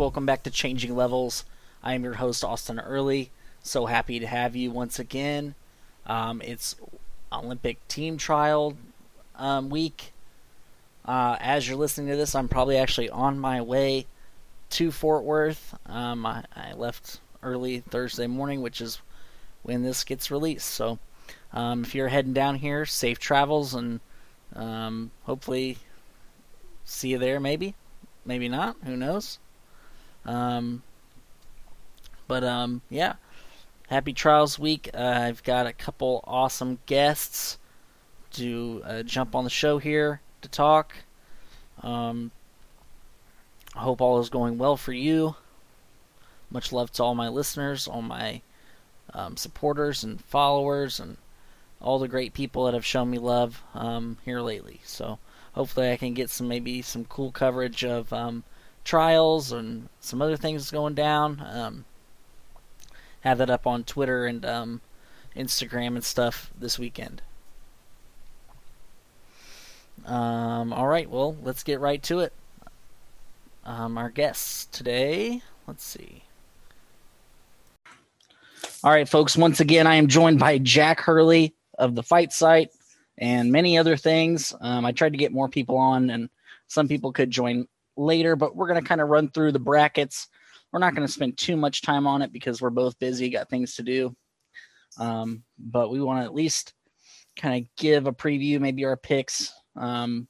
[0.00, 1.44] Welcome back to Changing Levels.
[1.82, 3.30] I am your host, Austin Early.
[3.62, 5.54] So happy to have you once again.
[6.06, 6.74] Um, it's
[7.30, 8.78] Olympic team trial
[9.36, 10.14] um, week.
[11.04, 14.06] Uh, as you're listening to this, I'm probably actually on my way
[14.70, 15.74] to Fort Worth.
[15.84, 19.02] Um, I, I, left early Thursday morning, which is
[19.64, 20.68] when this gets released.
[20.70, 20.98] So
[21.52, 24.00] um, if you're heading down here, safe travels and
[24.56, 25.76] um, hopefully
[26.86, 27.38] see you there.
[27.38, 27.74] Maybe,
[28.24, 28.76] maybe not.
[28.86, 29.38] Who knows?
[30.24, 30.82] Um,
[32.28, 33.14] but um, yeah,
[33.88, 34.90] happy Trials Week.
[34.94, 37.58] Uh, I've got a couple awesome guests
[38.32, 40.94] to uh, jump on the show here to talk.
[41.82, 42.30] Um,
[43.74, 45.36] I hope all is going well for you.
[46.50, 48.42] Much love to all my listeners, all my
[49.14, 51.16] um, supporters and followers, and
[51.80, 54.80] all the great people that have shown me love um, here lately.
[54.84, 55.18] So
[55.54, 58.44] hopefully, I can get some maybe some cool coverage of um,
[58.84, 61.44] trials and some other things going down.
[61.44, 61.84] Um,
[63.20, 64.80] have that up on Twitter and um,
[65.36, 67.22] Instagram and stuff this weekend.
[70.06, 72.32] Um, all right, well, let's get right to it.
[73.64, 76.24] Um, our guests today, let's see.
[78.82, 82.70] All right, folks, once again, I am joined by Jack Hurley of the Fight Site
[83.18, 84.54] and many other things.
[84.58, 86.30] Um, I tried to get more people on, and
[86.66, 87.68] some people could join
[88.00, 90.28] later, but we're going to kind of run through the brackets.
[90.72, 93.50] We're not going to spend too much time on it because we're both busy, got
[93.50, 94.16] things to do.
[94.98, 96.72] Um, but we want to at least
[97.36, 100.28] kind of give a preview, maybe our picks, um,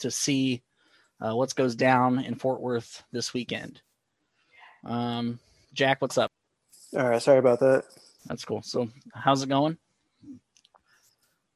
[0.00, 0.62] to see
[1.20, 3.80] uh, what goes down in Fort Worth this weekend.
[4.84, 5.38] Um,
[5.72, 6.30] Jack, what's up?
[6.96, 7.84] All right, sorry about that.
[8.26, 8.62] That's cool.
[8.62, 9.78] So, how's it going?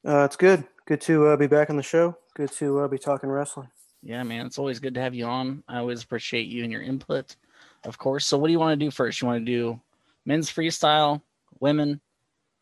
[0.07, 0.65] Uh, it's good.
[0.87, 2.17] Good to uh, be back on the show.
[2.35, 3.69] Good to uh, be talking wrestling.
[4.03, 5.63] Yeah, man, it's always good to have you on.
[5.69, 7.37] I always appreciate you and your input,
[7.85, 8.27] of course.
[8.27, 9.21] So, what do you want to do first?
[9.21, 9.81] You want to do
[10.25, 11.21] men's freestyle,
[11.61, 12.01] women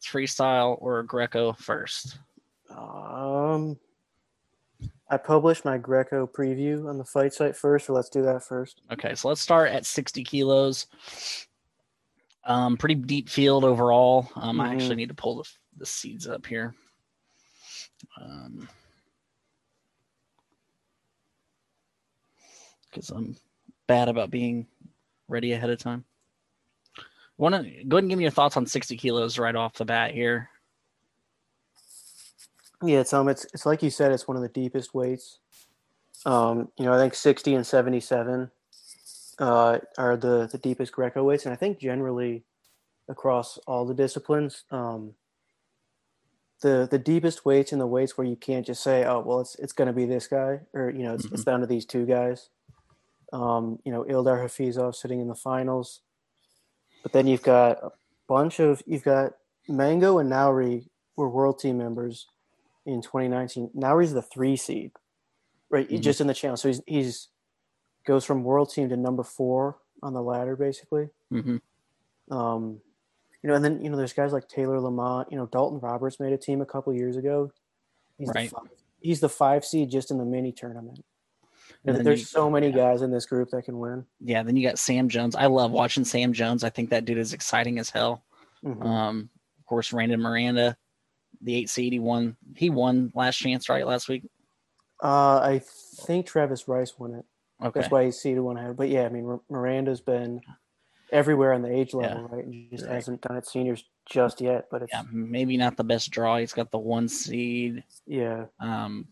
[0.03, 2.19] freestyle, or Greco first?
[2.71, 3.78] Um,
[5.10, 8.82] I published my Greco preview on the fight site first, so let's do that first.
[8.93, 10.87] Okay, so let's start at 60 kilos.
[12.44, 14.31] Um, pretty deep field overall.
[14.37, 14.60] Um, mm-hmm.
[14.60, 16.75] I actually need to pull the, the seeds up here.
[18.20, 18.69] Um,
[22.91, 23.37] because I'm
[23.87, 24.66] bad about being
[25.28, 26.04] ready ahead of time.
[27.37, 29.84] Want to go ahead and give me your thoughts on 60 kilos right off the
[29.84, 30.50] bat here.
[32.82, 35.38] Yeah, it's um, it's it's like you said, it's one of the deepest weights.
[36.26, 38.50] Um, you know, I think 60 and 77
[39.38, 42.44] uh, are the the deepest Greco weights, and I think generally
[43.09, 45.15] across all the disciplines, um,
[46.60, 49.56] the the deepest weights and the weights where you can't just say, oh, well, it's
[49.56, 51.34] it's going to be this guy, or you know, it's, mm-hmm.
[51.34, 52.50] it's down to these two guys.
[53.33, 56.00] Um, you know, Ildar Hafizov sitting in the finals,
[57.03, 57.93] but then you've got a
[58.27, 59.33] bunch of you've got
[59.69, 62.27] Mango and Nowry were world team members
[62.87, 63.71] in 2019.
[63.75, 64.93] Now the three seed,
[65.69, 65.87] right?
[65.88, 66.00] Mm-hmm.
[66.00, 66.56] Just in the channel.
[66.56, 67.28] So he's he's
[68.06, 71.09] goes from world team to number four on the ladder, basically.
[71.33, 72.34] Mm-hmm.
[72.34, 72.81] Um,
[73.43, 75.31] you know, and then you know, there's guys like Taylor Lamont.
[75.31, 77.53] You know, Dalton Roberts made a team a couple years ago.
[78.17, 78.49] He's right.
[78.49, 78.69] The five,
[79.00, 81.05] he's the five seed just in the mini tournament.
[81.84, 82.77] And there's you, so many yeah.
[82.77, 84.05] guys in this group that can win.
[84.21, 85.34] Yeah, then you got Sam Jones.
[85.34, 86.65] I love watching Sam Jones.
[86.65, 88.25] I think that dude is exciting as hell.
[88.65, 88.83] Mm-hmm.
[88.83, 90.77] Um, of course, Randon Miranda
[91.41, 91.93] the eight seed.
[91.93, 92.37] He won.
[92.56, 93.87] He won last chance, right?
[93.87, 94.25] Last week.
[95.03, 95.62] Uh, I
[96.06, 97.25] think Travis Rice won it.
[97.62, 97.81] Okay.
[97.81, 98.77] That's why he's seeded one ahead.
[98.77, 100.41] But yeah, I mean Miranda's been
[101.11, 102.37] everywhere on the age level, yeah.
[102.37, 102.44] right?
[102.44, 102.94] And he just right.
[102.94, 104.67] hasn't done it seniors just yet.
[104.71, 106.38] But it's yeah, maybe not the best draw.
[106.38, 107.84] He's got the one seed.
[108.06, 108.47] Yeah.
[108.61, 109.09] Um.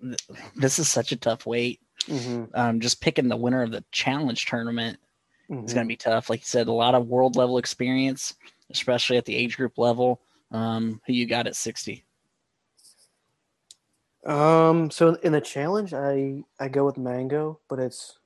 [0.00, 1.80] Th- this is such a tough weight.
[2.08, 2.44] Mm-hmm.
[2.54, 4.98] Um, just picking the winner of the challenge tournament
[5.50, 5.64] mm-hmm.
[5.64, 6.30] is going to be tough.
[6.30, 8.34] Like you said, a lot of world level experience,
[8.70, 10.20] especially at the age group level.
[10.52, 12.04] Um, who you got at 60?
[14.24, 18.18] Um, so in the challenge, I I go with Mango, but it's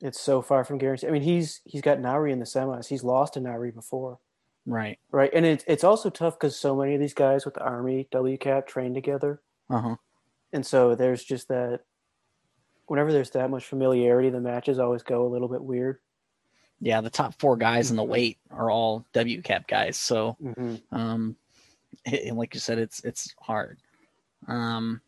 [0.00, 1.10] it's so far from guaranteed.
[1.10, 2.88] I mean, he's he's got Nowry in the semis.
[2.88, 4.18] He's lost to Nowry before.
[4.64, 4.98] Right.
[5.10, 8.08] Right, and it's it's also tough because so many of these guys with the Army
[8.10, 9.40] WCAP train together.
[9.68, 9.96] Uh huh.
[10.52, 11.80] And so there's just that.
[12.86, 15.98] Whenever there's that much familiarity, the matches always go a little bit weird
[16.80, 19.98] yeah, the top four guys in the weight are all WCAP guys.
[19.98, 20.76] So, mm-hmm.
[20.96, 21.36] um,
[22.06, 23.78] and like you said, it's it's hard.
[24.48, 25.02] Um,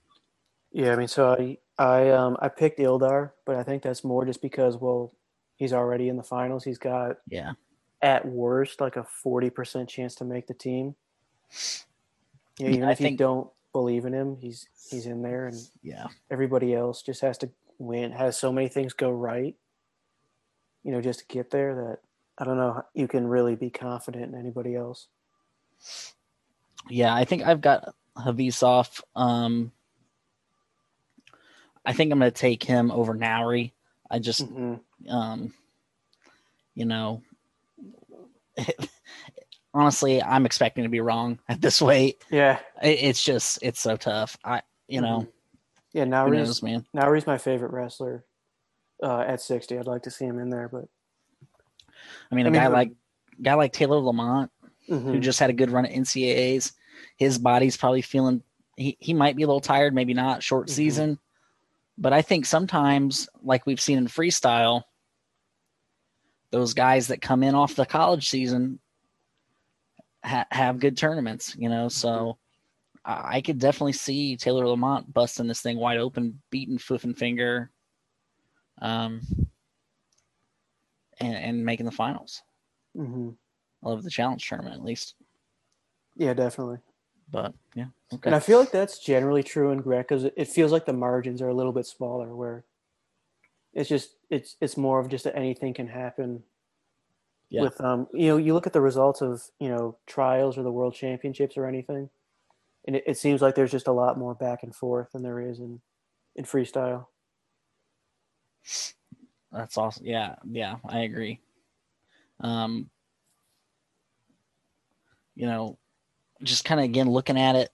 [0.71, 4.27] yeah, I mean, so I I um I picked Ildar, but I think that's more
[4.27, 5.15] just because well,
[5.57, 6.63] he's already in the finals.
[6.63, 7.53] He's got yeah,
[8.03, 10.95] at worst like a forty percent chance to make the team.
[12.59, 15.57] Yeah, even I if think, you don't believe in him, he's he's in there, and
[15.83, 19.57] yeah, everybody else just has to win has so many things go right.
[20.85, 21.99] You know, just to get there that
[22.39, 25.09] I don't know you can really be confident in anybody else.
[26.89, 29.01] Yeah, I think I've got Hafizov.
[29.15, 29.73] Um,
[31.85, 33.73] I think I'm going to take him over Nowry.
[34.11, 35.11] I just, Mm-hmm.
[35.11, 35.53] um,
[36.75, 37.23] you know,
[39.75, 42.25] honestly, I'm expecting to be wrong at this weight.
[42.31, 44.37] Yeah, It, it's just, it's so tough.
[44.45, 45.27] I, you know,
[45.93, 46.05] yeah.
[46.05, 46.87] Now who he's knows, man.
[46.93, 48.25] now he's my favorite wrestler
[49.03, 49.79] uh, at sixty.
[49.79, 50.85] I'd like to see him in there, but
[52.31, 52.93] I mean, I a mean, guy who- like
[53.41, 54.51] guy like Taylor Lamont,
[54.89, 55.21] who Mhm.
[55.21, 56.73] just had a good run at NCAAs,
[57.17, 58.43] his body's probably feeling.
[58.77, 60.43] He he might be a little tired, maybe not.
[60.43, 60.71] Short Mhm.
[60.73, 61.19] season,
[61.99, 64.83] but I think sometimes, like we've seen in freestyle,
[66.51, 68.79] those guys that come in off the college season
[70.25, 71.55] ha- have good tournaments.
[71.59, 72.39] You know, so.
[73.05, 77.19] I I could definitely see Taylor Lamont busting this thing wide open, beating foof and
[77.19, 77.73] Finger,
[78.81, 79.23] um,
[81.19, 82.43] and, and making the finals
[82.97, 83.35] Mhm.
[83.83, 85.17] love the challenge tournament at least.
[86.15, 86.79] yeah, definitely.
[87.29, 88.29] But yeah, okay.
[88.29, 88.35] And.
[88.37, 91.49] I feel like that's generally true in Greg because it feels like the margins are
[91.49, 92.65] a little bit smaller, where
[93.73, 96.45] it's just it's it's more of just that anything can happen.
[97.53, 97.63] Yeah.
[97.63, 100.73] With um, you know, you look at the results of you know trials or the
[100.73, 102.09] world championships or anything,
[102.87, 105.39] and it, it seems like there's just a lot more back and forth than there
[105.39, 105.83] is in
[106.35, 107.09] in freestyle.
[109.53, 110.07] That's awesome.
[110.07, 111.41] Yeah, yeah, I agree.
[112.41, 112.89] Um,
[115.35, 115.77] you know,
[116.43, 117.71] just kind of again looking at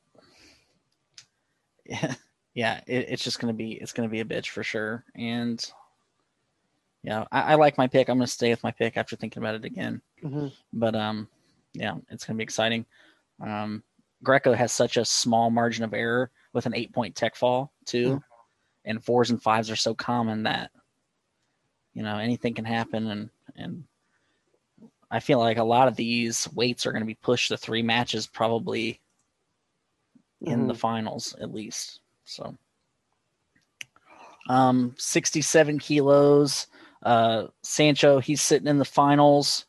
[1.88, 2.16] it.
[2.54, 5.04] Yeah, it, it's just gonna be it's gonna be a bitch for sure.
[5.14, 5.64] And
[7.08, 8.10] yeah, I, I like my pick.
[8.10, 10.02] I'm gonna stay with my pick after thinking about it again.
[10.22, 10.48] Mm-hmm.
[10.74, 11.26] But um,
[11.72, 12.84] yeah, it's gonna be exciting.
[13.40, 13.82] Um,
[14.22, 18.16] Greco has such a small margin of error with an eight point tech fall too,
[18.16, 18.22] Mhm.
[18.84, 20.70] and fours and fives are so common that
[21.94, 23.84] you know anything can happen, and and
[25.10, 27.80] I feel like a lot of these weights are going to be pushed to three
[27.82, 29.00] matches probably
[30.42, 32.00] in the finals at least.
[32.26, 32.54] So,
[34.50, 36.66] um, 67 kilos.
[37.02, 39.66] Uh, Sancho, he's sitting in the finals.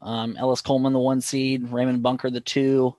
[0.00, 1.70] Um, Ellis Coleman, the one seed.
[1.70, 2.96] Raymond Bunker, the two.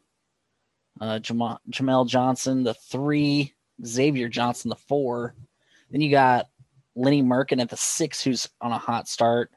[1.01, 3.53] Uh, Jama- Jamel Johnson, the three.
[3.85, 5.35] Xavier Johnson, the four.
[5.89, 6.47] Then you got
[6.95, 9.51] Lenny Merkin at the six, who's on a hot start.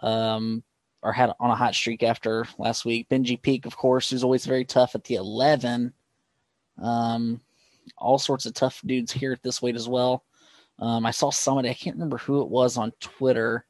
[0.00, 0.62] Um,
[1.02, 3.08] or had on a hot streak after last week.
[3.08, 5.92] Benji Peak, of course, who's always very tough at the 11.
[6.80, 7.40] Um,
[7.98, 10.24] all sorts of tough dudes here at this weight as well.
[10.78, 13.64] Um, I saw somebody, I can't remember who it was on Twitter.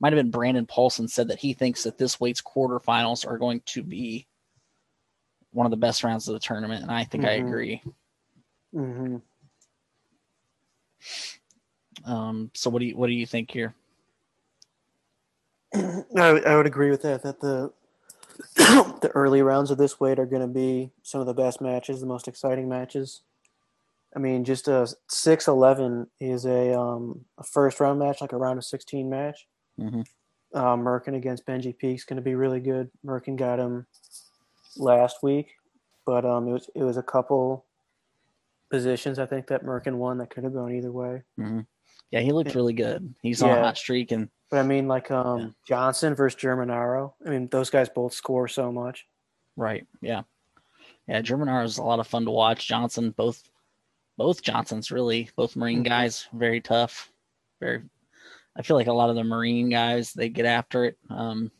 [0.00, 3.60] Might have been Brandon Paulson said that he thinks that this weight's quarterfinals are going
[3.66, 4.26] to be
[5.52, 7.46] one of the best rounds of the tournament, and I think I Mhm.
[7.48, 7.82] agree.
[8.74, 9.16] Mm-hmm.
[12.04, 13.74] Um, so what do you what do you think here?
[15.74, 17.22] I, I would agree with that.
[17.22, 17.72] That the
[18.56, 22.00] the early rounds of this weight are going to be some of the best matches,
[22.00, 23.22] the most exciting matches.
[24.16, 28.36] I mean, just a six eleven is a um, a first round match, like a
[28.36, 29.46] round of sixteen match.
[29.78, 30.06] Mhm.
[30.54, 32.90] Uh, Merkin against Benji Peak's going to be really good.
[33.04, 33.86] Merkin got him
[34.78, 35.48] last week,
[36.06, 37.66] but um, it was it was a couple
[38.70, 41.22] positions I think that Merkin won that could have gone either way.
[42.10, 43.14] Yeah, he looked really good.
[43.22, 45.48] He's on a hot streak, and But I mean, like um, Yeah.
[45.66, 47.14] Johnson versus Germanaro.
[47.26, 49.06] I mean, those guys both score so much.
[49.56, 49.86] Right.
[50.00, 50.22] Yeah.
[51.06, 51.20] Yeah.
[51.20, 52.66] Germanar is a lot of fun to watch.
[52.66, 53.42] Johnson, both,
[54.18, 55.88] both Johnsons really, both Marine Mhm.
[55.88, 57.10] guys, very tough.
[57.60, 57.84] Very.
[58.56, 60.98] I feel like a lot of the Marine guys they get after it.
[61.08, 61.50] Um,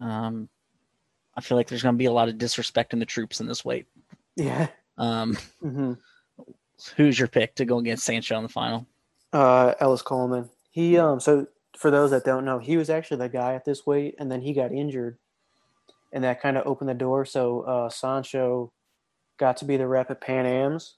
[0.00, 0.48] um,
[1.34, 3.46] I feel like there's going to be a lot of disrespect in the troops in
[3.46, 3.86] this weight.
[4.36, 4.68] Yeah.
[4.98, 5.94] Um, hmm
[6.96, 8.86] who's your pick to go against Sancho in the final?
[9.32, 10.50] Uh, Ellis Coleman.
[10.70, 11.18] He um.
[11.20, 11.46] So
[11.78, 14.42] for those that don't know, he was actually the guy at this weight, and then
[14.42, 15.16] he got injured,
[16.12, 17.24] and that kind of opened the door.
[17.24, 18.72] So uh, Sancho
[19.38, 20.96] got to be the rep at Pan Am's,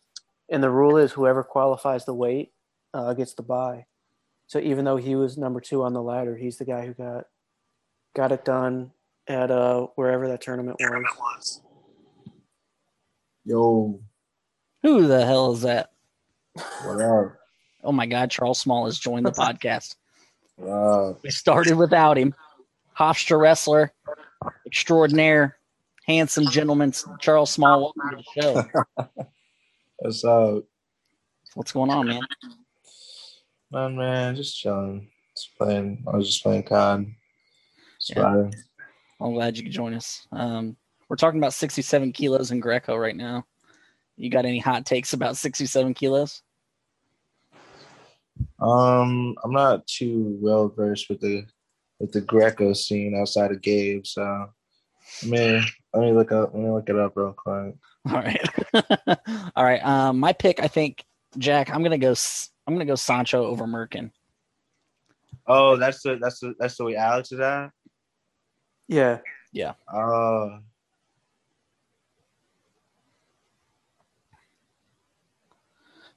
[0.50, 2.52] and the rule is whoever qualifies the weight
[2.94, 3.86] uh, gets the buy.
[4.46, 7.24] So even though he was number two on the ladder, he's the guy who got
[8.14, 8.92] got it done
[9.28, 11.60] at uh wherever that tournament was.
[13.44, 14.00] Yo,
[14.82, 15.90] Who the hell is that?
[16.84, 17.36] what up?
[17.84, 19.96] Oh my God, Charles Small has joined the podcast.
[20.56, 21.22] What up?
[21.22, 22.34] We started without him.
[22.98, 23.92] Hofstra wrestler,
[24.66, 25.58] extraordinaire,
[26.06, 27.92] handsome gentleman, Charles Small.
[27.96, 29.08] Welcome to the show.
[29.98, 30.64] What's up?
[31.54, 32.22] What's going on, man?
[33.72, 35.08] Man, man, just chilling.
[35.36, 36.04] Just playing.
[36.06, 37.06] I was just playing COD.
[38.14, 38.50] Yeah.
[39.20, 40.26] I'm glad you could join us.
[40.30, 40.76] Um,
[41.08, 43.44] we're talking about 67 kilos in Greco right now.
[44.16, 46.42] You got any hot takes about 67 kilos?
[48.60, 51.46] Um, I'm not too well versed with the
[51.98, 54.22] with the Greco scene outside of Gabe, so
[55.22, 55.64] I mean,
[55.96, 56.52] let me look up.
[56.54, 57.74] Let me look it up real quick.
[58.08, 58.48] All right,
[59.56, 59.84] all right.
[59.84, 61.04] Um, my pick, I think,
[61.38, 61.74] Jack.
[61.74, 62.14] I'm gonna go.
[62.66, 64.12] I'm gonna go Sancho over Merkin.
[65.48, 67.70] Oh, that's the that's the that's the way Alex is at.
[68.86, 69.18] Yeah.
[69.52, 69.72] Yeah.
[69.92, 70.60] Oh,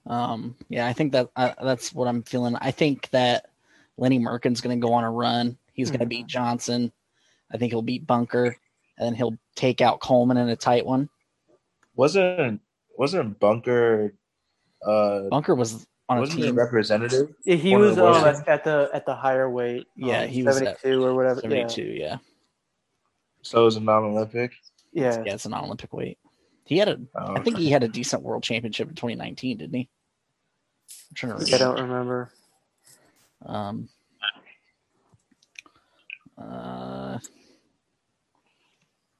[0.06, 2.56] Um, yeah, I think that uh, that's what I'm feeling.
[2.60, 3.50] I think that
[3.98, 5.58] Lenny Merkin's going to go on a run.
[5.74, 6.92] He's going to beat Johnson.
[7.52, 8.56] I think he'll beat Bunker,
[9.00, 11.10] and then he'll take out Coleman in a tight one.
[11.96, 12.62] wasn't
[12.98, 14.14] wasn't Bunker?
[14.86, 16.56] Uh, Bunker was on a wasn't he a team.
[16.56, 17.34] representative?
[17.46, 19.88] Yeah, he was the um, at, at the at the higher weight.
[19.96, 21.42] Yeah, um, he was 72 or whatever.
[21.44, 21.68] Yeah.
[21.68, 22.18] 72, yeah.
[23.42, 24.52] So it was a non-Olympic.
[24.92, 25.24] Yeah.
[25.26, 26.18] Yeah, it's non Olympic weight.
[26.66, 29.74] He had a, Oh, I think he had a decent world championship in 2019, didn't
[29.74, 29.90] he?
[31.10, 32.32] I'm trying to I don't remember.
[33.46, 33.90] Um,
[36.38, 36.99] uh,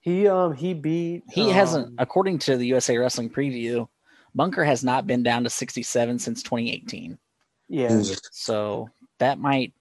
[0.02, 3.88] He um he beat he um, hasn't, according to the USA Wrestling preview,
[4.34, 7.18] Bunker has not been down to 67 since 2018.
[7.68, 8.02] Yeah,
[8.32, 8.90] So
[9.20, 9.74] that might,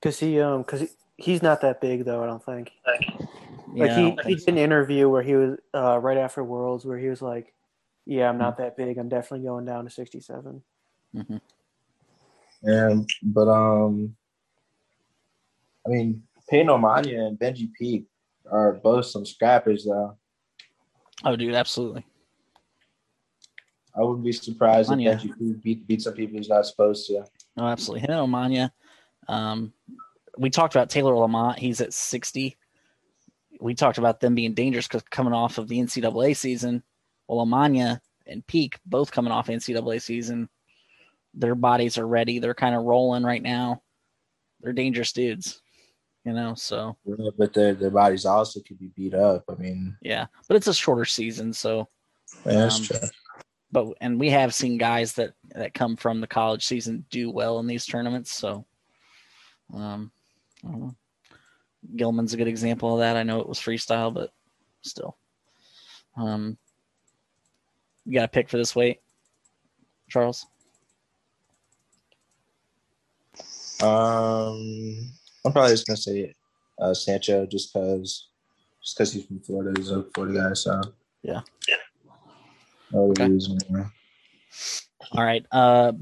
[0.00, 2.22] because he um because he, he's not that big though.
[2.22, 2.70] I don't think.
[3.74, 6.44] yeah, Like he, don't he think did an interview where he was uh right after
[6.44, 7.52] Worlds where he was like,
[8.06, 8.98] "Yeah, I'm not that big.
[8.98, 10.62] I'm definitely going down to 67."
[11.14, 11.18] so.
[11.18, 11.40] Mhm.
[12.62, 14.16] And but um,
[15.86, 18.06] I mean, Peyton Omania and Benji Peak
[18.50, 20.16] are both some scrappers though.
[21.24, 22.06] Oh, dude, absolutely.
[23.96, 25.14] I wouldn't be surprised Mania.
[25.14, 27.24] if Peak beat, beat some people he's not supposed to.
[27.56, 28.02] No, absolutely.
[28.02, 28.70] Him and Omania.
[29.26, 29.72] Um,
[30.36, 31.58] we talked about Taylor Lamont.
[31.58, 32.56] He's at 60.
[33.60, 36.84] We talked about them being dangerous because coming off of the NCAA season.
[37.26, 40.48] Well, Omania and Peak both coming off NCAA season.
[41.34, 42.38] Their bodies are ready.
[42.38, 43.82] They're kind of rolling right now.
[44.60, 45.60] They're dangerous dudes,
[46.28, 46.54] you know.
[46.54, 49.44] So Yeah, But their their bodies also could be beat up.
[49.48, 51.88] I mean, yeah, but it's a shorter season, so
[52.44, 53.08] yeah, that's Um, true.
[53.72, 57.58] but and we have seen guys that that come from the college season do well
[57.60, 58.32] in these tournaments.
[58.32, 58.66] So,
[59.72, 60.10] um,
[60.64, 60.94] I don't know.
[61.96, 63.16] Gilman's a good example of that.
[63.16, 64.30] I know it was freestyle, but
[64.82, 65.16] still,
[66.16, 66.58] um,
[68.04, 69.00] you got a pick for this weight,
[70.08, 70.44] Charles?
[73.80, 75.12] Um,
[75.48, 76.34] I'm probably just gonna say
[76.78, 78.28] uh, Sancho just because
[78.82, 79.72] just because he's from Florida.
[79.80, 80.78] He's a Florida guy, so
[81.22, 81.40] Yeah.
[82.92, 83.28] No Okay.
[83.28, 83.86] reason, yeah.
[85.12, 85.92] All right, uh,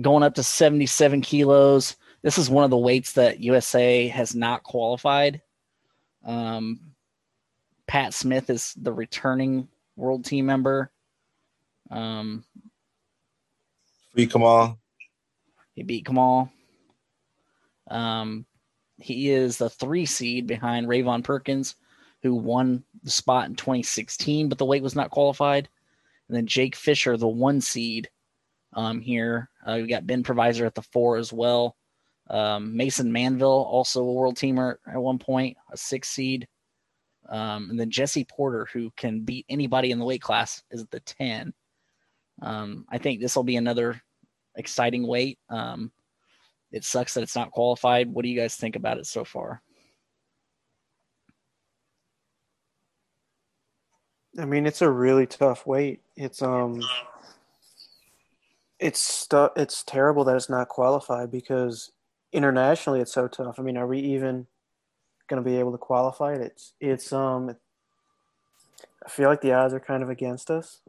[0.00, 1.96] going up to seventy-seven kilos.
[2.22, 5.42] This is one of the weights that USA has not qualified.
[6.24, 6.80] Um,
[7.86, 10.90] Pat Smith is the returning world team member.
[11.90, 12.42] Um,
[14.14, 14.78] Free Kamal.
[15.74, 16.50] he beat Kamal.
[17.90, 18.46] Um,
[18.98, 21.76] he is the three seed behind RaVaughn Perkins,
[22.22, 25.68] who won the spot in 2016, but the weight was not qualified.
[26.28, 28.08] And then Jake Fisher, the one seed
[28.72, 29.50] um, here.
[29.66, 31.76] Uh, we got Ben Provisor at the four as well.
[32.30, 36.48] Um, Mason Manville, also a world teamer at one point, a six seed.
[37.28, 41.00] Um, and then Jesse Porter, who can beat anybody in the weight class, is the
[41.00, 41.52] 10.
[42.42, 44.00] Um, I think this will be another
[44.56, 45.38] exciting weight.
[45.48, 45.92] Um,
[46.74, 48.12] it sucks that it's not qualified.
[48.12, 49.62] What do you guys think about it so far?
[54.38, 56.00] I mean, it's a really tough weight.
[56.16, 56.82] It's um,
[58.80, 61.92] it's stu- It's terrible that it's not qualified because
[62.32, 63.58] internationally it's so tough.
[63.58, 64.48] I mean, are we even
[65.28, 66.40] going to be able to qualify it?
[66.40, 67.56] It's it's um.
[69.06, 70.80] I feel like the odds are kind of against us,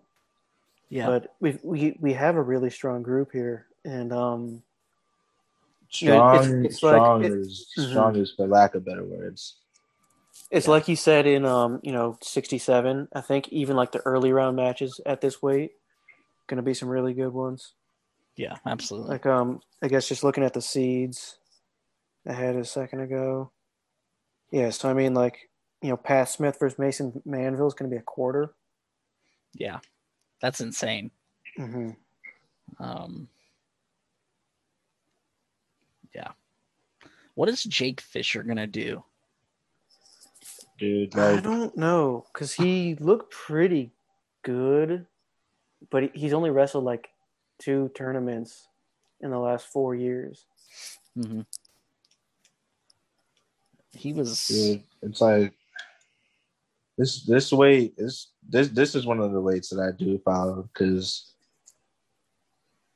[0.90, 4.64] Yeah, but we we we have a really strong group here, and um,
[5.96, 7.90] Strong, it's- it's like- strong it- is Mhm.
[7.92, 9.58] strong is for lack of better words.
[10.52, 10.72] It's Yeah.
[10.72, 13.08] like you said in um, you know, 67.
[13.14, 15.74] I think even like the early round matches at this weight
[16.48, 17.74] going to be some really good ones.
[18.38, 19.10] yeah, absolutely.
[19.12, 21.38] Like um, I guess just looking at the seeds
[22.28, 23.52] I had a second ago.
[24.52, 25.50] Yeah, so I mean like,
[25.82, 28.54] you know, Pat Smith versus Mason Manville is going to be a quarter.
[29.54, 29.80] yeah,
[30.42, 31.12] that's insane.
[31.56, 31.92] hmm
[32.80, 33.30] Um,
[36.16, 36.32] yeah.
[37.36, 39.04] What is Jake Fisher gonna do?
[40.80, 43.92] Dude, I don't know cuz he looked pretty
[44.42, 45.06] good,
[45.90, 47.10] but he's only wrestled like
[47.60, 48.68] two tournaments
[49.22, 50.46] in the last 4 years.
[51.16, 51.42] hmm
[53.92, 54.48] He was.
[54.48, 55.54] dude, it's like
[56.98, 60.70] this this weight is this this is one of the weights that I do follow
[60.74, 61.35] because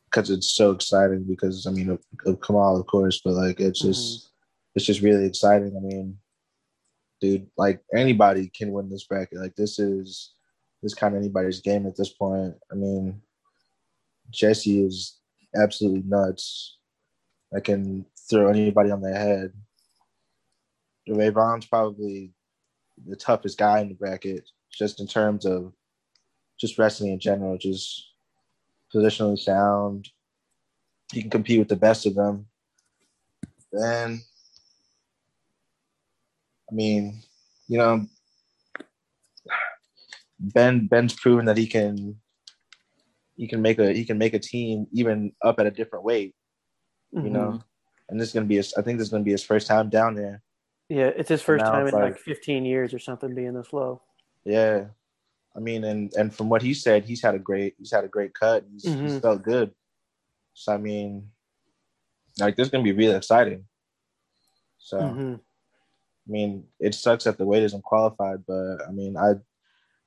[0.09, 1.23] because it's so exciting.
[1.23, 4.29] Because I mean, of, of Kamal, of course, but like it's just Mhm.
[4.75, 5.75] it's just really exciting.
[5.75, 6.19] I mean,
[7.21, 9.39] dude, like anybody can win this bracket.
[9.39, 10.33] Like this is
[10.81, 12.55] this kind of anybody's game at this point.
[12.71, 13.21] I mean,
[14.29, 15.19] Jesse is
[15.55, 16.77] absolutely nuts.
[17.55, 19.53] I can throw anybody on their head.
[21.07, 22.33] RaVaughn's probably
[23.07, 25.73] the toughest guy in the bracket, just in terms of
[26.59, 28.08] just wrestling in general, just
[28.93, 30.09] positionally sound.
[31.11, 32.47] He can compete with the best of them.
[33.71, 34.21] Then,
[36.71, 37.21] I mean,
[37.67, 38.05] you know,
[40.39, 42.19] Ben Ben's proven that he can
[43.35, 46.35] he can make a he can make a team even up at a different weight,
[47.11, 47.31] you Mhm.
[47.31, 47.63] know.
[48.09, 49.89] And this is gonna be his, I think this is gonna be his first time
[49.89, 50.41] down there.
[50.89, 54.01] Yeah, it's his first time in like- like 15 years or something being this low.
[54.43, 54.89] Yeah.
[55.55, 58.07] I mean, and and from what he said, he's had a great he's had a
[58.07, 58.65] great cut.
[58.71, 59.21] He's, he's Mhm.
[59.21, 59.71] felt good.
[60.53, 61.31] So I mean,
[62.39, 63.65] like this is gonna be really exciting.
[64.77, 65.39] So Mhm.
[65.39, 69.33] I mean, it sucks that the weight isn't qualified, but I mean, I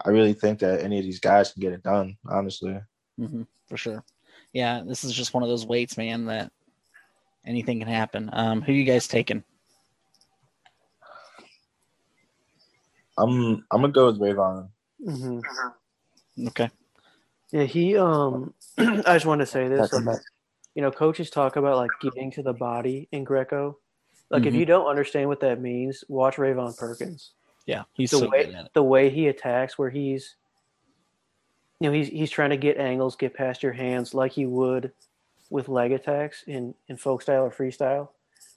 [0.05, 2.17] I really think that any of these guys can get it done.
[2.29, 2.81] Honestly,
[3.17, 4.05] hmm for sure.
[4.53, 6.53] Yeah, this is just one of those weights, man, that
[7.47, 8.31] anything can happen.
[8.33, 9.45] Um, who you guys taking?
[13.19, 14.21] I'm I'm gonna go with
[15.05, 15.43] RaVaughn.
[16.39, 16.49] Mhm.
[16.49, 16.71] Okay.
[17.53, 20.21] Yeah, he um I just wanted to say this like,
[20.75, 23.79] you know, coaches talk about like getting to the body in Greco.
[24.31, 24.59] Like if Mhm.
[24.61, 27.33] you don't understand what that means, watch RaVaughn Perkins.
[27.67, 28.71] Yeah, he's The so way good at it.
[28.75, 30.37] the way he attacks where he's
[31.81, 34.93] you know, he's he's trying to get angles, get past your hands like you would
[35.51, 38.09] with leg attacks in, in folk style or freestyle,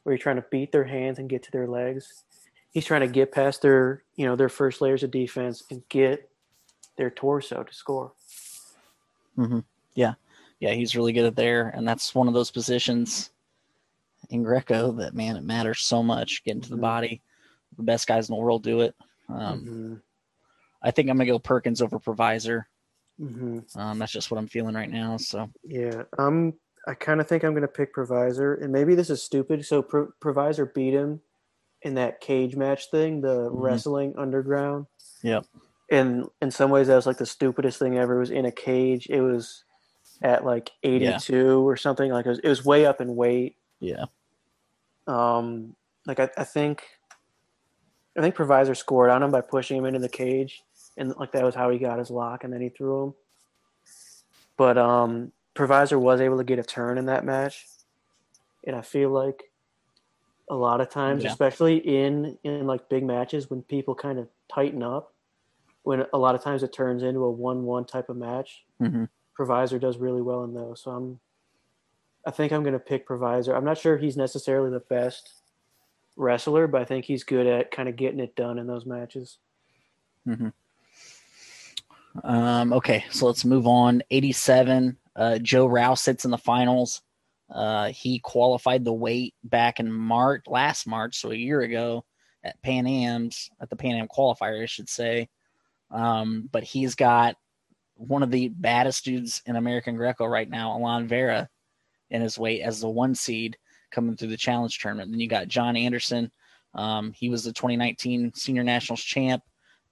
[0.03, 2.23] where you're trying to beat their hands and get to their legs.
[2.71, 6.29] He's trying to get past their you know, their first layers of defense and get
[6.97, 8.11] their torso to score.
[9.37, 9.59] Mm-hmm.
[9.95, 10.13] Yeah,
[10.59, 13.31] yeah, he's really good at there, and that's one of those positions
[14.29, 16.81] in Greco that man, it matters so much getting to the Mhm.
[16.81, 17.21] body.
[17.77, 18.95] The best guys in the world do it.
[19.29, 20.01] Um, Mhm.
[20.81, 22.63] I think I'm gonna go Perkins over Provisor.
[23.19, 23.75] Mhm.
[23.77, 25.17] Um, that's just what I'm feeling right now.
[25.17, 26.53] So Yeah, I'm.
[26.87, 29.65] I kind of think I'm going to pick Provisor, and maybe this is stupid.
[29.65, 31.19] So Pro- Provisor beat him
[31.81, 34.85] in that cage match thing, the wrestling underground.
[35.23, 35.47] Yep.
[35.91, 38.15] And in some ways, that was like the stupidest thing ever.
[38.15, 39.07] It was in a cage.
[39.09, 39.63] It was
[40.23, 42.11] at like 82 or something.
[42.11, 43.57] Like it was, it was way up in weight.
[43.79, 44.05] yeah,
[45.07, 45.75] Um,
[46.07, 46.83] like I, I think,
[48.17, 50.63] I think Provisor scored on him by pushing him into the cage,
[50.97, 53.13] and like that was how he got his lock, and then he threw him.
[54.57, 57.67] But um, Provisor was able to get a turn in that match,
[58.65, 59.43] and I feel like
[60.49, 61.31] a lot of times, Yeah.
[61.31, 65.13] especially in in like big matches, when people kind of tighten up,
[65.85, 69.05] when a lot of times it turns into a one-one type of match, hmm
[69.37, 70.81] Provisor does really well in those.
[70.81, 71.19] So I'm,
[72.25, 73.53] I think I'm going to pick Provisor.
[73.53, 75.29] I'm not sure he's necessarily the best
[76.15, 79.37] wrestler, but I think he's good at kind of getting it done in those matches.
[82.23, 84.03] Um, okay, so let's move on.
[84.09, 84.97] 87.
[85.15, 87.01] Uh, Joe Rouse sits in the finals.
[87.53, 92.05] Uh, he qualified the weight back in March, last March, so a year ago
[92.43, 95.29] at Pan Am's, at the Pan Am qualifier, I should say.
[95.91, 97.35] Um, but he's got
[97.95, 101.49] one of the baddest dudes in American Greco right now, Alan Vera,
[102.09, 103.57] in his weight as the one seed
[103.91, 105.11] coming through the challenge tournament.
[105.11, 106.31] Then you got John Anderson.
[106.73, 109.41] Um, he was the 2019 Senior Nationals champ.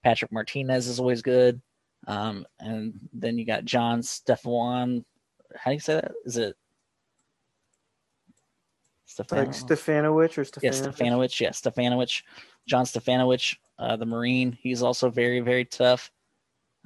[0.02, 1.60] Patrick Martinez is always good.
[2.06, 5.04] Um, and then you got John Stefan.
[5.56, 6.12] How do you say that?
[6.26, 6.54] Is it
[9.06, 9.38] Stefan?
[9.38, 10.92] Like Stefanowicz or yeah, Stefanowicz.
[10.92, 11.40] Stefanowicz.
[11.40, 12.22] Yeah, Stefanowicz.
[12.66, 14.56] John Stefanowicz, uh, the Marine.
[14.60, 16.10] He's also very, very tough.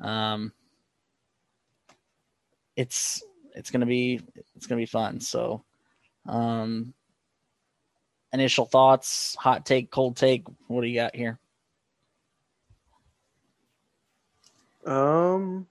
[0.00, 0.52] Um,
[2.76, 3.22] it's
[3.54, 4.20] it's gonna be
[4.54, 5.20] it's gonna be fun.
[5.20, 5.64] So,
[6.26, 6.94] um,
[8.32, 10.46] initial thoughts, hot take, cold take.
[10.68, 11.38] What do you got here?
[14.86, 15.66] Um.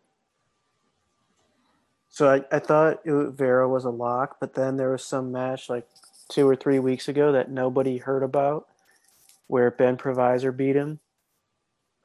[2.10, 5.88] So I, I thought Vera was a lock, but then there was some match like
[6.30, 8.68] two or three weeks ago that nobody heard about,
[9.46, 11.00] where Ben Provisor beat him,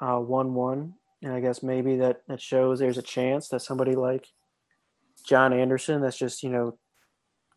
[0.02, 3.94] uh, one one, and I guess maybe that that shows there's a chance that somebody
[3.94, 4.26] like
[5.24, 6.76] John Anderson, that's just you know,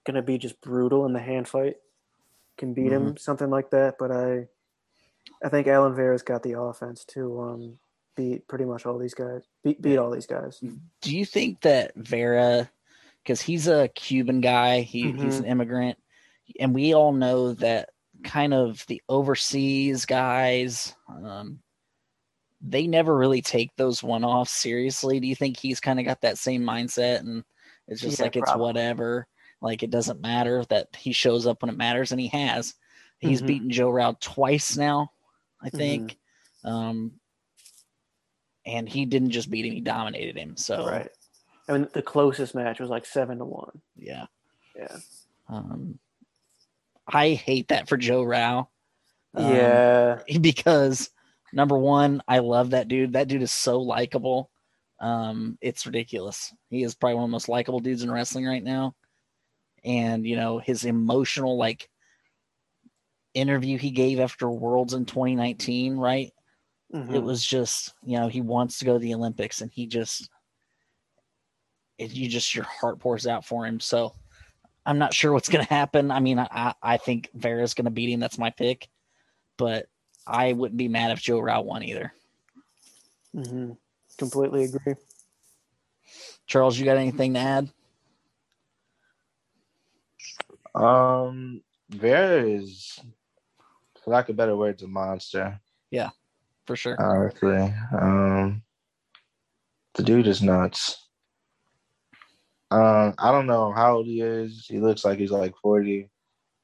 [0.06, 1.78] gonna be just brutal in the hand fight,
[2.58, 3.96] can beat him, something like that.
[3.98, 4.48] But I,
[5.44, 7.80] I think Alan Vera's got the offense to um
[8.16, 9.42] beat pretty much all these guys.
[9.64, 10.62] Beat beat all these guys.
[11.02, 12.70] Do you think that Vera,
[13.24, 15.98] because he's a Cuban guy, he, he's an immigrant,
[16.60, 17.90] and we all know that
[18.24, 21.60] kind of the overseas guys, um,
[22.68, 25.20] they never really take those one offs seriously.
[25.20, 27.44] Do you think he's kind of got that same mindset and
[27.88, 28.66] It's just Yeah, like it's probably.
[28.66, 29.28] whatever.
[29.62, 32.74] Like it doesn't matter that he shows up when it matters, and he has.
[33.20, 33.48] He's Mhm.
[33.48, 35.12] beaten Joe Rau twice now,
[35.62, 35.78] I Mm-hmm.
[35.78, 36.18] think.
[36.64, 37.20] Um,
[38.66, 40.58] and he didn't just beat him; he dominated him.
[40.58, 41.10] So Right.
[41.70, 43.82] I mean, the closest match was like seven to one.
[43.96, 44.26] yeah.
[44.76, 44.98] Yeah.
[45.48, 46.00] Um,
[47.08, 48.68] I hate that for Joe Rau.
[49.36, 50.20] Um, yeah.
[50.42, 51.12] because
[51.56, 53.14] number one, I love that dude.
[53.14, 54.52] That dude is so likable.
[55.00, 56.54] Um, it's ridiculous.
[56.70, 58.96] He is probably one of the most likable dudes in wrestling right now.
[59.84, 61.90] And you know his emotional like
[63.34, 66.32] interview he gave after Worlds in 2019, right?
[66.94, 67.14] Mhm.
[67.16, 70.30] It was just you know he wants to go to the Olympics, and he just
[71.98, 73.80] it, you just your heart pours out for him.
[73.80, 74.14] So
[74.86, 76.12] I'm not sure what's going to happen.
[76.12, 78.20] I mean, I I think Vera's going to beat him.
[78.20, 78.88] That's my pick,
[79.58, 79.88] but
[80.28, 82.14] I wouldn't be mad if Joe Rau won either.
[83.36, 83.74] Mm-hmm.
[84.18, 84.96] Completely agree.
[86.48, 87.70] Charles, you got anything to add?
[90.74, 93.00] Um, Vera is,
[94.04, 95.60] for lack of better words, a monster.
[95.92, 96.10] Yeah,
[96.66, 97.00] for sure.
[97.00, 98.62] Honestly, um,
[99.94, 101.02] the dude is nuts.
[102.72, 104.66] Um, I don't know how old he is.
[104.68, 106.10] He looks like he's like forty,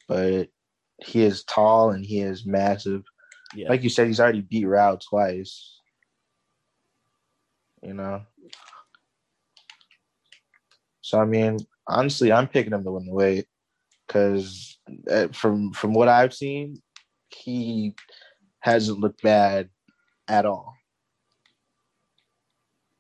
[0.07, 0.49] but
[0.97, 3.03] he is tall and he is massive.
[3.55, 3.69] Yeah.
[3.69, 5.79] Like you said, he's already beat Rau twice.
[7.83, 8.21] You know.
[11.01, 13.47] So I mean, honestly, I'm picking him to win the weight
[14.07, 16.81] because uh, from from what I've seen,
[17.29, 17.95] he
[18.59, 19.69] hasn't looked bad
[20.27, 20.73] at all.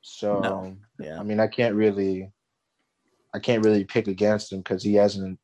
[0.01, 0.77] So No.
[0.99, 1.19] yeah.
[1.19, 2.31] I mean, I can't really,
[3.33, 5.39] I can't really pick against him because he hasn't,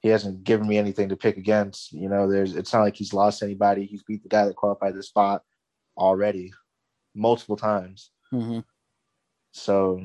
[0.00, 1.92] he hasn't given me anything to pick against.
[1.92, 3.84] You know, there's, it's not like he's lost anybody.
[3.84, 5.42] He's beat the guy that qualified the spot
[5.96, 6.52] already,
[7.14, 8.10] multiple times.
[8.30, 8.60] hmm
[9.52, 10.00] So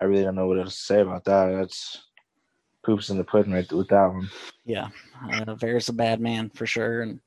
[0.00, 1.46] I really don't know what else to say about that.
[1.46, 2.02] That's
[2.84, 4.28] poops in the pudding right with that one.
[4.64, 4.88] Yeah.
[5.32, 7.02] Uh, Vera's a bad man for sure.
[7.02, 7.20] And,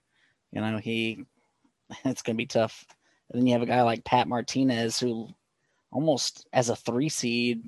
[0.51, 1.25] you know, he,
[2.05, 2.85] it's going to be tough.
[3.29, 5.27] And then you have a guy like Pat Martinez who
[5.91, 7.63] almost as a three seed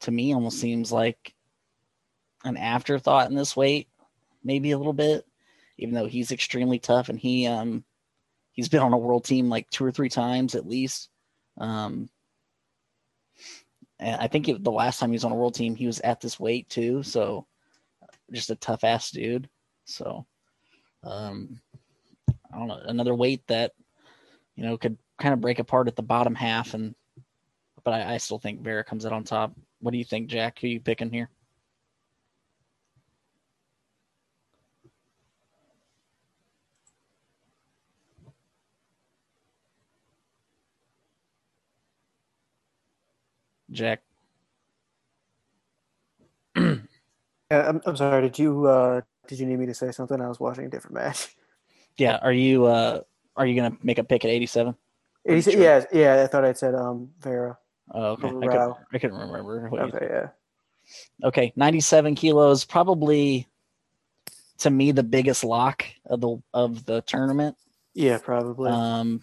[0.00, 1.33] to me almost seems like
[2.44, 3.88] an afterthought in this weight,
[4.42, 5.26] maybe a little bit,
[5.78, 7.84] even though he's extremely tough and he, um,
[8.52, 11.08] he's been on a world team like two or three times at least.
[11.58, 12.08] Um,
[14.00, 16.20] I think it, the last time he was on a world team, he was at
[16.20, 17.02] this weight too.
[17.02, 17.46] So
[18.32, 19.48] just a tough ass dude.
[19.84, 20.26] So,
[21.02, 21.60] um,
[22.28, 23.72] I don't know, another weight that,
[24.56, 26.74] you know, could kind of break apart at the bottom half.
[26.74, 26.94] And,
[27.82, 29.52] but I, I still think Vera comes out on top.
[29.80, 30.58] What do you think, Jack?
[30.58, 31.30] Who you picking here?
[43.74, 44.02] Jack.
[47.50, 48.22] Uh, I'm, I'm sorry.
[48.22, 50.18] Did you uh, did you need me to say something?
[50.18, 51.28] I was watching a different match.
[51.96, 52.18] Yeah.
[52.22, 53.02] Are you, uh,
[53.36, 54.74] are you going to make a pick at 87?
[55.24, 55.62] He said, Sure.
[55.62, 56.22] Yeah, yeah.
[56.24, 57.56] I thought I'd said um Vera.
[57.92, 58.26] Oh, okay.
[58.26, 58.78] I, could, Rau.
[58.92, 59.68] I couldn't remember.
[59.72, 60.28] Okay, yeah.
[61.22, 63.46] Okay, 97 kilos, probably
[64.58, 67.56] to me the biggest lock of the of the tournament.
[67.94, 68.72] Yeah, probably.
[68.72, 69.22] Um,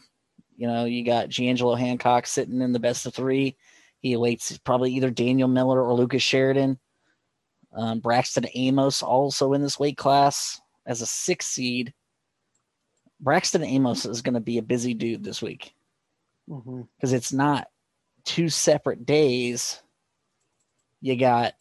[0.56, 3.58] you know, you got G'Angelo Hancock sitting in the best of three.
[4.02, 6.80] He awaits probably either Daniel Miller or Lucas Sheridan.
[7.74, 11.94] Um, Braxton Amos also in this weight class as a six seed.
[13.20, 15.74] Braxton Amos is going to be a busy dude this week
[17.00, 17.68] because it's not
[18.26, 19.82] two separate days.
[21.02, 21.54] You got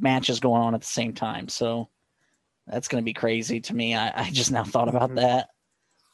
[0.00, 1.88] matches going on at the same time, so
[2.66, 3.94] that's going to be crazy to me.
[3.94, 5.16] I, I just now thought about Mhm.
[5.16, 5.48] that.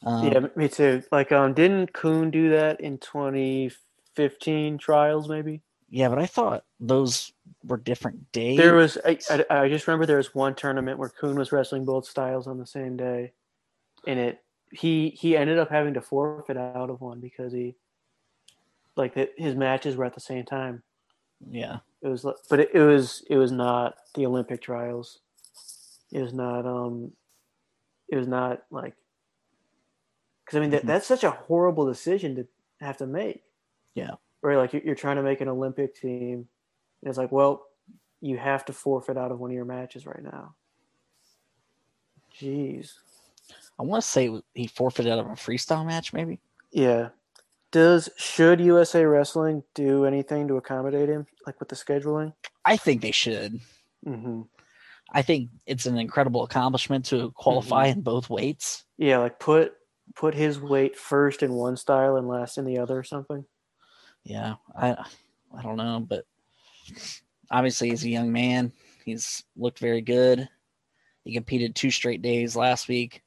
[0.03, 1.01] Um, yeah, me too.
[1.11, 3.75] Like, um, didn't Coon do that in 2015
[4.79, 5.29] trials?
[5.29, 7.31] Maybe yeah, but I thought those
[7.63, 8.57] were different days.
[8.57, 8.97] there was.
[9.05, 12.47] I, I, I just remember there was one tournament where Coon was wrestling both styles
[12.47, 13.31] on the same day,
[14.05, 17.75] and it he he ended up having to forfeit out of one because he
[18.97, 20.83] like the, his matches were at the same time.
[21.49, 25.19] yeah, It was, but it, it was it was not the Olympic trials.
[26.11, 27.11] It was not um,
[28.09, 28.95] it was not like
[30.45, 30.87] because I mean that, Mhm.
[30.87, 32.47] that's such a horrible decision to
[32.81, 33.44] have to make.
[33.95, 34.11] Yeah.
[34.41, 36.47] Right, like you're, you're trying to make an Olympic team,
[37.01, 37.65] and it's like, well,
[38.21, 40.55] you have to forfeit out of one of your matches right now.
[42.39, 42.93] Jeez.
[43.79, 46.39] I want to say he forfeited out of a freestyle match, maybe.
[46.71, 47.09] Yeah.
[47.71, 52.33] Does should USA Wrestling do anything to accommodate him, like with the scheduling?
[52.63, 53.59] I think they should.
[54.05, 54.43] Mm-hmm.
[55.11, 58.85] I think it's an incredible accomplishment to qualify in both weights.
[58.97, 59.73] Yeah, like put
[60.15, 63.45] put his weight first in one style and last in the other or something.
[64.25, 64.95] Yeah, I
[65.55, 66.25] I don't know, but
[67.49, 68.73] obviously he's a young man.
[69.05, 70.49] He's looked very good.
[71.23, 73.23] He competed two straight days last week.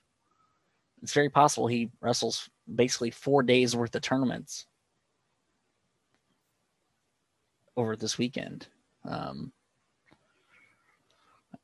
[1.03, 4.67] It's very possible he wrestles basically four days worth of tournaments
[7.77, 8.67] over this weekend.
[9.05, 9.53] Um,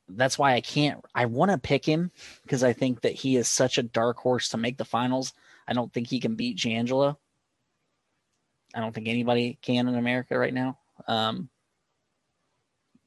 [0.07, 1.03] that's why I can't.
[1.13, 2.11] I want to pick him
[2.43, 5.33] because I think that he is such a dark horse to make the finals.
[5.67, 7.17] I don't think he can beat G'Angelo.
[8.75, 10.77] I don't think anybody can in America right now.
[11.07, 11.49] Um,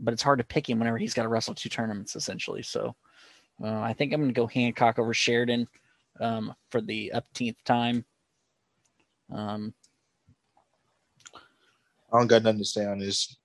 [0.00, 2.62] but it's hard to pick him whenever he's got to wrestle two tournaments essentially.
[2.62, 2.94] So
[3.62, 5.66] uh, I think I'm going to go Hancock over Sheridan
[6.20, 8.04] um, for the upteenth time.
[9.32, 9.74] Um,
[12.12, 13.36] I don't got nothing to say on this.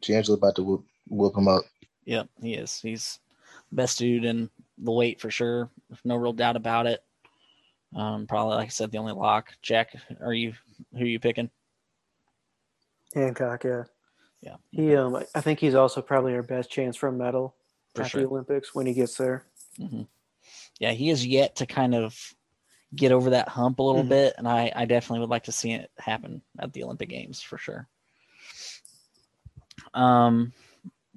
[0.00, 1.64] G'Angelo about to whoop, whoop him up.
[2.04, 2.80] Yep, he is.
[2.80, 3.18] He's
[3.70, 5.68] the best dude in the weight for sure.
[6.04, 7.02] No real doubt about it.
[7.94, 9.52] Um, probably, like I said, the only lock.
[9.62, 10.52] Jack, are you
[10.92, 11.50] who are you picking?
[13.14, 13.84] Hancock, yeah.
[14.40, 14.56] Yeah.
[14.70, 17.56] He um I think he's also probably our best chance for a medal
[17.94, 18.20] For at sure.
[18.22, 19.44] the Olympics when he gets there.
[19.76, 20.02] hmm
[20.78, 22.16] Yeah, he is yet to kind of
[22.94, 24.08] get over that hump a little Mhm.
[24.08, 27.42] bit, and I, I definitely would like to see it happen at the Olympic Games
[27.42, 27.88] for sure.
[29.94, 30.52] Um,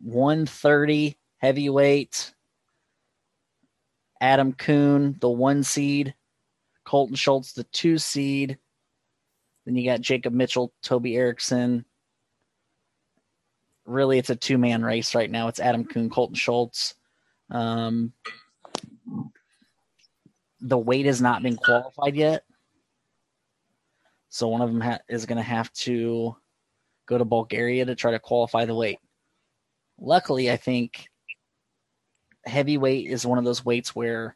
[0.02, 2.34] one thirty heavyweight.
[4.20, 6.14] Adam Coon, the one seed.
[6.84, 8.58] Colton Schultz, the two seed.
[9.66, 11.86] Then you got Jacob Mitchell, Toby Erickson.
[13.86, 15.48] Really, it's a two man race right now.
[15.48, 16.96] It's Adam Coon, Colton Schultz.
[17.50, 18.14] Um,
[20.62, 22.44] the weight has not been qualified yet.
[24.30, 26.36] So one of them ha- is going to have to
[27.06, 29.00] go to Bulgaria to try to qualify the weight.
[30.00, 31.08] Luckily, I think
[32.46, 34.36] heavyweight is one of those weights where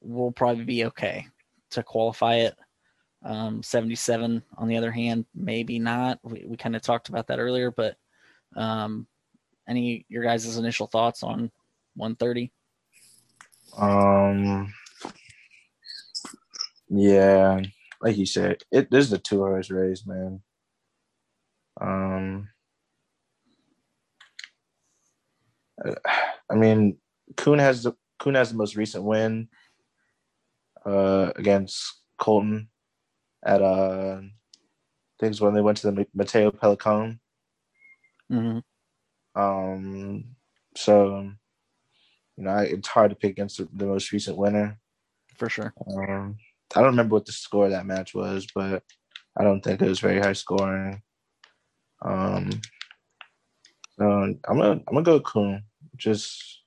[0.00, 1.26] we'll probably be okay
[1.70, 2.54] to qualify it.
[3.24, 6.20] Um, 77, on the other hand, maybe not.
[6.22, 7.96] We, we kind of talked about that earlier, but
[8.56, 9.06] um,
[9.68, 11.50] any your guys' initial thoughts on
[11.96, 12.52] 130?
[13.76, 14.72] Um,
[16.88, 17.60] yeah,
[18.00, 20.40] like you said, it this is a two horse race, man.
[21.80, 22.48] Um,
[26.50, 26.96] I mean,
[27.36, 29.48] Coon has the Coon has the most recent win
[30.86, 32.68] uh, against Colton
[33.48, 34.20] at uh,
[35.20, 37.18] it's when they went to the Matteo Pellicone.
[38.30, 39.40] Mm-hmm.
[39.40, 40.24] Um,
[40.76, 41.30] so
[42.36, 44.78] you know, I, it's hard to pick against the, the most recent winner.
[45.36, 45.72] For sure.
[45.96, 46.36] Um,
[46.76, 48.82] I don't remember what the score of that match was, but
[49.36, 51.02] I don't think it was very high scoring.
[52.02, 52.50] Um,
[53.98, 55.64] so I'm gonna I'm gonna go Coon
[55.96, 56.62] just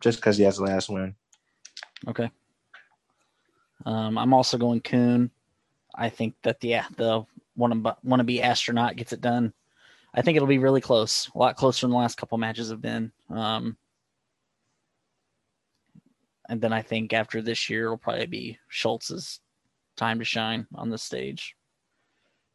[0.00, 1.14] just because he has the last win.
[2.08, 2.30] Okay.
[3.84, 5.30] Um, I'm also going Coon.
[5.96, 7.24] I think that the the
[7.56, 9.52] wanna be astronaut gets it done.
[10.14, 12.80] I think it'll be really close, a lot closer than the last couple matches have
[12.80, 13.12] been.
[13.28, 13.76] Um,
[16.48, 19.40] and then I think after this year, it'll probably be Schultz's
[19.96, 21.56] time to shine on the stage.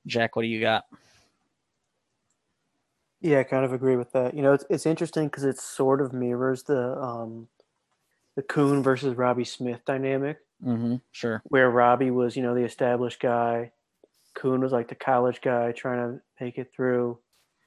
[0.08, 0.86] Jack, what do you got?
[3.20, 4.34] Yeah, I kind of agree with that.
[4.34, 7.48] You know, it's it's interesting because it sort of mirrors the um
[8.36, 10.96] the Coon versus Robbie Smith dynamic, Mm-hmm.
[11.12, 11.42] Sure.
[11.46, 13.72] where Robbie was, you know, the established guy,
[14.36, 17.20] Coon was like the college guy trying to make it through,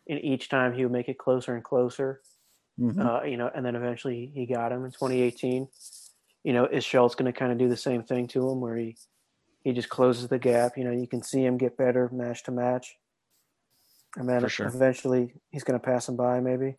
[0.09, 2.21] and each time he would make it closer and closer.
[2.81, 2.99] Mhm.
[3.05, 5.69] Uh, you know, and then eventually he got him in 2018.
[6.43, 8.77] You know, is Schultz going to kind of do the same thing to him, where
[8.77, 8.97] he
[9.63, 10.77] he just closes the gap?
[10.77, 12.97] You know, you can see him get better match to match,
[14.17, 14.67] and then sure.
[14.67, 16.41] eventually he's going to pass him by.
[16.41, 16.77] Maybe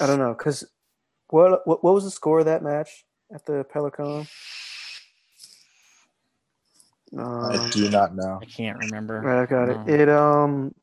[0.00, 0.64] I don't know, because
[1.28, 4.28] what, what what was the score of that match at the Pellicone?
[7.42, 8.38] I Um, do not know.
[8.42, 9.28] I can't remember.
[9.28, 10.00] Right, I got Um, it.
[10.02, 10.74] It um,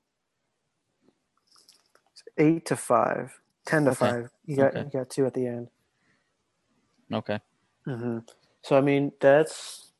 [2.13, 3.93] it's eight to five, ten to Okay.
[3.93, 4.29] five.
[4.45, 4.85] You got Okay.
[4.85, 5.69] you got two at the end.
[7.13, 7.39] Okay.
[7.87, 8.19] Mm-hmm.
[8.63, 9.91] So I mean, that's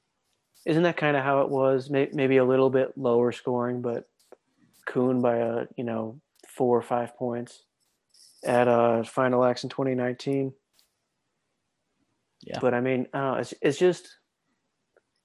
[0.66, 1.90] isn't that kind of how it was?
[1.90, 4.10] May, maybe a little bit lower scoring, but
[4.88, 7.64] Coon by a you know four or five points
[8.46, 10.54] at uh Final X in 2019.
[12.44, 12.62] Yeah.
[12.62, 14.08] But I mean, uh, it's it's just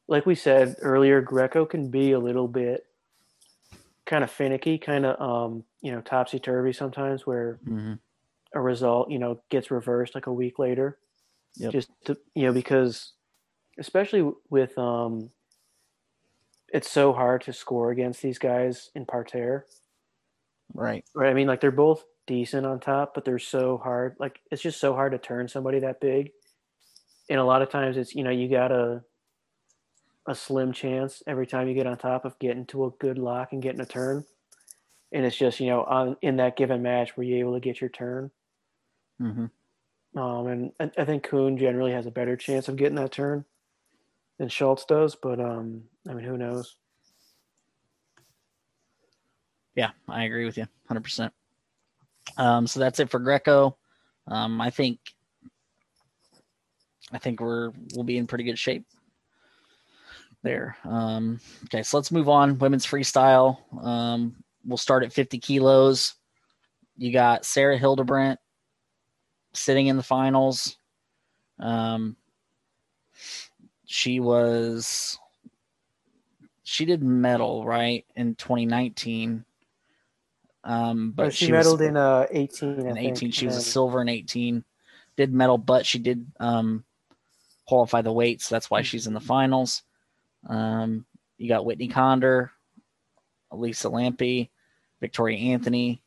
[0.09, 1.21] like we said earlier.
[1.23, 2.85] Greco can be a little bit
[4.07, 7.95] kind of finicky, kind of um you know topsy turvy sometimes, where hmm
[8.55, 10.99] a result you know gets reversed like a week later
[11.57, 11.73] Yep.
[11.73, 13.13] just to you know because
[13.79, 15.31] especially with um
[16.69, 19.67] it's so hard to score against these guys in parterre
[20.75, 21.05] Right.
[21.15, 24.63] right i mean like they're both decent on top but they're so hard like it's
[24.63, 26.31] just so hard to turn somebody that big
[27.29, 29.03] and a lot of times it's you know you gotta
[30.29, 33.53] a slim chance every time you get on top of getting to a good lock
[33.53, 34.25] and getting a turn.
[35.11, 37.81] And it's just, you know, on in that given match were you able to get
[37.81, 38.31] your turn.
[39.21, 39.47] mm-hmm.
[40.19, 43.45] Um, and I, I think Coon generally has a better chance of getting that turn
[44.39, 46.77] than Schultz does, but um, I mean, who knows?
[49.75, 51.31] Yeah, I agree with you 100%.
[52.37, 53.77] Um, so that's it for Greco.
[54.27, 54.99] Um, I think
[57.13, 58.85] I think we're we'll be in pretty good shape
[60.43, 60.77] there.
[60.85, 62.59] Um, okay, so let's move on.
[62.59, 63.59] Women's freestyle.
[63.83, 66.15] Um, we'll start at 50 kilos.
[66.97, 68.39] You got Sarah Hildebrandt
[69.53, 70.77] sitting in the finals.
[71.59, 72.17] Um,
[73.87, 75.19] she was
[76.63, 79.45] she did medal right in 2019.
[80.65, 82.69] Um, but But she, she was- medaled in uh 18.
[82.69, 83.31] I in think, 18.
[83.33, 84.63] She was a silver in 18.
[85.17, 86.85] Did medal, but she did um,
[87.69, 88.47] qualify the weights.
[88.47, 89.83] so that's why she's in the finals.
[90.49, 91.05] Um,
[91.37, 92.51] you got Whitney Conder,
[93.53, 94.49] Lisa Lampe,
[95.01, 96.03] Victoria Anthony,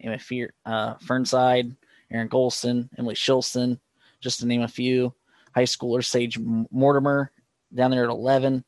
[0.00, 1.74] Emma Fear, uh, Fearnside,
[2.10, 3.78] Erin Golston, Emily Shilson,
[4.20, 5.12] just to name a few.
[5.54, 7.32] High schooler Sage Mortimer
[7.74, 8.64] down there at 11.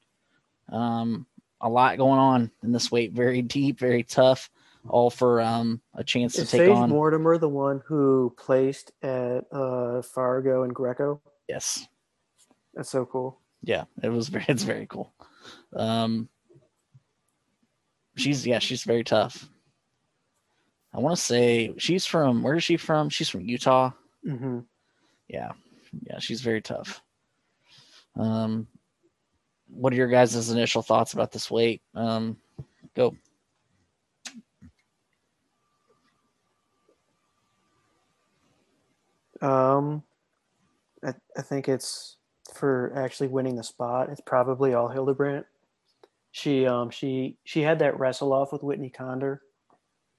[0.69, 1.27] Um,
[1.61, 3.13] a lot going on in this weight.
[3.13, 4.51] Very deep, very tough.
[4.89, 6.89] All for um, a chance to Is take Sage on.
[6.89, 11.21] Mortimer the one who placed at uh, Fargo and Greco?
[11.49, 11.87] Yes.
[12.75, 13.41] That's so cool.
[13.63, 15.13] Yeah, it was very it's very cool.
[15.75, 16.29] Um
[18.17, 19.49] she's yeah, she's very tough.
[20.93, 23.09] I want to say she's from where is she from?
[23.09, 23.91] She's from Utah.
[24.25, 24.61] hmm
[25.29, 25.53] Yeah.
[26.03, 27.03] Yeah, she's very tough.
[28.17, 28.67] Um
[29.69, 31.83] what are your guys' initial thoughts about this weight?
[31.95, 32.37] Um
[32.95, 33.15] go.
[39.41, 40.03] Um,
[41.03, 42.19] I, I think it's
[42.55, 44.09] for actually winning the spot.
[44.11, 45.47] It's probably all Hildebrandt.
[46.33, 49.43] She um she she had that wrestle off with Whitney Conder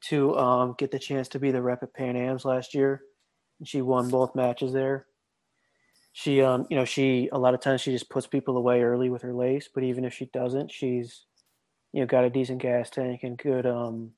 [0.10, 3.02] to um get the chance to be the rep at Pan Am's last year.
[3.64, 5.06] She won both matches there.
[6.14, 9.10] She um you know she a lot of times she just puts people away early
[9.10, 11.26] with her lace, but even if she doesn't, she's
[11.94, 14.12] you know got a decent gas tank and good um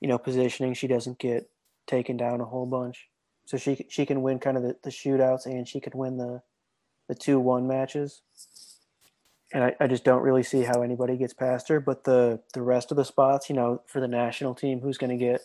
[0.00, 0.74] you know positioning.
[0.74, 1.48] She doesn't get
[1.86, 3.08] taken down a whole bunch
[3.44, 6.42] so she she can win kind of the, the shootouts and she could win the
[7.08, 8.22] the two one matches
[9.52, 12.62] and I, I just don't really see how anybody gets past her but the the
[12.62, 15.40] rest of the spots you know for the national team who's going to get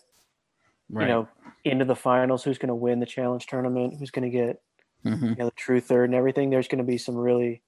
[0.92, 1.08] Right.
[1.08, 1.28] you know
[1.66, 4.62] into the finals who's going to win the challenge tournament who's going to get
[5.06, 5.30] Mhm.
[5.30, 7.62] you know the true third and everything there's going to be some really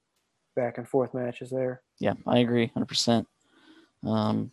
[0.56, 3.26] back and forth matches there Yeah, I agree 100%.
[4.04, 4.52] Um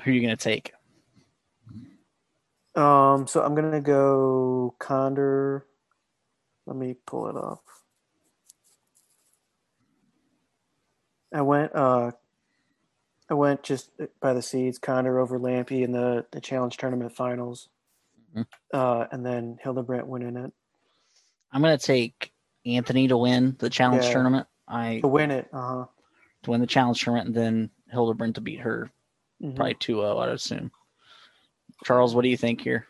[0.00, 0.72] who are you going to take?
[2.74, 5.66] um so i'm going to go Conder
[6.66, 7.62] let me pull it up
[11.34, 12.12] I went uh
[13.28, 17.68] I went just by the seeds, Conder over Lampe in the, the challenge tournament finals.
[18.34, 18.46] Mhm.
[18.72, 20.52] Uh and then Hildebrandt winning it.
[21.52, 22.32] I'm going to take
[22.66, 24.12] Anthony to win the challenge Yeah.
[24.12, 24.46] tournament.
[24.66, 25.86] I To win it, uh-huh.
[26.44, 28.90] to win the challenge tournament and then Hildebrandt to beat her
[29.42, 29.56] Mhm.
[29.56, 30.70] probably 2-0 I'd assume.
[31.84, 32.86] Charles, what do you think here?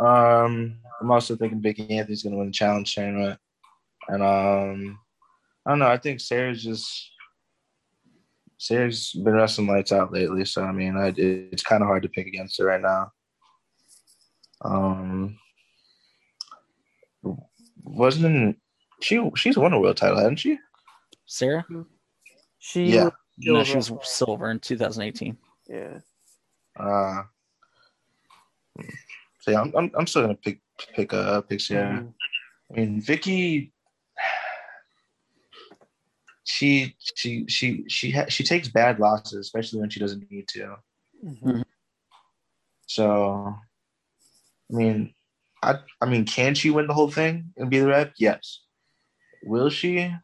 [0.00, 3.38] Um, I'm also thinking Vicky Anthony's gonna win the challenge tournament,
[4.08, 4.98] and um,
[5.66, 5.88] I don't know.
[5.88, 7.10] I think Sarah's just
[8.56, 12.08] Sarah's been wrestling lights out lately, so I mean, I, it's kind of hard to
[12.08, 13.12] pick against her right now.
[14.62, 15.38] Um,
[17.84, 18.56] wasn't
[19.00, 19.20] she?
[19.36, 20.58] She's won a world title, hasn't she?
[21.26, 21.64] Sarah?
[22.58, 23.04] She Yeah.
[23.04, 24.04] was No, she was silver.
[24.04, 25.36] silver in 2018.
[25.68, 25.98] Yeah.
[26.78, 27.22] Uh,
[29.40, 30.60] so yeah, I'm, I'm, I'm still gonna pick
[30.94, 32.02] pick uh pick Sarah.
[32.02, 32.14] Mhm.
[32.70, 33.72] I mean, Vicky,
[36.44, 40.76] she she she she ha- she takes bad losses, especially when she doesn't need to.
[41.24, 41.64] Mhm.
[42.86, 43.54] So,
[44.72, 45.14] I mean,
[45.62, 48.14] I I mean, can she win the whole thing and be the rep?
[48.18, 48.60] Yes.
[49.44, 50.14] Will she?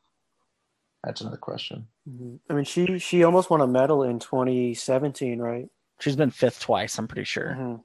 [1.04, 1.86] That's another question.
[2.08, 2.40] Mhm.
[2.50, 5.68] I mean she she almost won a medal in 2017, right?
[6.00, 7.54] She's been fifth twice, I'm pretty sure.
[7.58, 7.82] Mhm.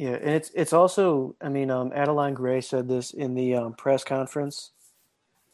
[0.00, 3.74] Yeah, and it's it's also I mean um, Adeline Gray said this in the um,
[3.74, 4.70] press conference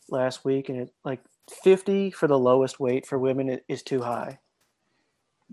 [0.08, 1.20] last week, and it like
[1.64, 4.38] fifty for the lowest weight for women is too high.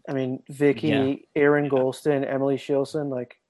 [0.08, 1.16] I mean Vicky, Yeah.
[1.42, 3.42] Erin Golston, Emily Shilson, like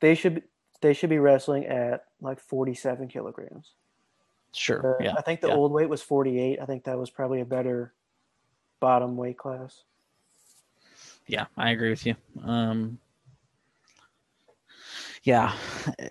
[0.00, 0.42] they should
[0.82, 3.70] they should be wrestling at like forty seven kilograms.
[4.52, 4.98] Sure.
[5.00, 5.14] Uh, yeah.
[5.16, 5.54] I think the yeah.
[5.54, 6.58] old weight was forty eight.
[6.60, 7.94] I think that was probably a better
[8.78, 9.84] bottom weight class.
[11.26, 12.14] Yeah, I agree with you.
[12.44, 12.98] Um,
[15.22, 15.54] Yeah,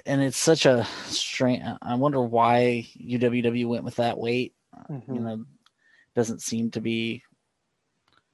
[0.06, 1.64] and it's such a strange.
[1.82, 4.54] I wonder why UWW went with that weight.
[4.90, 5.16] Mhm.
[5.16, 5.46] You know,
[6.16, 7.24] doesn't seem to be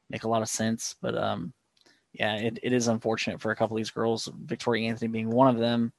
[0.09, 0.95] make a lot of sense.
[1.01, 1.53] But um,
[2.13, 4.29] yeah, it, it is unfortunate for a couple of these girls.
[4.43, 5.93] Victoria Anthony being one of them.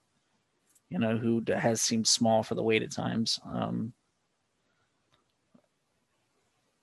[0.90, 3.40] You know, who has seemed small for the weight at times.
[3.44, 3.92] Um,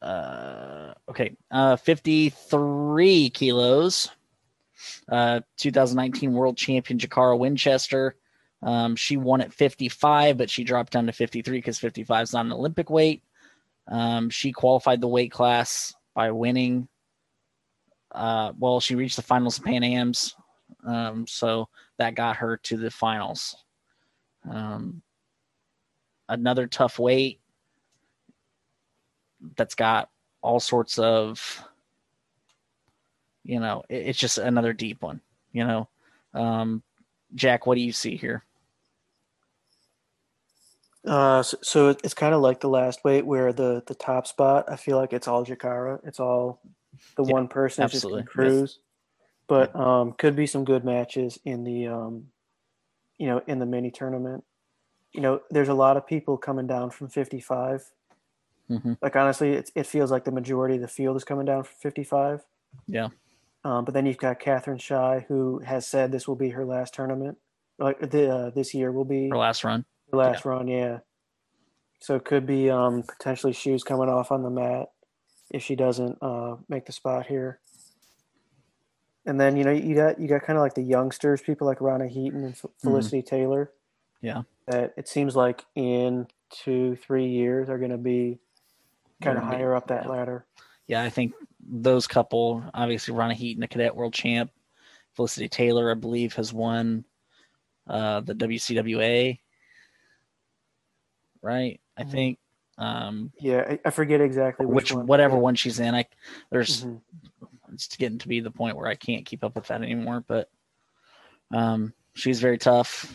[0.02, 4.10] uh, okay, uh, fifty-three kilos.
[5.10, 8.16] Uh, 2019 world champion Jakara Winchester.
[8.62, 12.46] Um, she won at 55, but she dropped down to 53 because 55 is not
[12.46, 13.24] an Olympic weight.
[13.88, 16.88] Um, she qualified the weight class by winning.
[18.12, 20.36] Uh, well, she reached the finals of Pan Am's,
[20.86, 21.68] um, so
[21.98, 23.56] that got her to the finals.
[24.50, 25.02] Um,
[26.30, 27.40] another tough weight
[29.58, 30.10] that's got
[30.42, 31.64] all sorts of,
[33.44, 35.22] you know, it- it's just another deep one.
[35.52, 35.89] You know,
[36.34, 36.84] um,
[37.36, 38.44] Jack, what do you see here?
[41.06, 44.66] Uh, so, so it's kind of like the last weight where the the top spot.
[44.70, 46.00] I feel like it's all Jakara.
[46.06, 46.62] It's all
[47.18, 48.80] the Yeah, one person just absolutely, can cruise.
[49.48, 52.28] But um, could be some good matches in the um,
[53.18, 54.46] you know, in the mini tournament.
[55.12, 57.91] You know, there's a lot of people coming down from 55.
[58.70, 58.98] Mhm.
[59.02, 61.76] Like honestly, it it feels like the majority of the field is coming down from
[61.80, 62.46] 55.
[62.88, 63.10] Yeah.
[63.66, 66.93] Um, but then you've got Katherine Shai, who has said this will be her last
[66.93, 67.38] tournament.
[67.80, 69.86] Like the uh, this year will be Her last run.
[70.11, 70.99] her last run, yeah.
[71.99, 74.89] So it could be um, potentially shoes coming off on the mat
[75.49, 77.59] if she doesn't uh, make the spot here.
[79.26, 81.80] And then you know you got you got kind of like the youngsters, people like
[81.80, 83.72] Ronna Heaton and F- Felicity Taylor.
[84.22, 84.41] Yeah.
[84.68, 88.39] That it seems like in two three years are going to be
[89.22, 90.11] kind of be- higher up that yeah.
[90.11, 90.45] ladder.
[90.88, 91.34] Yeah, I think
[91.66, 94.52] those couple, obviously Ronna Heaton, the cadet world champ,
[95.14, 97.06] Felicity Taylor, I believe, has won
[97.88, 99.40] uh, the WCWA.
[101.42, 102.12] Right, I Mhm.
[102.12, 102.40] think.
[102.78, 105.08] Um, Yeah, I, I forget exactly which, which one.
[105.08, 106.06] whatever one she's in, I
[106.50, 107.02] there's Mhm.
[107.72, 110.24] it's getting to be the point where I can't keep up with that anymore.
[110.26, 110.50] But
[111.52, 113.14] um, she's very tough.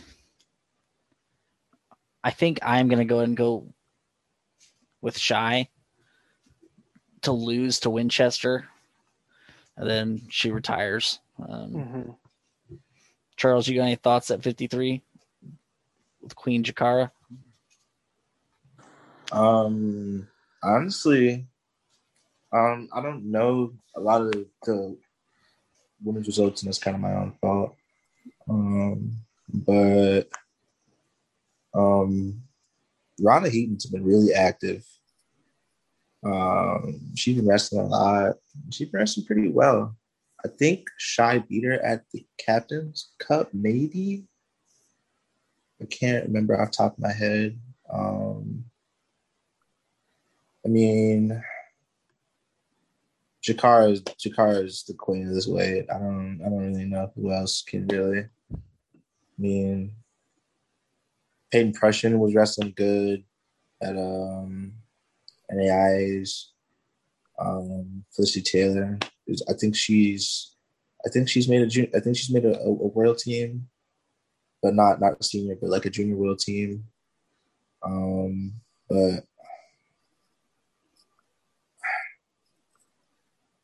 [2.23, 3.73] I think I'm gonna go ahead and go
[5.01, 5.69] with Shai
[7.21, 8.67] to lose to Winchester,
[9.75, 11.19] and then she retires.
[11.47, 12.17] Um, Mhm.
[13.35, 15.01] Charles, you got any thoughts at 53
[16.21, 17.11] with Queen Jakara?
[19.31, 20.27] Um,
[20.63, 21.45] honestly,
[22.51, 24.31] um, I don't know a lot of
[24.63, 24.97] the
[26.03, 27.75] women's results, and that's kind of my own fault.
[28.49, 29.11] Um,
[29.53, 30.23] but
[31.73, 32.41] um,
[33.21, 34.85] Rhonda Heaton's been really active.
[36.23, 38.35] Um, she's been wrestling a lot.
[38.71, 39.95] She's been wrestling pretty well.
[40.43, 44.25] I think Shai beat her at the Captain's Cup, maybe.
[45.81, 47.59] I can't remember off top of my head.
[47.91, 48.65] Um,
[50.65, 51.41] I mean,
[53.41, 55.85] Jakara is Jakara is the queen of this weight.
[55.89, 58.25] I don't I don't really know who else can really.
[58.53, 58.57] I
[59.37, 59.93] mean,
[61.51, 63.23] Peyton Prussian was wrestling good
[63.81, 64.73] at um
[65.51, 66.51] NAIs.
[67.39, 68.99] Um, Felicity Taylor,
[69.47, 70.55] I think she's,
[71.05, 73.69] I think she's made a I think she's made a, a, a world team,
[74.61, 76.83] but not not senior, but like a junior world team.
[77.81, 78.55] Um,
[78.89, 78.97] but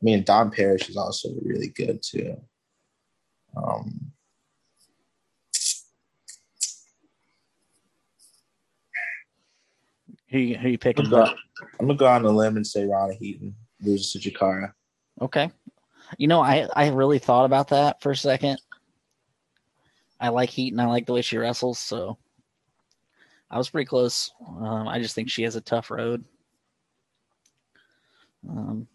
[0.00, 2.40] mean, Don Parrish is also really good too.
[3.54, 4.12] Um,
[10.36, 11.08] Who you, who you I'm, picking?
[11.08, 14.74] gonna go, I'm gonna go on a limb and say Ronna Heaton loses to Jakara.
[15.22, 15.50] Okay.
[16.18, 18.60] You know, I I really thought about that for a second.
[20.20, 22.18] I like Heat and I like the way she wrestles, so
[23.50, 24.30] I was pretty close.
[24.46, 26.22] Um, I just think she has a tough road.
[28.46, 28.86] Um,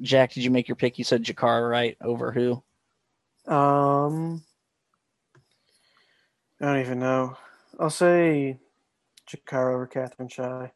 [0.00, 0.98] Jack, did you make your pick?
[0.98, 1.96] You said Jakara, right?
[2.00, 2.54] Over who?
[3.46, 4.42] Um,
[6.60, 7.36] I don't even know.
[7.78, 8.58] I'll say
[9.28, 10.72] Jakara over Katherine Shai.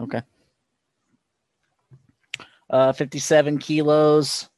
[0.00, 0.22] Okay.
[2.70, 4.48] Uh, 57 kilos.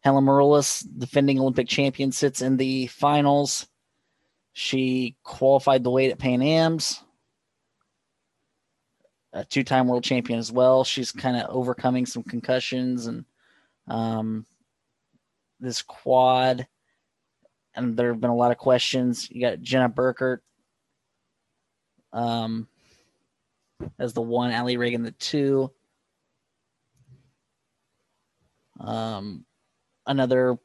[0.00, 3.66] Helen Maroulis, defending Olympic champion, sits in the finals.
[4.52, 7.02] She qualified the weight at Pan Am's.
[9.32, 10.84] A two-time world champion as well.
[10.84, 13.24] She's kind of overcoming some concussions and
[13.88, 14.46] um,
[15.60, 16.66] this quad.
[17.74, 19.28] And there have been a lot of questions.
[19.30, 20.38] You got Jenna Burkert
[22.12, 22.68] um,
[23.98, 25.70] as the one, Ali Ragan the two.
[28.80, 29.44] Um,
[30.06, 30.58] another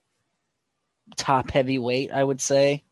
[1.16, 2.84] top heavyweight, I would say.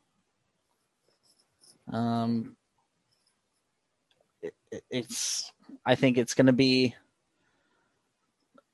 [1.91, 2.56] Um,
[4.41, 4.54] it,
[4.89, 5.52] it's
[5.86, 6.95] I think it's going to be.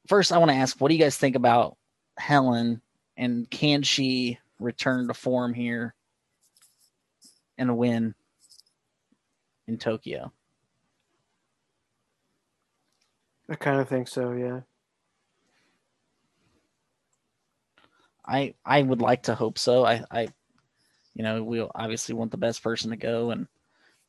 [0.07, 1.75] First, I want to ask, what do you guys think about
[2.17, 2.81] Helen,
[3.17, 5.93] and can she return to form here
[7.57, 8.15] and win
[9.67, 10.31] in Tokyo?
[13.49, 14.33] I kind of think so.
[14.33, 14.61] Yeah.
[18.25, 19.85] I I would like to hope so.
[19.85, 20.27] I I
[21.13, 23.47] you know we obviously want the best person to go, and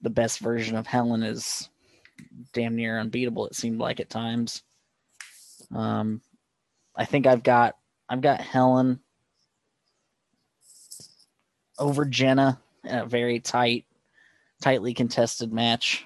[0.03, 1.69] the best version of Helen is
[2.53, 3.47] damn near unbeatable.
[3.47, 4.63] It seemed like at times.
[5.75, 6.21] Um,
[6.97, 7.77] I think I've got
[8.09, 9.01] I've got Helen
[11.79, 13.85] over Jenna in a very tight,
[14.61, 16.05] tightly contested match.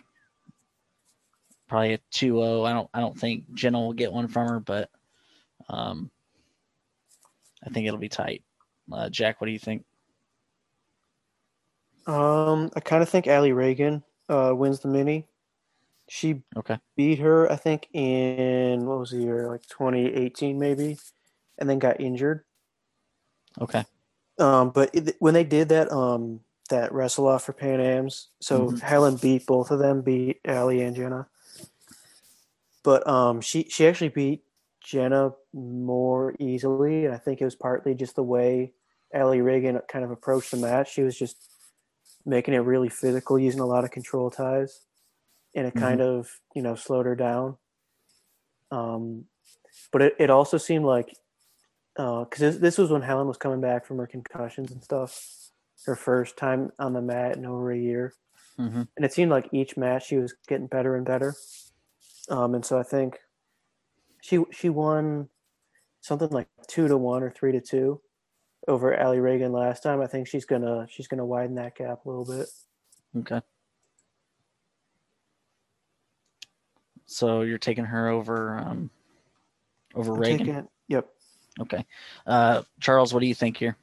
[1.68, 2.66] Probably a 2-0.
[2.66, 4.90] I don't I don't think Jenna will get one from her, but
[5.68, 6.10] um,
[7.64, 8.42] I think it'll be tight.
[8.92, 9.84] Uh, Jack, what do you think?
[12.06, 15.26] Um, I kind of think Allie Ragan uh, wins the mini.
[16.08, 16.78] She Okay.
[16.96, 20.98] beat her, I think, in what was the year, like 2018 maybe,
[21.58, 22.44] and then got injured.
[23.60, 23.84] Okay.
[24.38, 26.40] Um, but it, when they did that, um,
[26.72, 28.80] that wrestle off for Pan Am's, so Mhm.
[28.80, 31.28] Helen beat both of them, beat Allie and Jenna.
[32.82, 34.42] But um, she she actually beat
[34.80, 38.72] Jenna more easily, and I think it was partly just the way
[39.14, 40.92] Allie Ragan kind of approached the match.
[40.92, 41.36] She was just
[42.26, 44.80] making it really physical, using a lot of control ties,
[45.54, 47.56] and it kind of you know slowed her down.
[48.70, 49.26] Um,
[49.92, 51.14] but it, it also seemed like
[51.96, 55.41] uh because this, this was when Helen was coming back from her concussions and stuff,
[55.86, 58.14] her first time on the mat in over a year,
[58.56, 61.34] hmm and it seemed like each match she was getting better and better.
[62.28, 63.18] Um, and so I think
[64.22, 65.28] she she won
[66.00, 68.00] something like two to one or three to two
[68.68, 70.00] over Allie Ragan last time.
[70.00, 72.48] I think she's gonna she's gonna widen that gap a little bit.
[73.18, 73.40] Okay.
[77.06, 78.90] So you're taking her over um,
[79.94, 80.38] over I'm Ragan.
[80.38, 81.08] taking Yep.
[81.60, 81.84] Okay.
[82.26, 83.76] Uh, Charles, what do you think here?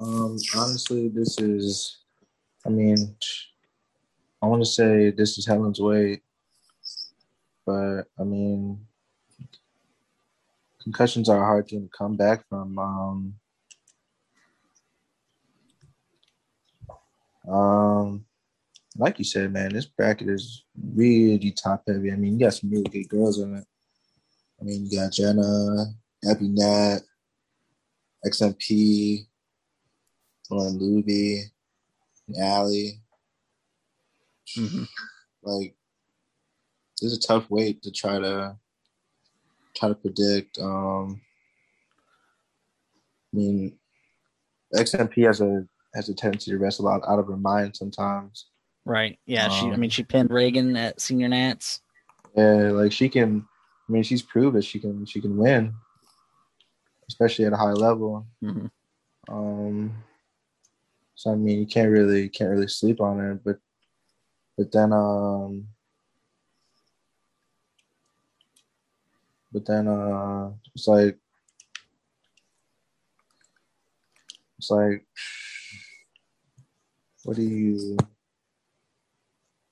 [0.00, 1.98] Um, honestly, this is,
[2.64, 3.16] I mean,
[4.40, 6.22] I want to say this is Helen's way,
[7.66, 8.86] but I mean,
[10.80, 12.78] concussions are a hard thing to come back from.
[12.78, 13.34] Um,
[17.52, 18.24] um,
[18.96, 22.12] like you said, man, this bracket is really top heavy.
[22.12, 23.64] I mean, you got some really good girls in it.
[24.60, 25.86] I mean, you got Jenna,
[26.28, 27.00] Abby Nat,
[28.24, 29.27] XMP,
[30.50, 31.42] Lauren Luby,
[32.40, 33.00] Allie.
[34.56, 34.88] Mhm.
[35.42, 35.74] Like,
[37.02, 38.56] is a tough weight to try to
[39.76, 40.58] try to predict.
[40.58, 41.20] Um,
[43.32, 43.78] I mean,
[44.74, 48.46] XMP has a has a tendency to wrestle out, out of her mind sometimes.
[48.84, 49.18] Right.
[49.26, 49.48] Yeah.
[49.48, 49.66] she.
[49.68, 51.80] I Um, mean, she pinned Ragan at Senior Nats.
[52.36, 53.46] Yeah, like she can.
[53.88, 55.74] I mean, she's proved that she can she can win,
[57.08, 58.26] especially at a high level.
[58.40, 58.66] hmm
[59.28, 59.92] Um,
[61.18, 63.58] so I mean, you can't really can't really sleep on it, but
[64.56, 65.66] but then um,
[69.52, 71.18] but then uh, it's like
[74.58, 75.04] it's like
[77.24, 77.96] what do you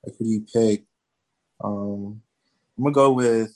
[0.03, 0.15] like?
[0.19, 0.83] Who do you pick?
[1.63, 2.21] Um,
[2.77, 3.55] I'm gonna go with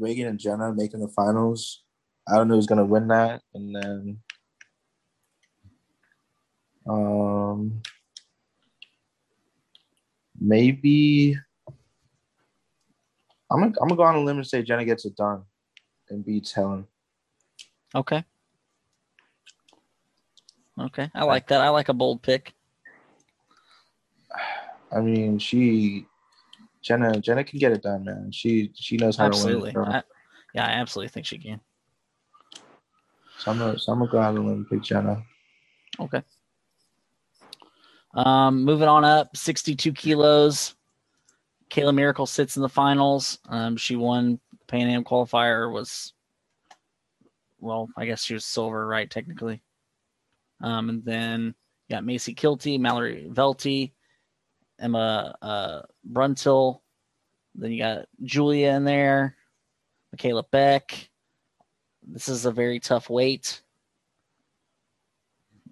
[0.00, 1.84] Ragan and Jenna making the finals.
[2.26, 4.18] I don't know who's gonna win that, and then
[6.88, 7.82] um,
[10.40, 11.36] maybe
[13.50, 15.42] I'm gonna I'm gonna go on a limb and say Jenna gets it done
[16.10, 16.86] and beats Helen.
[17.94, 18.24] Okay.
[20.78, 21.10] Okay.
[21.14, 21.60] I like that.
[21.60, 22.54] I like a bold pick.
[24.92, 26.06] I mean, she
[26.82, 28.30] Jenna Jenna can get it done, man.
[28.32, 29.72] She she knows how Absolutely.
[29.72, 29.88] to win.
[29.88, 30.02] I,
[30.54, 31.60] yeah, I absolutely think she can.
[33.38, 35.22] So I'm gonna so I'm gonna go out on a limb and pick Jenna.
[36.00, 36.22] Okay.
[38.14, 40.74] Um, moving on up, 62 kilos.
[41.70, 43.38] Kayla Miracle sits in the finals.
[43.48, 45.70] Um, she won the Pan Am qualifier.
[45.72, 46.14] Was
[47.60, 49.10] well, I guess she was silver, right?
[49.10, 49.62] Technically.
[50.60, 51.54] Um, and then
[51.88, 53.92] you got Macy Kilty, Mallory Velte,
[54.78, 56.80] Emma uh, Bruntil.
[57.54, 59.36] Then you got Julia in there,
[60.12, 61.10] Michaela Beck.
[62.06, 63.62] This is a very tough weight.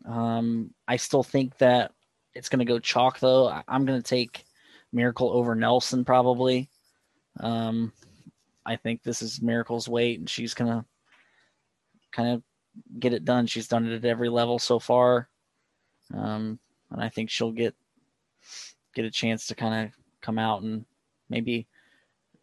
[0.05, 1.93] Um, I still think that
[2.37, 3.49] it's going to go chalk, though.
[3.49, 4.45] I- I'm going to take
[4.93, 6.68] Miracle over Nelson probably.
[7.41, 7.93] Um,
[8.64, 10.84] I think this is Miracle's weight, and she's going to
[12.12, 12.43] kind of
[12.99, 13.47] get it done.
[13.47, 15.28] She's done it at every level so far,
[16.14, 16.59] um,
[16.91, 17.74] and I think she'll get
[18.95, 20.84] get a chance to kind of come out and
[21.28, 21.66] maybe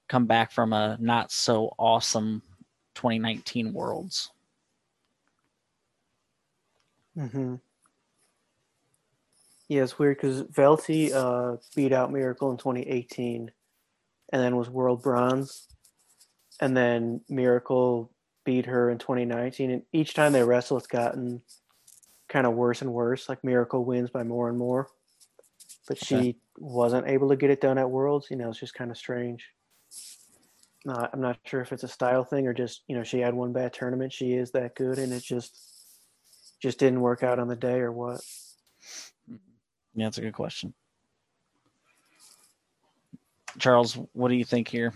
[0.07, 2.41] come back from a not so awesome
[2.95, 4.31] 2019 Worlds.
[7.17, 7.55] Mm-hmm.
[9.69, 13.51] Yeah, it's weird because Velte uh, beat out Miracle in 2018
[14.31, 15.67] and then was world bronze.
[16.59, 18.11] And then Miracle
[18.43, 19.71] beat her in 2019.
[19.71, 21.41] And each time they wrestle, it's gotten
[22.29, 23.29] kind of worse and worse.
[23.29, 24.87] Like Miracle wins by more and more.
[25.87, 26.35] But she okay.
[26.57, 28.27] wasn't able to get it done at Worlds.
[28.29, 29.47] You know, it's just kind of strange.
[30.87, 33.33] Uh, I'm not sure if it's a style thing or just, you know, she had
[33.33, 34.11] one bad tournament.
[34.11, 35.57] She is that good and it just
[36.61, 38.21] just didn't work out on the day or what.
[39.95, 40.73] Yeah, that's a good question.
[43.59, 44.93] Charles, what do you think here?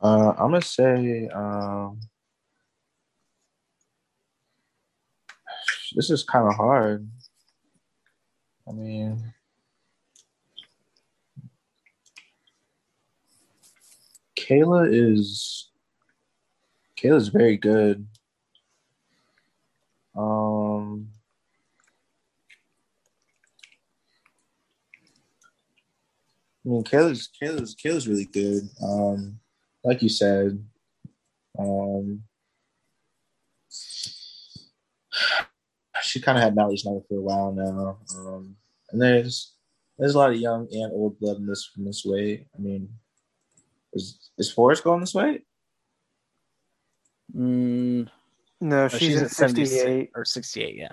[0.00, 2.00] Uh, I'm gonna say um,
[5.94, 7.08] this is kind of hard.
[8.68, 9.32] I mean,
[14.38, 15.70] Kayla is
[17.04, 18.06] Kayla's very good.
[20.16, 21.08] Um,
[26.64, 28.70] I mean, Kayla's Kayla's Kayla's really good.
[28.82, 29.38] Um,
[29.82, 30.64] like you said,
[31.58, 32.22] um,
[36.00, 37.98] she kind of had Mally's number for a while now.
[38.16, 38.56] Um,
[38.92, 39.52] and there's
[39.98, 42.46] there's a lot of young and old blood in this in this way.
[42.56, 42.88] I mean,
[43.92, 45.42] is is Forrest going this way?
[47.36, 48.08] Mm,
[48.60, 50.88] no, she's, she's at 68 or 68, yeah.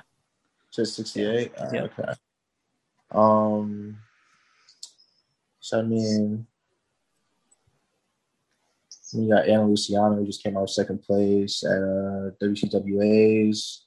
[0.73, 1.51] Just 68?
[1.55, 1.63] Yeah.
[1.63, 2.13] Uh, okay.
[3.11, 3.97] Um,
[5.59, 6.47] so, I mean,
[9.13, 13.81] we got Anna Luciano, who just came out second place at uh, WCWAs.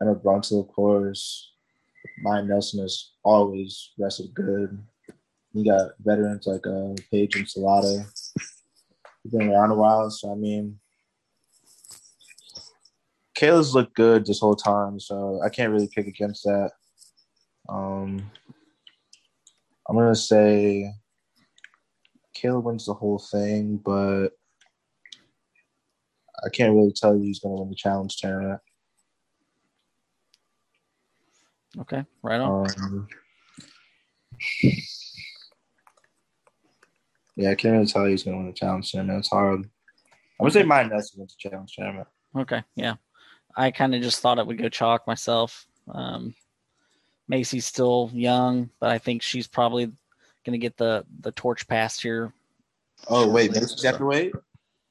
[0.00, 1.52] I know Bronson, of course.
[2.18, 4.78] Maya Nelson has always wrestled good.
[5.52, 8.04] You got veterans like uh, Paige and Salata.
[9.22, 10.78] He's been around a while, so I mean,
[13.34, 16.70] Kayla's looked good this whole time, so I can't really pick against that.
[17.68, 18.30] Um,
[19.88, 20.92] I'm gonna say
[22.36, 24.28] Kayla wins the whole thing, but
[26.44, 28.60] I can't really tell you who's gonna win the challenge tournament.
[31.80, 32.66] Okay, right on.
[32.66, 33.08] Um,
[37.36, 39.20] yeah, I can't really tell you who's gonna win the challenge tournament.
[39.20, 39.60] It's hard.
[39.60, 39.68] I'm
[40.40, 42.08] gonna say mine Nelson wins the challenge tournament.
[42.36, 42.96] Okay, yeah.
[43.56, 45.66] I kind of just thought it would go chalk myself.
[45.90, 46.34] Um,
[47.28, 49.86] Macy's still young, but I think she's probably
[50.44, 52.32] going to get the the torch passed here.
[53.08, 54.32] Oh wait, Macy's after weight.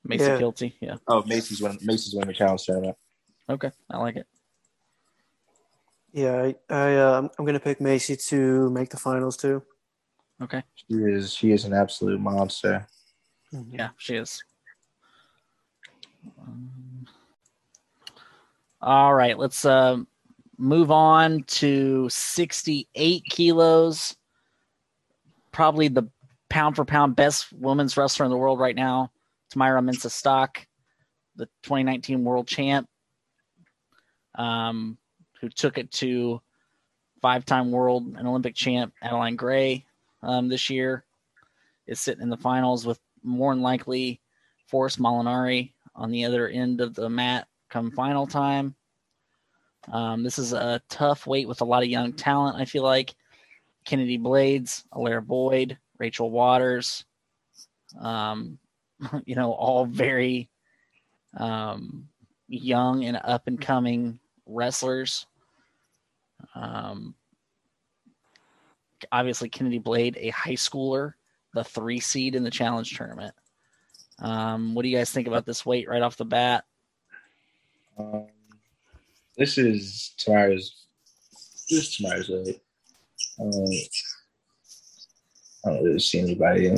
[0.03, 0.38] Macy yeah.
[0.38, 0.95] Kilty, yeah.
[1.07, 1.78] Oh, Macy's win.
[1.82, 2.97] Macy's win the challenge tournament.
[3.49, 4.28] Okay, I like it.
[6.14, 9.64] Yeah, I, I uh, I'm going to pick Macy to make the finals too.
[10.41, 10.64] Okay.
[10.76, 12.88] She is she is an absolute monster.
[13.53, 13.76] Mm-hmm.
[13.76, 14.43] Yeah, she is.
[16.39, 16.72] Um,
[18.82, 19.98] all right, let's uh,
[20.58, 24.16] move on to 68 kilos.
[25.52, 26.04] Probably the
[26.50, 29.12] pound for pound best women's wrestler in the world right now,
[29.54, 30.66] Tamyra Mensah Stock,
[31.36, 32.90] the 2019 world champ,
[34.36, 34.98] um,
[35.40, 36.42] who took it to
[37.22, 39.86] five time world and Olympic champ Adeline Gray
[40.24, 41.04] um, this year,
[41.86, 44.20] is sitting in the finals with more than likely
[44.68, 48.76] Forrest Molinari on the other end of the mat come final time.
[49.91, 53.15] Um, this is a tough weight with a lot of young talent, I feel like.
[53.84, 57.03] Kennedy Blades, Alara Boyd, Rachel Waters,
[57.99, 58.59] um,
[59.26, 60.49] you know, all very
[61.36, 62.07] um,
[62.47, 65.26] young and up and coming wrestlers.
[66.53, 67.15] Um,
[69.11, 71.13] obviously, Kennedy Blade, a high schooler,
[71.55, 73.34] the three seed in the challenge tournament.
[74.19, 76.65] Um, what do you guys think about this weight right off the bat?
[78.02, 78.28] Um,
[79.38, 80.88] this is Tamyra's.
[81.70, 82.62] This is Tamyra's weight.
[83.39, 83.66] Um,
[85.66, 86.76] I don't really see anybody.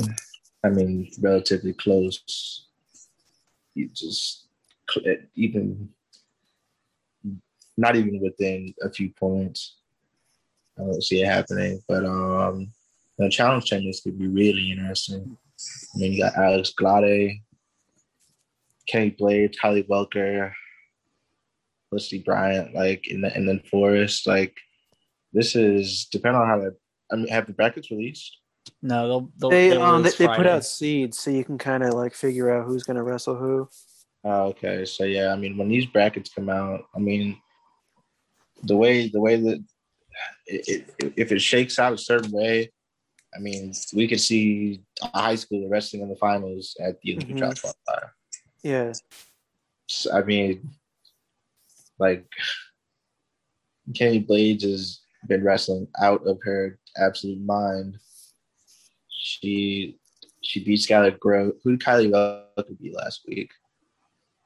[0.64, 2.66] I mean, relatively close.
[3.74, 4.46] You just
[5.34, 5.88] even
[7.76, 9.76] not even within a few points.
[10.78, 11.82] I don't see it happening.
[11.88, 12.70] But um,
[13.18, 15.36] the challenge tennis could be really interesting.
[15.94, 17.42] I mean, you got Alex Glade,
[18.86, 20.52] Kenny Blade, Kylie Welker,
[21.94, 24.26] Felicity Bryant, like, in the and, and then Forrest.
[24.26, 24.56] Like,
[25.32, 26.76] this is depending on how that.
[27.12, 28.38] I mean, have the brackets released?
[28.82, 31.84] No, they'll, they'll They they'll um they, they put out seeds so you can kind
[31.84, 33.68] of like figure out who's gonna wrestle who.
[34.24, 34.84] Oh, okay.
[34.86, 37.36] So yeah, I mean, when these brackets come out, I mean,
[38.64, 39.64] the way the way that
[40.46, 42.72] it, it, if it shakes out a certain way,
[43.36, 47.36] I mean, we could see a high school wrestling in the finals at the Olympic
[47.36, 47.38] Mhm.
[47.38, 48.10] Trials Qualifier.
[48.62, 48.92] Yeah,
[49.86, 50.70] So, I mean,
[51.98, 52.26] like
[53.94, 57.98] Kenny Blades has been wrestling out of her absolute mind.
[59.08, 59.98] She
[60.42, 61.54] she beat Skylar Grove.
[61.62, 63.50] Who did Kylie Welker beat last week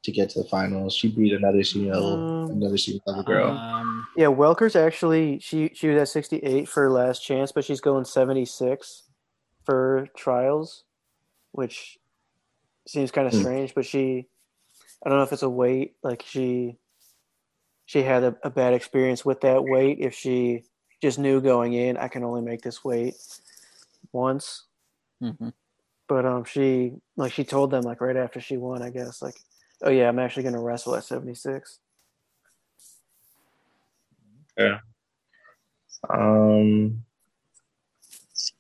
[0.05, 0.95] to get to the finals?
[0.95, 3.51] She beat another senior level, Um, another senior level girl.
[3.51, 4.27] Um, yeah.
[4.27, 8.45] Welker's actually she she was at sixty eight for last chance, but she's going seventy
[8.45, 9.05] six
[9.65, 10.85] for trials,
[11.53, 11.99] which
[12.87, 13.41] seems kind of Hmm.
[13.41, 13.75] strange.
[13.75, 14.29] But she,
[15.05, 16.77] I don't know if it's a weight like she
[17.89, 19.97] she had a, a bad experience with that weight.
[19.99, 20.65] If she
[21.01, 23.15] just knew going in, I can only make this weight
[24.13, 24.67] once.
[25.23, 25.55] mhm.
[26.07, 29.41] But um, she like she told them like right after she won, I guess like,
[29.81, 31.79] oh yeah, I'm actually gonna wrestle at 76.
[34.59, 34.81] Yeah.
[36.11, 37.05] Um,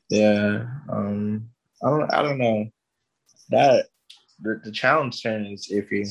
[0.09, 0.69] yeah.
[0.89, 1.51] Um,
[1.85, 2.15] I don't.
[2.15, 2.71] I don't know.
[3.51, 3.89] That
[4.41, 6.09] the, the challenge turn is iffy.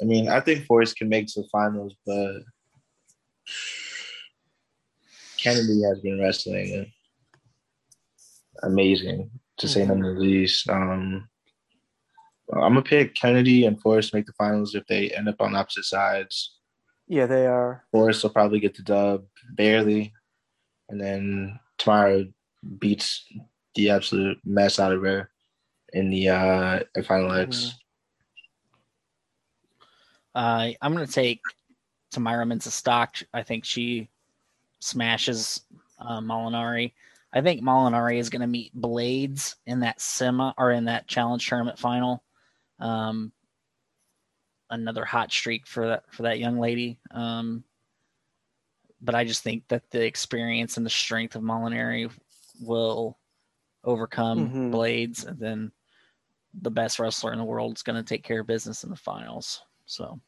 [0.00, 2.42] I mean, I think Forrest can make to the finals, but
[5.38, 6.90] Kennedy has been wrestling
[8.64, 10.68] amazing, to say none of the least.
[10.68, 11.28] Um,
[12.52, 15.54] I'm gonna pick Kennedy and Forrest to make the finals if they end up on
[15.54, 16.58] opposite sides.
[17.06, 17.84] Yeah, they are.
[17.92, 20.12] Forrest will probably get the dub barely,
[20.88, 22.32] and then Tamyra
[22.78, 23.24] beats
[23.74, 25.30] the absolute mess out of her
[25.92, 27.74] in the uh final X.
[30.34, 31.40] Uh, I'm going to take
[32.12, 33.16] Tamyra Mintz stock.
[33.32, 34.08] I think she
[34.80, 35.62] smashes
[35.98, 36.92] uh, Molinari.
[37.32, 41.48] I think Molinari is going to meet Blades in that semi or in that challenge
[41.48, 42.22] tournament final.
[42.78, 43.32] Um,
[44.70, 46.98] another hot streak for that for that young lady.
[47.10, 47.64] Um,
[49.00, 52.10] but I just think that the experience and the strength of Molinari
[52.60, 53.18] will
[53.84, 54.70] overcome Mhm.
[54.70, 55.72] Blades, and then
[56.54, 58.96] the best wrestler in the world is going to take care of business in the
[58.96, 59.62] finals.
[59.86, 60.20] So,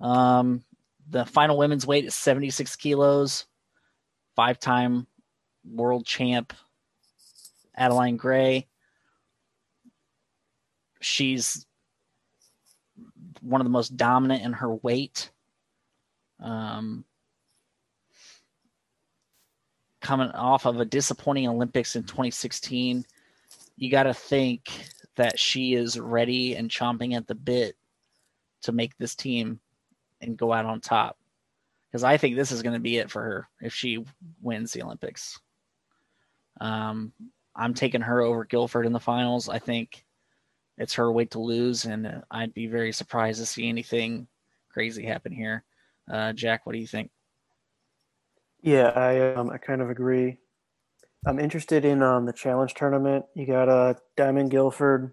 [0.00, 0.64] um,
[1.10, 3.46] the final women's weight is 76 kilos.
[4.36, 5.06] Five time
[5.64, 6.52] world champ
[7.76, 8.66] Adeline Gray.
[11.00, 11.66] She's
[13.40, 15.30] one of the most dominant in her weight.
[16.40, 17.04] Um,
[20.00, 23.04] coming off of a disappointing Olympics in 2016,
[23.76, 24.70] you got to think
[25.18, 27.76] that she is ready and chomping at the bit
[28.62, 29.58] to make this team
[30.20, 31.18] and go out on top.
[31.90, 34.04] Because I think this is going to be it for her if she
[34.40, 35.40] wins the Olympics.
[36.60, 37.12] Um,
[37.56, 39.48] I'm taking her over Guilford in the finals.
[39.48, 40.04] I think
[40.76, 44.28] it's her weight to lose, and I'd be very surprised to see anything
[44.70, 45.64] crazy happen here.
[46.08, 47.10] Uh, Jack, what do you think?
[48.60, 50.38] Yeah, I um I kind of agree.
[51.28, 53.26] I'm interested in um the challenge tournament.
[53.34, 55.12] You got uh Dymond Guilford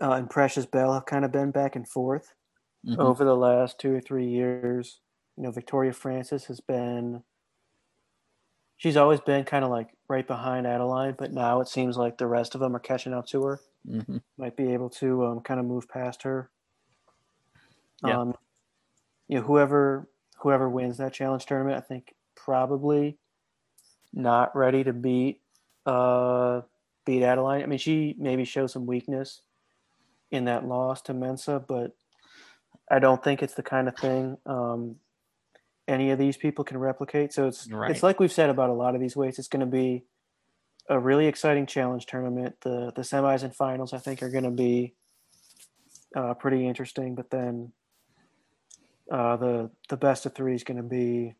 [0.00, 2.34] uh, and Precious Bell have kind of been back and forth
[2.86, 2.98] Mhm.
[2.98, 5.00] over the last two or three years.
[5.36, 7.22] You know, Victoria Francis has been
[8.76, 12.26] she's always been kind of like right behind Adeline, but now it seems like the
[12.26, 13.60] rest of them are catching up to her.
[13.86, 14.22] Mhm.
[14.38, 16.50] Might be able to um, kind of move past her.
[18.02, 18.20] Yeah.
[18.20, 18.34] Um,
[19.28, 23.18] you know, whoever whoever wins that challenge tournament, I think probably
[24.14, 25.40] not ready to beat
[25.86, 26.62] uh,
[27.04, 27.62] beat Adeline.
[27.62, 29.42] I mean, she maybe showed some weakness
[30.30, 31.94] in that loss to Mensah, but
[32.90, 34.96] I don't think it's the kind of thing um,
[35.86, 37.32] any of these people can replicate.
[37.32, 37.90] So it's Right.
[37.90, 39.38] it's like we've said about a lot of these weights.
[39.38, 40.04] It's going to be
[40.88, 42.56] a really exciting challenge tournament.
[42.60, 44.94] The the semis and finals, I think, are going to be
[46.16, 47.14] uh, pretty interesting.
[47.14, 47.72] But then
[49.10, 51.34] uh, the the best of three is going to be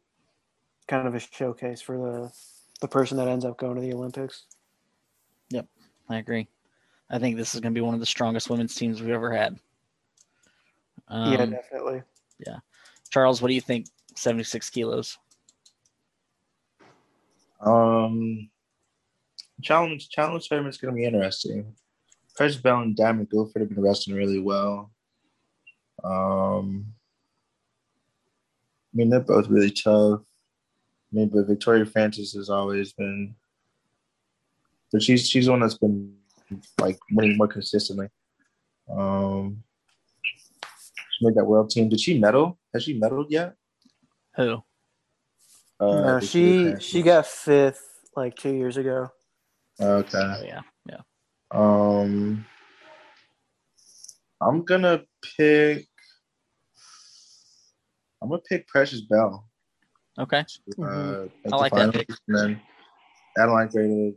[0.87, 2.33] kind of a showcase for the
[2.81, 4.45] the person that ends up going to the Olympics.
[5.51, 5.67] Yep,
[6.09, 6.49] I agree.
[7.11, 9.33] I think this is going to be one of the strongest women's teams we've ever
[9.33, 9.59] had.
[11.09, 12.03] Um, yeah, definitely.
[12.45, 12.59] Yeah.
[13.11, 13.87] Charles, what do you think?
[14.17, 15.19] 76 kilos.
[17.61, 18.51] Um,
[19.63, 21.75] challenge challenge tournament's gonna be interesting.
[22.37, 24.91] Precious Bell and Dymond Guilford have been wrestling really well.
[26.03, 26.87] Um,
[28.93, 30.21] I mean they're both really tough.
[31.15, 33.37] I mean, but Victoria Francis has always been,
[34.91, 36.13] but she's she's one that's been
[36.81, 38.09] like winning more consistently.
[38.91, 39.63] Um,
[41.13, 41.89] she made that world team.
[41.89, 42.59] Did she medal?
[42.73, 43.55] Has she medaled yet?
[44.35, 44.65] Who?
[45.79, 46.85] Uh, no, she Francis.
[46.85, 49.09] she got fifth like two years ago.
[49.81, 50.19] Okay.
[50.19, 51.01] Oh, yeah, yeah.
[51.53, 52.45] Um,
[54.41, 55.05] I'm gonna
[55.37, 55.87] pick.
[58.21, 59.49] I'm gonna pick Precious Bell.
[60.19, 60.45] Okay.
[60.77, 62.09] to, Uh, make I the like that pick.
[62.29, 62.61] And then
[63.39, 64.13] Adeline Greta,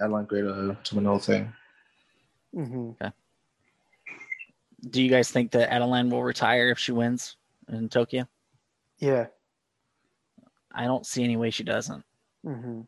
[0.00, 1.52] Adeline Greta to win the whole thing.
[2.54, 2.92] hmm
[4.90, 7.36] Do you guys think that Adeline will retire if she wins
[7.68, 8.26] in Tokyo?
[8.98, 9.26] Yeah.
[10.72, 12.04] I don't see any way she doesn't.
[12.44, 12.82] hmm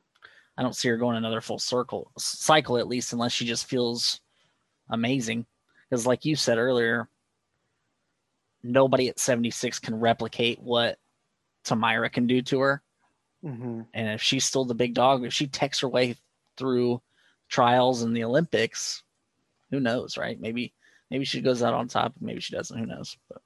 [0.56, 4.20] I don't see her going another full circle cycle at least, unless she just feels
[4.90, 5.46] amazing.
[5.88, 7.08] Because, like you said earlier,
[8.64, 10.98] nobody at 76 can replicate what
[11.64, 12.82] Tamyra can do to her.
[13.42, 16.16] hmm And if she's still the big dog, if she takes her way
[16.56, 17.02] through
[17.48, 19.02] trials and the Olympics,
[19.70, 20.40] who knows, right?
[20.40, 20.74] Maybe
[21.10, 22.78] maybe she goes out on top, maybe she doesn't.
[22.78, 23.16] Who knows?
[23.28, 23.42] But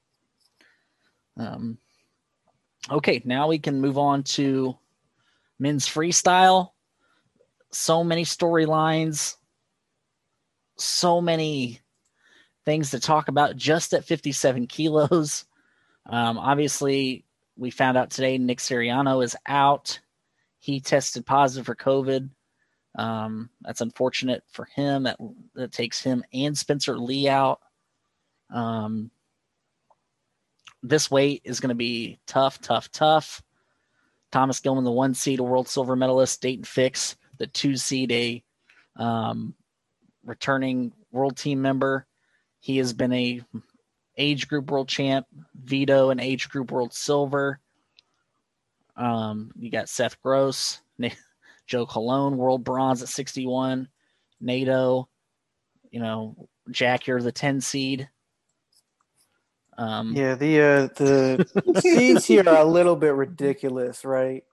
[1.37, 1.79] um,
[2.91, 4.77] okay, now we can move on to
[5.59, 6.71] men's freestyle.
[7.71, 9.37] So many storylines,
[10.77, 11.81] so many
[12.65, 15.45] things to talk about just at 57 kilos.
[16.07, 17.25] Um, obviously,
[17.63, 20.01] we found out today Nick Suriano is out.
[20.59, 22.29] He tested positive for COVID.
[22.99, 25.05] Um, that's unfortunate for him.
[25.05, 25.17] That
[25.55, 27.61] that takes him and Spencer Lee out.
[28.53, 29.13] Um,
[30.83, 33.41] this weight is going to be tough, tough, tough.
[34.33, 36.43] Thomas Gilman, the one seed, a world silver medalist.
[36.43, 38.43] Daton Fix, the two seed, a
[38.97, 39.55] um,
[40.25, 42.09] returning world team member.
[42.59, 43.41] He has been a
[44.17, 45.27] age group world champ.
[45.55, 47.61] Vito, and age group world silver.
[48.97, 50.81] Um, you got Seth Gross,
[51.67, 53.89] Joe Colon, world bronze at 61.
[54.41, 55.09] NATO,
[55.91, 58.09] you know, Jack, you're the 10 seed.
[59.79, 60.35] Um, Yeah.
[60.35, 64.45] The uh, the seeds here are a little bit ridiculous, right?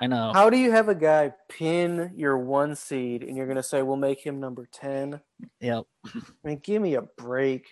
[0.00, 0.32] I know.
[0.32, 3.96] How do you have a guy pin your one seed and you're gonna say we'll
[3.96, 5.20] make him number ten?
[5.60, 5.84] Yep.
[6.06, 7.66] I mean, give me a break.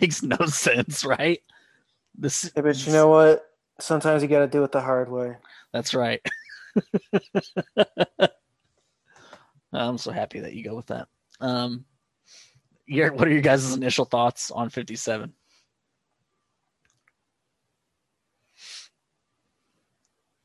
[0.00, 1.40] Makes no sense, right?
[2.16, 3.44] This, Yeah, but you know what?
[3.78, 5.36] Sometimes you got to do it the hard way.
[5.72, 6.20] That's right.
[9.72, 11.06] I'm so happy that you go with that.
[11.40, 11.84] Um,
[12.86, 15.32] your, what are your guys' initial thoughts on 57?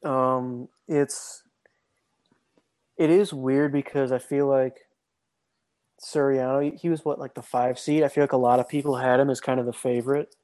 [0.04, 1.42] Um, it's
[2.98, 4.85] it is weird because I feel like
[6.06, 8.04] Suriano, he- was what like the five seed.
[8.04, 10.36] I feel like a lot of people had him as kind of the favorite,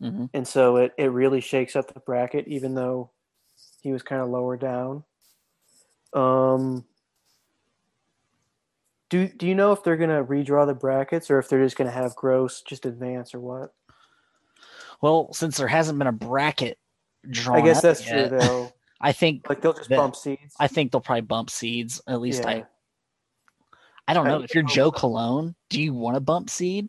[0.00, 3.10] hmm and so it it really shakes up the bracket, even though
[3.82, 5.04] he was kind of lower down.
[6.12, 6.84] Um,
[9.08, 11.90] do do you know if they're gonna redraw the brackets or if they're just gonna
[11.90, 13.74] have Gross just advance or what?
[15.02, 16.78] Well, since there hasn't been a bracket
[17.28, 18.72] drawn, I guess that's yet, true though.
[19.00, 20.54] I think Like they'll just That- bump seeds.
[20.60, 22.00] I think they'll probably bump seeds.
[22.06, 22.64] At least yeah, I
[24.10, 24.42] I don't know.
[24.42, 26.88] If you're Joe Colon, do you want to bump seed?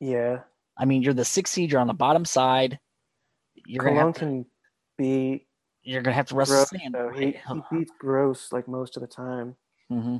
[0.00, 0.40] yeah.
[0.78, 1.72] I mean, you're the six seed.
[1.72, 2.78] You're on the bottom side.
[3.66, 4.46] You're gonna Colon have to, can
[4.98, 5.46] be
[5.82, 6.94] you're gonna have to wrestle Gross, sand.
[6.94, 7.10] though.
[7.10, 9.56] He, he beats Gross like most of the time.
[9.88, 10.18] hmm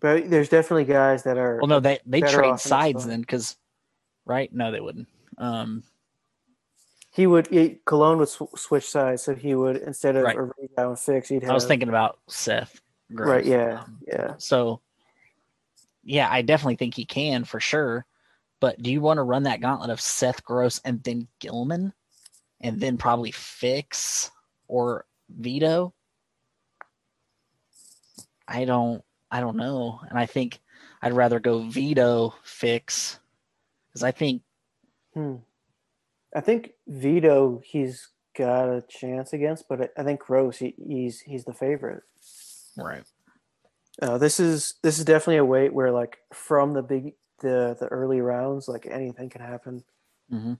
[0.00, 1.56] But there's definitely guys that are.
[1.58, 3.56] Well, no, they they trade off in the sides then, because
[4.26, 4.52] right?
[4.52, 5.08] No, they wouldn't.
[5.38, 5.82] Um,
[7.10, 7.46] He would.
[7.48, 10.36] He, Colon would sw- switch sides, so he would instead of Right.
[10.36, 11.50] a rebound and fix, he'd have.
[11.52, 12.80] I was thinking about Seth.
[13.14, 13.28] Gross.
[13.28, 13.44] Right.
[13.44, 13.80] Yeah.
[13.84, 14.34] Um, Yeah.
[14.38, 14.80] So,
[16.04, 18.06] yeah, I definitely think he can for sure.
[18.60, 21.92] But do you want to run that gauntlet of Seth Gross and then Gilman,
[22.60, 24.30] and then probably Fix
[24.66, 25.94] or Vito?
[28.46, 29.02] I don't.
[29.30, 30.60] I don't know, and I think
[31.02, 33.20] I'd rather go Vito Fix
[33.88, 34.42] because I think
[35.14, 35.36] Hmm.
[36.34, 41.20] I think Vito, he's got a chance against, but I- I think Gross, he, he's
[41.20, 42.02] he's the favorite.
[42.84, 43.04] Right.
[44.00, 47.86] Uh, this is this is definitely a weight where like from the big the the
[47.88, 49.84] early rounds, like anything can happen.
[50.30, 50.54] hmm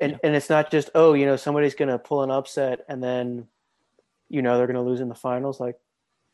[0.00, 0.18] and Yeah.
[0.24, 3.46] and it's not just oh you know somebody's gonna pull an upset and then
[4.28, 5.78] you know they're gonna lose in the finals like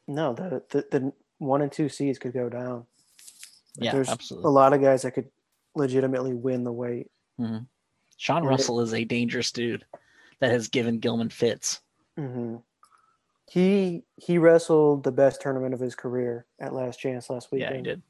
[0.07, 2.86] no the the, the one and two seeds could go down
[3.76, 4.49] Like, Yeah, there's absolutely.
[4.49, 5.28] a lot of guys that could
[5.74, 7.11] legitimately win the weight
[8.16, 8.49] Sean Yeah.
[8.51, 9.84] Russell is a dangerous dude
[10.41, 11.80] that has given Gilman fits.
[12.16, 12.57] hmm
[13.49, 17.83] he he wrestled the best tournament of his career at last chance last Yeah, he
[17.83, 18.03] did.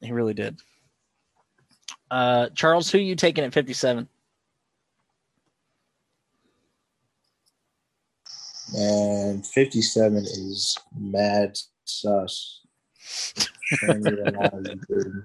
[0.00, 0.60] He really did.
[2.10, 4.08] Uh, Charles, who you taking at 57?
[8.76, 12.60] And 57 is mad sus.
[13.80, 15.24] Can't even lie, dude.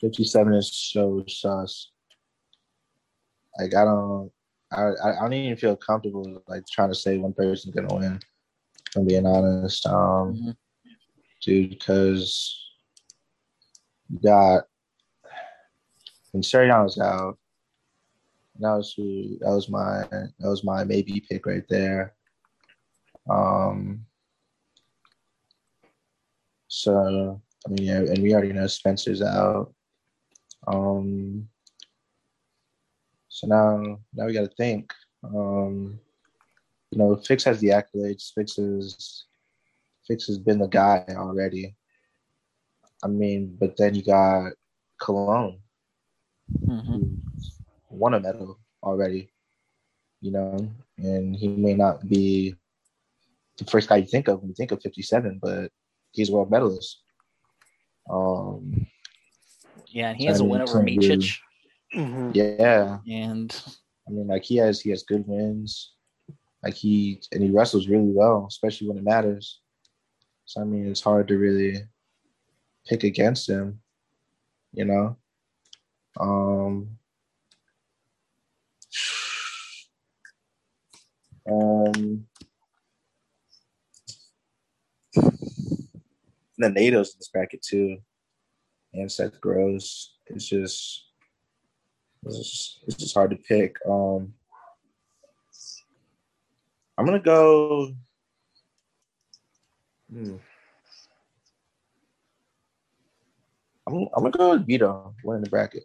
[0.00, 1.90] 57 is so sus.
[3.58, 4.32] Like, I don't.
[4.72, 8.20] I, I don't even feel comfortable like trying to say one person's gonna win.
[8.88, 10.56] If I'm being honest, um, Mhm.
[11.42, 12.56] dude, because
[14.08, 14.64] you got
[16.32, 17.38] when was out.
[18.60, 19.38] That was who.
[19.40, 20.06] That was my.
[20.10, 22.14] That was my maybe pick right there.
[23.28, 24.06] Um.
[26.68, 29.74] So I mean, yeah, and we already know Spencer's out.
[30.68, 31.48] Um.
[33.40, 34.92] So now, now we got to think.
[35.24, 35.98] Um,
[36.90, 38.32] you know, Fix has the accolades.
[38.34, 39.24] Fix is,
[40.06, 41.74] Fix has been the guy already.
[43.02, 44.52] I mean, but then you got
[45.00, 45.58] Colon,
[46.66, 47.14] mm-hmm.
[47.88, 49.32] won a medal already.
[50.20, 52.54] You know, and he may not be
[53.56, 55.70] the first guy you think of when you think of 57, but
[56.12, 57.00] he's a world medalist.
[58.10, 58.86] Um,
[59.86, 61.40] Yeah, and he has a I mean, win over can't
[61.94, 62.34] really- Miocic, Mhm.
[62.34, 63.64] yeah, and
[64.08, 65.92] I mean, like he has he has good wins.
[66.62, 69.60] Like he and he wrestles really well, especially when it matters.
[70.44, 71.82] So I mean, it's hard to really
[72.86, 73.80] pick against him,
[74.72, 75.16] you know.
[76.18, 76.98] Um.
[81.50, 82.26] Um.
[86.58, 87.98] The NATO's in this bracket too,
[88.92, 90.14] and Seth Gross.
[90.26, 91.06] It's just
[92.24, 93.76] it's just, it's just hard to pick.
[93.88, 94.32] Um,
[96.98, 97.94] I'm gonna go.
[100.12, 100.36] Hmm.
[103.86, 105.84] I'm, I'm gonna go with Vito winning the bracket.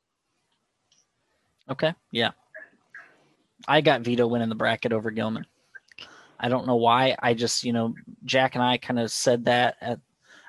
[1.69, 2.31] okay, yeah.
[3.67, 5.45] I got Vito winning the bracket over Gilman.
[6.39, 7.15] I don't know why.
[7.19, 9.99] I just, you know, Jack and I kind of said that at.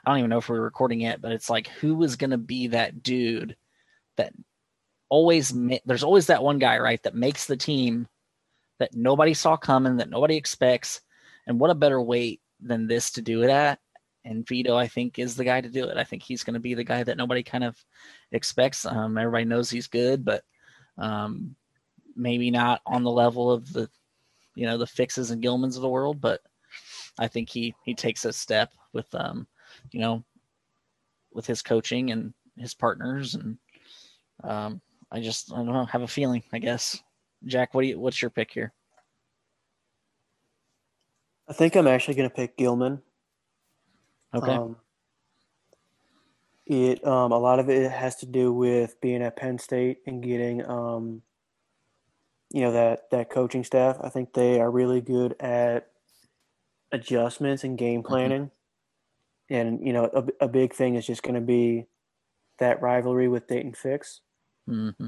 [0.04, 2.30] I don't even know if we were recording yet, but it's like who was going
[2.30, 3.56] to be that dude
[4.16, 4.32] that
[5.08, 5.54] always
[5.84, 8.08] there's always that one guy right that makes the team
[8.78, 11.00] that nobody saw coming that nobody expects.
[11.46, 13.78] And what a better way than this to do it at
[14.24, 15.96] and Vito I think is the guy to do it.
[15.96, 17.76] I think he's going to be the guy that nobody kind of
[18.32, 18.84] expects.
[18.84, 20.42] Um, everybody knows he's good but
[20.98, 21.54] um,
[22.14, 23.88] maybe not on the level of the
[24.54, 26.40] you know the fixes and Gilmans of the world but
[27.18, 29.46] I think he he takes a step with um
[29.92, 30.24] you know
[31.32, 33.58] with his coaching and his partners and
[34.42, 34.80] um,
[35.16, 37.02] I just I don't know have a feeling I guess.
[37.44, 38.72] Jack, what do you what's your pick here?
[41.48, 43.02] I think I'm actually going to pick Gilman.
[44.34, 44.52] Okay.
[44.52, 44.76] Um,
[46.66, 50.22] it um, a lot of it has to do with being at Penn State and
[50.22, 51.22] getting um,
[52.50, 53.96] you know that that coaching staff.
[54.02, 55.88] I think they are really good at
[56.92, 58.50] adjustments and game planning.
[59.48, 61.86] And you know, a, a big thing is just going to be
[62.58, 64.20] that rivalry with Daton Fix.
[64.66, 65.06] Hmm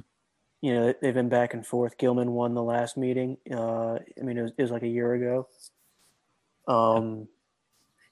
[0.61, 1.99] You know, they've been back and forth.
[1.99, 3.39] Gilman won the last meeting.
[3.51, 5.49] Uh, I mean, it was, it was like a year ago.
[6.67, 7.29] Um,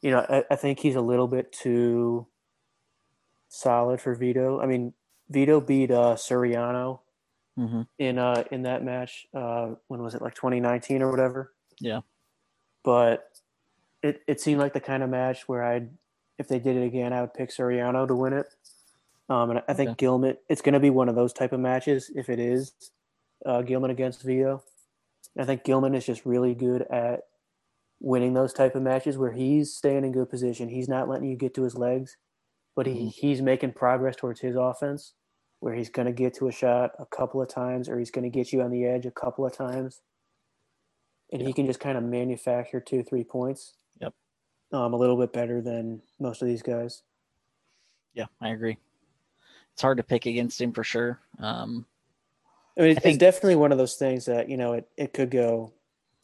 [0.03, 2.29] you know, I, I think he's a little bit too
[3.49, 4.61] solid for Vito.
[4.61, 4.95] I mean,
[5.29, 7.01] Vito beat uh, Suriano
[7.57, 9.27] hmm in uh in that match.
[9.35, 10.23] Uh, when was it?
[10.23, 11.55] Like 2019 or whatever.
[11.81, 12.01] Yeah.
[12.83, 13.41] But
[14.03, 15.97] it it seemed like the kind of match where I'd
[16.39, 18.49] if they did it again, I would pick Suriano to win it.
[19.29, 19.97] Um, and I think Okay.
[19.99, 20.37] Gilman.
[20.49, 22.73] It's going to be one of those type of matches if it is
[23.45, 24.63] uh, Gilman against Vito.
[25.39, 27.23] I think Gilman is just really good at
[28.01, 30.69] winning those type of matches where he's staying in good position.
[30.69, 32.17] He's not letting you get to his legs,
[32.75, 33.13] but he, Mhm.
[33.13, 35.15] he's making progress towards his offense
[35.61, 38.23] where he's going to get to a shot a couple of times or he's going
[38.23, 40.03] to get you on the edge a couple of times.
[41.33, 43.75] And he can just kind of manufacture two, three points.
[44.01, 44.15] Yep.
[44.73, 47.03] Um, a little bit better than most of these guys.
[48.15, 48.79] Yeah, I agree.
[49.77, 51.21] It's hard to pick against him for sure.
[51.39, 51.85] Um,
[52.79, 55.13] I mean, I it's think- definitely one of those things that, you know, it, it
[55.13, 55.71] could go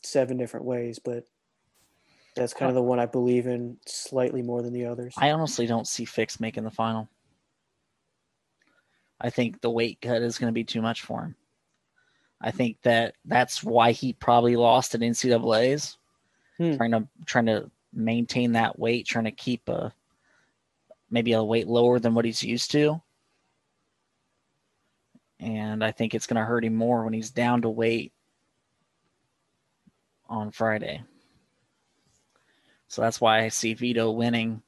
[0.03, 1.27] seven different ways, but
[2.35, 5.13] that's kind of the one I believe in slightly more than the others.
[5.19, 7.11] I honestly don't see Fix making the final.
[9.21, 11.35] I think the weight cut is going to be too much for him.
[12.41, 15.99] I think that that's why he probably lost at NCAA's,
[16.57, 16.77] Hmm.
[16.77, 19.93] trying to trying to maintain that weight, trying to keep a
[21.11, 23.01] maybe a weight lower than what he's used to.
[25.43, 28.13] And I think it's going to hurt him more when he's down to weight
[30.29, 31.03] on Friday.
[32.87, 34.63] So that's why I see Vito winning.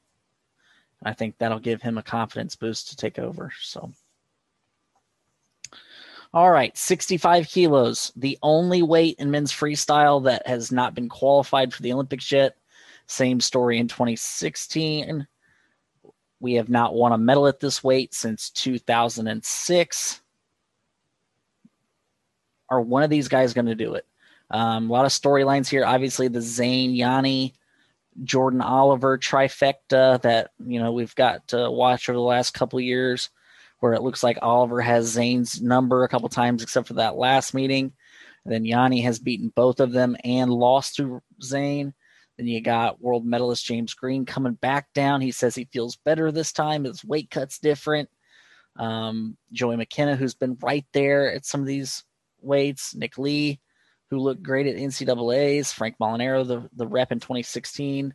[1.03, 3.51] I think that'll give him a confidence boost to take over.
[3.61, 3.91] So,
[6.33, 11.73] all right, 65 kilos, the only weight in men's freestyle that has not been qualified
[11.73, 12.57] for the Olympics yet.
[13.07, 15.25] Same story in 2016.
[16.39, 20.21] We have not won a medal at this weight since 2006.
[22.69, 24.05] Are one of these guys going to do it?
[24.49, 25.85] Um, a lot of storylines here.
[25.85, 27.53] Obviously, the Zain Yianni,
[28.23, 33.29] Jordan Oliver trifecta that you know we've got to watch over the last couple years,
[33.79, 37.53] where it looks like Oliver has Zain's number a couple times, except for that last
[37.53, 37.91] meeting.
[38.43, 41.93] And then Yianni has beaten both of them and lost to Zain.
[42.37, 45.21] Then you got world medalist James Green coming back down.
[45.21, 46.83] He says he feels better this time.
[46.83, 48.09] His weight cut's different.
[48.77, 52.03] Um, Joey McKenna, who's been right there at some of these
[52.45, 52.95] weights.
[52.95, 53.59] Nick Lee,
[54.09, 55.71] who looked great at NCAA's.
[55.71, 58.13] Frank Molinaro, the, the rep in 2016.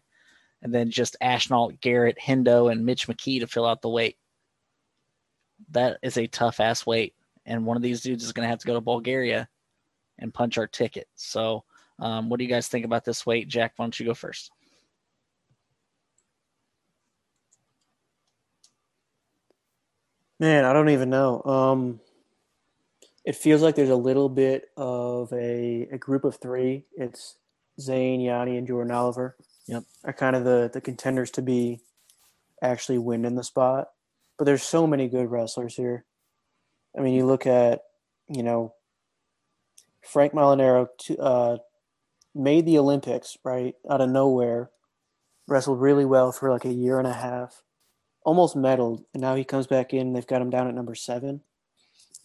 [0.62, 4.16] And then just Ashnault, Garrett, Hendo, and Mitch McKee to fill out the weight.
[5.70, 7.14] That is a tough ass weight.
[7.46, 9.48] And one of these dudes is going to have to go to Bulgaria
[10.18, 11.08] and punch our ticket.
[11.14, 11.64] So
[11.98, 13.48] um, what do you guys think about this weight?
[13.48, 14.50] Jack, why don't you go first?
[20.38, 21.42] Man, I don't even know.
[21.44, 22.00] Um,
[23.30, 26.86] it feels like there's a little bit of a, a group of three.
[26.96, 27.36] It's
[27.80, 29.36] Zain, Yianni, and Jordan Oliver.
[29.68, 29.84] Yep.
[30.02, 31.78] Are kind of the, the contenders to be
[32.60, 33.86] actually winning the spot.
[34.36, 36.04] But there's so many good wrestlers here.
[36.98, 37.82] I mean, you look at,
[38.26, 38.74] you know,
[40.02, 40.88] Frank Molinaro
[41.20, 41.58] uh,
[42.34, 44.70] made the Olympics, right, out of nowhere,
[45.46, 47.62] wrestled really well for like a year and a half,
[48.24, 50.14] almost medaled, and now he comes back in.
[50.14, 51.42] They've got him down at number 7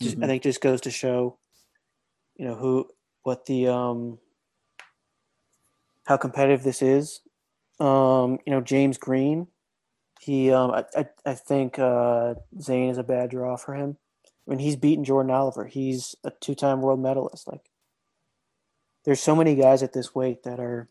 [0.01, 0.23] just, Mhm.
[0.23, 1.37] I think just goes to show,
[2.35, 2.89] you know, who,
[3.23, 4.19] what the, um,
[6.05, 7.21] how competitive this is.
[7.79, 9.47] Um, you know, James Green,
[10.21, 13.97] he, um, I, I, I think uh, Zain is a bad draw for him.
[14.47, 15.65] I mean, he's beaten Jordan Oliver.
[15.65, 17.47] He's a two-time world medalist.
[17.47, 17.69] Like,
[19.03, 20.87] there's so many guys at this weight that are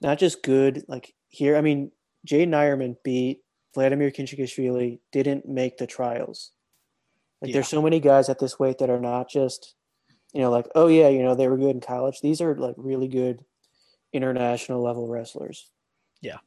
[0.00, 0.84] not just good.
[0.88, 1.92] Like here, I mean,
[2.26, 3.42] Jaydin Eierman beat
[3.74, 6.50] Vladimir Khinchegashvili, didn't make the trials.
[7.40, 7.54] Like, Yeah.
[7.54, 9.74] there's so many guys at this weight that are not just,
[10.32, 12.20] you know, like, oh yeah, you know, they were good in college.
[12.20, 13.44] These are like really good
[14.12, 15.70] international level wrestlers.
[16.20, 16.38] Yeah.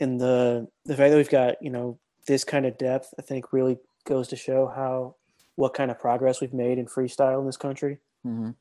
[0.00, 3.52] And the the fact that we've got, you know, this kind of depth, I think
[3.52, 5.16] really goes to show how
[5.56, 8.54] what kind of progress we've made in freestyle in this country Mhm.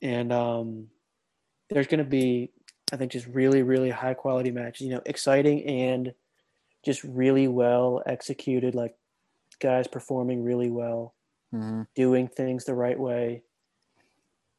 [0.00, 0.88] and um,
[1.68, 2.50] there's going to be
[2.92, 6.14] i think just really really high quality matches you know exciting and
[6.84, 8.94] just really well executed like
[9.64, 11.14] guys performing really well
[11.54, 11.86] Mhm.
[11.94, 13.42] doing things the right way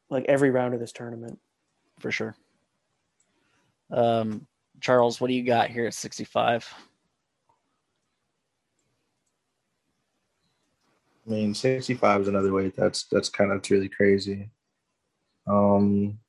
[0.10, 1.40] like every round of this tournament
[2.00, 2.36] For sure.
[3.92, 4.48] Um,
[4.82, 6.68] Charles, what do you got here at 65?
[11.26, 12.76] I mean, 65 is another weight.
[12.76, 14.50] That's that's kind of really crazy.
[15.48, 16.20] Um,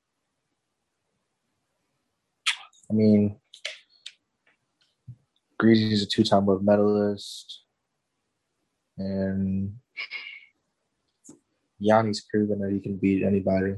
[2.90, 3.40] I mean,
[5.58, 7.64] Greasy's a two-time world medalist,
[8.98, 9.74] and
[11.82, 13.74] Yianni's proven that he can beat anybody,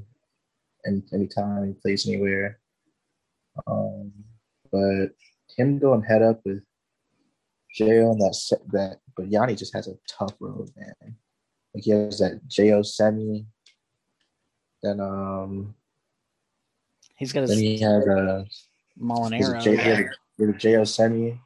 [0.86, 2.58] any anytime, any place, anywhere.
[3.66, 4.12] Um,
[4.70, 5.08] but
[5.56, 6.62] him going head up with
[7.74, 11.16] Jo and that that, but Yianni just has a tough road, man.
[11.74, 13.46] Like he has that Jo semi,
[14.82, 15.74] then um,
[17.16, 18.46] He's got then he has a
[19.00, 19.60] Molinaro.
[19.62, 21.40] J, he a- he had a Jo semi,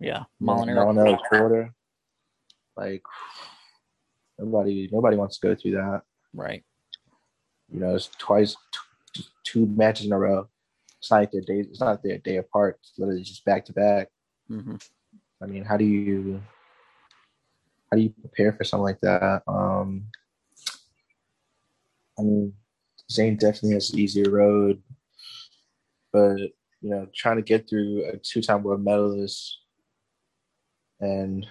[0.00, 1.18] yeah, Molinaro Molinaro.
[1.28, 1.74] quarter.
[2.78, 3.02] Like
[4.38, 6.02] nobody, nobody wants to go through that.
[6.32, 6.64] Right.
[7.70, 8.56] You know, it's twice,
[9.14, 10.48] t- two matches in a row.
[10.98, 11.66] It's not like they're days.
[11.70, 12.78] It's not like they're a day apart.
[12.80, 14.08] It's literally just back to back.
[14.48, 14.76] hmm
[15.42, 16.42] I mean, how do you
[17.90, 19.42] how do you prepare for something like that?
[19.46, 20.06] Um,
[22.18, 22.52] I mean,
[23.10, 24.82] Zain definitely has an easier road,
[26.12, 26.38] but
[26.80, 29.58] you know, trying to get through a two-time world medalist
[31.00, 31.46] and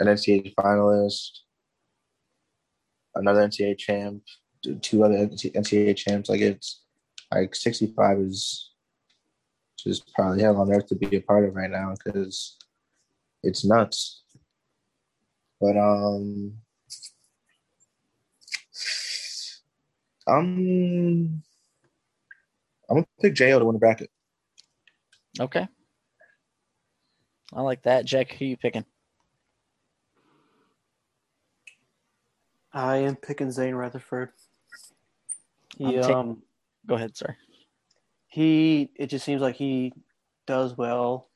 [0.00, 1.30] an NCAA finalist,
[3.14, 4.22] another NCAA champ,
[4.82, 6.82] two other NCAA champs, like it's
[7.32, 8.70] like 65 is
[9.78, 12.56] just probably hell on earth to be a part of right now because
[13.42, 14.22] it's nuts.
[15.60, 16.54] But um
[20.28, 21.42] I'm
[22.88, 24.10] I'm gonna pick Jo to win the bracket.
[25.38, 25.66] Okay.
[27.52, 28.04] I like that.
[28.04, 28.84] Jack, who you picking?
[32.76, 34.28] I am picking Zain Retherford
[35.78, 36.42] he I'm taking- um
[36.86, 37.36] Go ahead, sir.
[38.28, 39.92] he it just seems like he
[40.46, 41.28] does well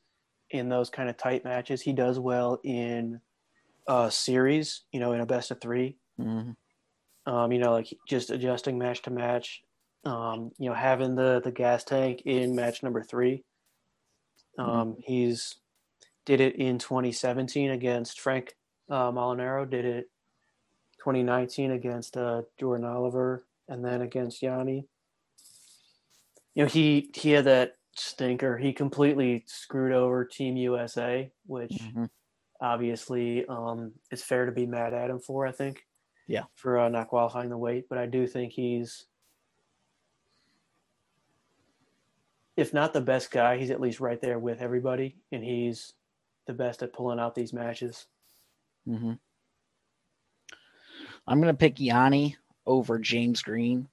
[0.50, 1.80] in those kind of tight matches.
[1.82, 3.20] He does well in
[3.88, 5.96] a series, you know, in a best of three.
[6.16, 6.50] hmm
[7.26, 9.62] Um, you know, like just adjusting match to match.
[10.04, 13.44] Um, you know, having the the gas tank in match number three.
[14.58, 15.56] Um, he's
[16.26, 18.54] did it in 2017 against Frank
[18.88, 19.68] uh, Molinaro.
[19.68, 20.10] Did it
[21.00, 24.84] 2019 against uh, Jordan Oliver, and then against Yianni.
[26.54, 28.56] You know, he he had that stinker.
[28.58, 32.10] He completely screwed over Team USA, which Mhm.
[32.60, 35.46] obviously um, it's fair to be mad at him for.
[35.46, 35.86] I think.
[36.26, 36.44] Yeah.
[36.54, 39.06] For uh, not qualifying the weight, but I do think he's,
[42.56, 45.94] if not the best guy, he's at least right there with everybody, and he's
[46.46, 48.06] the best at pulling out these matches.
[48.84, 49.14] hmm
[51.30, 52.34] I'm gonna pick Yianni
[52.66, 53.86] over James Green,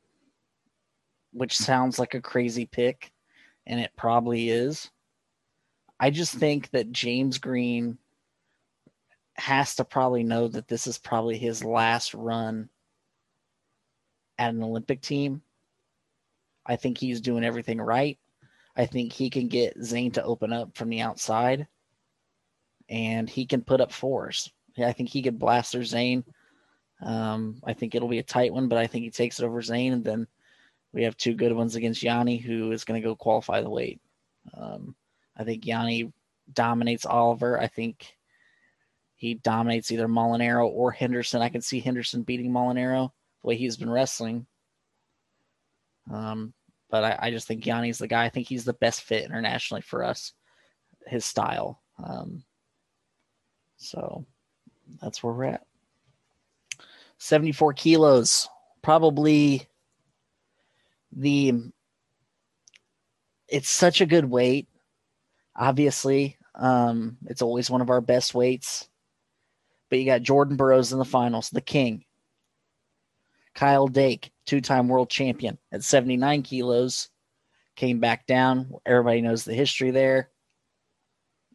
[1.34, 3.12] which sounds like a crazy pick,
[3.68, 4.90] and it probably is.
[6.00, 8.00] I just think that James Green
[9.36, 12.70] has to probably know that this is probably his last run
[14.40, 15.44] at an Olympic team.
[16.66, 18.18] I think he's doing everything right.
[18.76, 21.68] I think he can get Zain to open up from the outside
[22.90, 24.52] and he can put up fours.
[24.80, 26.24] I think he could blast their Zain.
[27.02, 29.62] Um, I think it'll be a tight one, but I think he takes it over
[29.62, 30.28] Zain, and then
[30.94, 34.02] we have two good ones against Yianni, who is going to go qualify the weight.
[34.56, 34.96] Um,
[35.36, 36.12] I think Yianni
[36.54, 37.60] dominates Oliver.
[37.60, 38.18] I think
[39.16, 41.42] he dominates either Molinaro or Henderson.
[41.42, 43.12] I can see Henderson beating Molinaro
[43.42, 44.48] the way he's been wrestling.
[46.12, 46.54] Um,
[46.90, 48.26] but I, I just think Yianni's the guy.
[48.26, 50.34] I think he's the best fit internationally for us,
[51.06, 51.82] his style.
[52.04, 52.44] Um,
[53.76, 54.26] so
[55.02, 55.67] that's where we're at.
[57.18, 58.50] 74 kilos,
[58.82, 59.68] probably
[61.12, 61.72] the.
[63.48, 64.68] It's such a good weight.
[65.56, 68.90] Obviously, um, it's always one of our best weights.
[69.90, 72.04] But you got Jordan Burroughs in the finals, the king.
[73.56, 77.10] Kyle Dake, two time world champion at 79 kilos,
[77.76, 78.72] came back down.
[78.86, 80.30] Everybody knows the history there.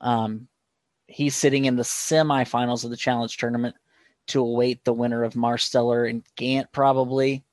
[0.01, 0.49] Um,
[1.07, 3.77] he's sitting in the semifinals of the challenge tournament
[4.29, 7.45] to await the winner of Marsteller and Gant, probably.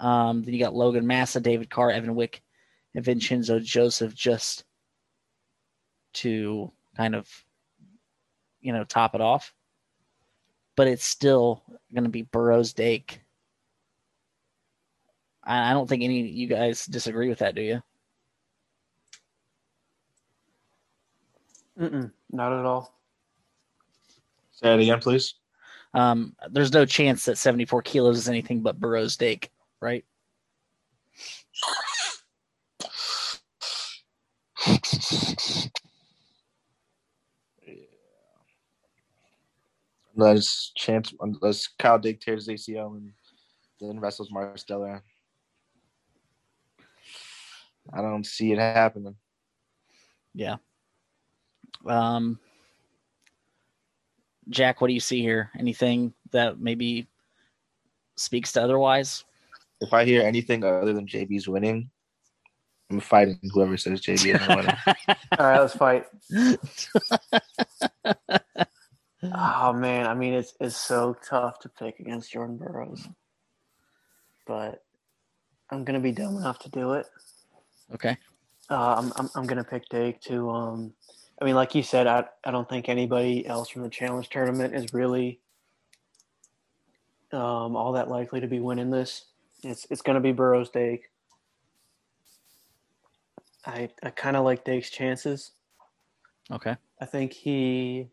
[0.00, 2.42] Um, then you got Logan Massa, David Carr, Evan Wick,
[2.94, 4.64] and Vincenzo Joseph just
[6.14, 7.28] to kind of,
[8.60, 9.54] you know, top it off.
[10.76, 13.20] But it's still going to be Burroughs Dake.
[15.42, 17.82] I I don't think any of you guys disagree with that, do you?
[21.78, 22.95] Mm-mm, not at all.
[24.56, 25.34] Say it again, please.
[25.92, 29.50] Um, there's no chance that 74 kilos is anything but Burroughs Dake,
[29.80, 30.04] right?
[40.16, 43.12] Unless chance, unless Kyle Dake tears ACL and
[43.78, 45.02] then wrestles Marsteller.
[47.92, 49.16] I don't see it happening.
[50.34, 50.56] Yeah.
[51.86, 52.38] Um,
[54.48, 55.50] Jack, what do you see here?
[55.58, 57.06] Anything that maybe
[58.16, 59.24] speaks to otherwise?
[59.80, 61.90] If I hear anything other than JB's winning,
[62.90, 64.74] I'm fighting whoever says JB is winning.
[65.38, 66.06] All right, let's fight.
[69.34, 73.08] Oh man, I mean it's it's so tough to pick against Jordan Burroughs,
[74.46, 74.84] but
[75.70, 77.06] I'm gonna be dumb enough to do it.
[77.94, 78.16] okay.
[78.68, 80.50] Uh, I'm, I'm I'm gonna pick Dake to.
[80.50, 80.92] Um,
[81.40, 84.74] I mean, like you said, I I don't think anybody else from the challenge tournament
[84.74, 85.40] is really
[87.32, 89.26] um, all that likely to be winning this.
[89.62, 91.10] It's it's gonna be Burroughs Dake.
[93.66, 95.52] I I kind of like Dake's chances.
[96.50, 96.76] Okay.
[97.00, 98.08] I think he.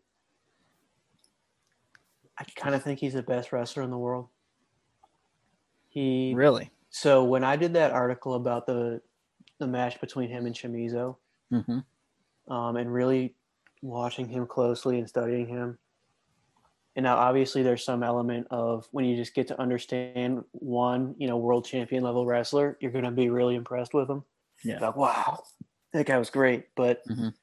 [2.36, 4.28] I kind of think he's the best wrestler in the world.
[5.88, 6.70] He Really?
[6.90, 9.00] so when I did that article about the
[9.58, 11.16] the match between him and Chamizo,
[11.50, 11.78] hmm
[12.48, 13.34] um, and really
[13.82, 15.78] watching him closely and studying him.
[16.96, 21.26] And now, obviously, there's some element of when you just get to understand one, you
[21.26, 24.22] know, world champion level wrestler, you're going to be really impressed with him.
[24.62, 24.78] Yeah.
[24.78, 25.42] Like, wow,
[25.92, 26.66] that guy was great.
[26.76, 27.34] But Mhm.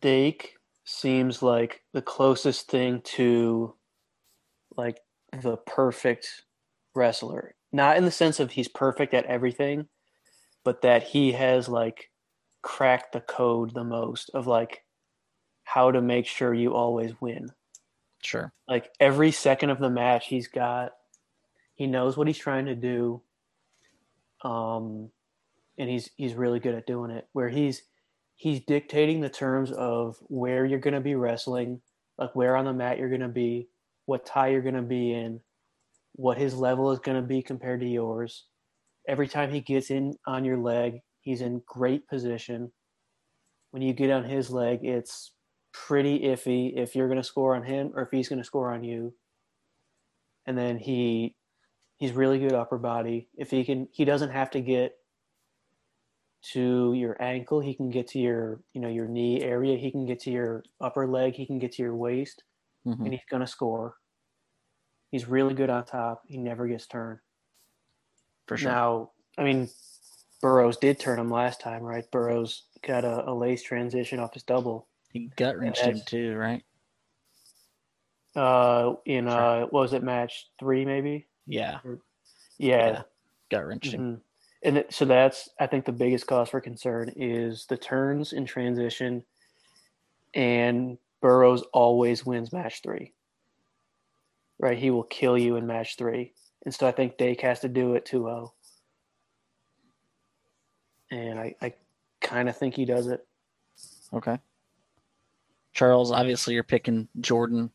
[0.00, 3.76] Dake seems like the closest thing to
[4.76, 4.98] like
[5.42, 6.44] the perfect
[6.94, 7.54] wrestler.
[7.72, 9.88] Not in the sense of he's perfect at everything,
[10.64, 12.10] but that he has like
[12.62, 14.84] cracked the code the most of like
[15.64, 17.48] how to make sure you always win.
[18.22, 18.52] Sure.
[18.68, 20.92] Like every second of the match he's got
[21.74, 23.22] he knows what he's trying to do.
[24.42, 25.10] Um
[25.78, 27.82] and he's he's really good at doing it where he's
[28.40, 31.78] he's dictating the terms of where you're going to be wrestling,
[32.16, 33.68] like where on the mat you're going to be,
[34.06, 35.40] what tie you're going to be in,
[36.12, 38.46] what his level is going to be compared to yours.
[39.10, 42.70] Every time he gets in on your leg, he's in great position.
[43.72, 45.32] When you get on his leg, it's
[45.72, 48.72] pretty iffy if you're going to score on him or if he's going to score
[48.72, 49.12] on you.
[50.46, 51.34] And then he
[51.96, 53.28] he's really good upper body.
[53.36, 54.96] If he can, he doesn't have to get
[56.52, 57.58] to your ankle.
[57.60, 59.76] He can get to your you know your knee area.
[59.76, 61.34] He can get to your upper leg.
[61.34, 62.44] He can get to your waist,
[62.86, 63.04] Mhm.
[63.04, 63.96] and he's going to score.
[65.10, 66.22] He's really good on top.
[66.28, 67.18] He never gets turned.
[68.50, 68.72] For sure.
[68.72, 69.70] Now, I mean,
[70.42, 72.10] Burroughs did turn him last time, right?
[72.10, 74.88] Burroughs got a, a lace transition off his double.
[75.12, 76.64] he gut wrenched him too, right?
[78.34, 79.32] Uh, in Sure.
[79.40, 81.28] uh, what was it match three maybe?
[81.46, 81.78] Yeah,
[82.58, 83.02] Yeah.
[83.52, 84.00] gut wrenched him.
[84.00, 84.20] mhm.
[84.64, 88.46] And it, so that's I think the biggest cause for concern is the turns in
[88.46, 89.22] transition,
[90.34, 93.14] and Burroughs always wins match three.
[94.58, 96.34] Right, he will kill you in match three,
[96.64, 98.50] and so I think Dake has to do it 2-0.
[101.10, 101.74] and I, I
[102.20, 103.26] kind of think he does it.
[104.12, 104.38] Okay.
[105.72, 107.70] Charles, obviously you're picking Jordan.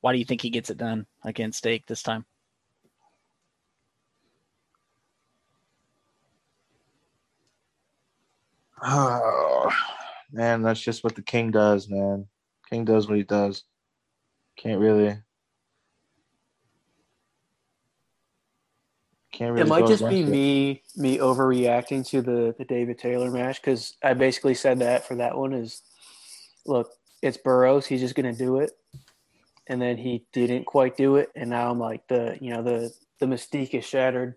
[0.00, 2.24] Why do you think he gets it done against Dake this time?
[8.84, 9.70] Oh,
[10.32, 12.26] man, that's just what the king does, man.
[12.68, 13.64] King does what he does.
[14.56, 15.16] Can't really.
[19.42, 19.66] Can't really.
[19.66, 20.28] it might just be it.
[20.28, 25.16] me me overreacting to the the David Taylor match because I basically said that for
[25.16, 25.82] that one is,
[26.64, 26.92] look,
[27.22, 28.70] it's Burroughs, he's just gonna do it,
[29.66, 32.92] and then he didn't quite do it, and now I'm like the you know the
[33.18, 34.36] the mystique is shattered.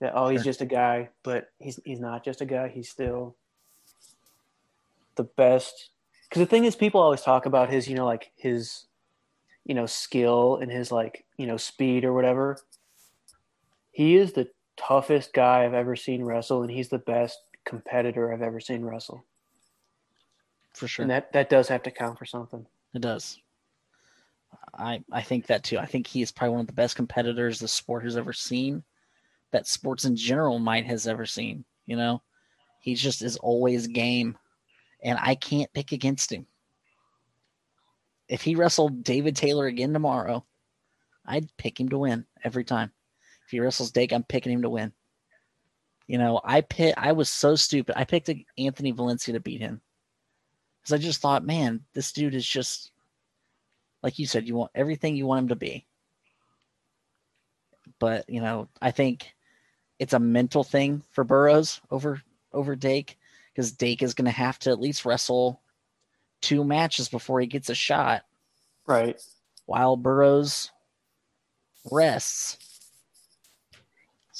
[0.00, 0.44] That oh he's Sure.
[0.44, 2.68] just a guy, but he's he's not just a guy.
[2.68, 3.34] He's still
[5.16, 5.90] the best.
[6.28, 8.86] Because the thing is, people always talk about his you know like his
[9.64, 12.58] you know skill and his like you know speed or whatever
[14.00, 14.48] he is the
[14.78, 19.22] toughest guy I've ever seen wrestle, and he's the best competitor I've ever seen wrestle.
[20.72, 21.02] For sure.
[21.02, 22.64] And that that does have to count for something.
[22.94, 23.38] It does.
[24.72, 25.76] I I think that too.
[25.76, 28.82] I think he is probably one of the best competitors the sport has ever seen,
[29.50, 31.66] that sports in general might has ever seen.
[31.84, 32.22] You know,
[32.78, 34.38] he just is always game,
[35.02, 36.46] and I can't pick against him.
[38.28, 40.46] If he wrestled David Taylor again tomorrow,
[41.26, 42.92] I'd pick him to win every time.
[43.50, 44.92] If he wrestles Dake, I'm picking him to win.
[46.06, 46.94] You know, I pit.
[46.96, 47.98] I was so stupid.
[47.98, 49.80] I picked Anthony Valencia to beat him
[50.80, 52.92] because I just thought, man, this dude is just
[54.04, 54.46] like you said.
[54.46, 55.84] You want everything you want him to be,
[57.98, 59.34] but you know, I think
[59.98, 62.22] it's a mental thing for Burroughs over
[62.52, 63.18] over Dake
[63.52, 65.60] because Dake is going to have to at least wrestle
[66.40, 68.22] two matches before he gets a shot,
[68.86, 69.20] Right.
[69.66, 70.70] while Burroughs
[71.90, 72.58] rests.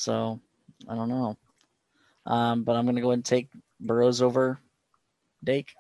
[0.01, 0.41] So
[0.89, 1.37] I don't know,
[2.25, 3.51] um, but I'm going to go ahead and take
[3.81, 4.59] Burroughs over
[5.45, 5.75] Dake.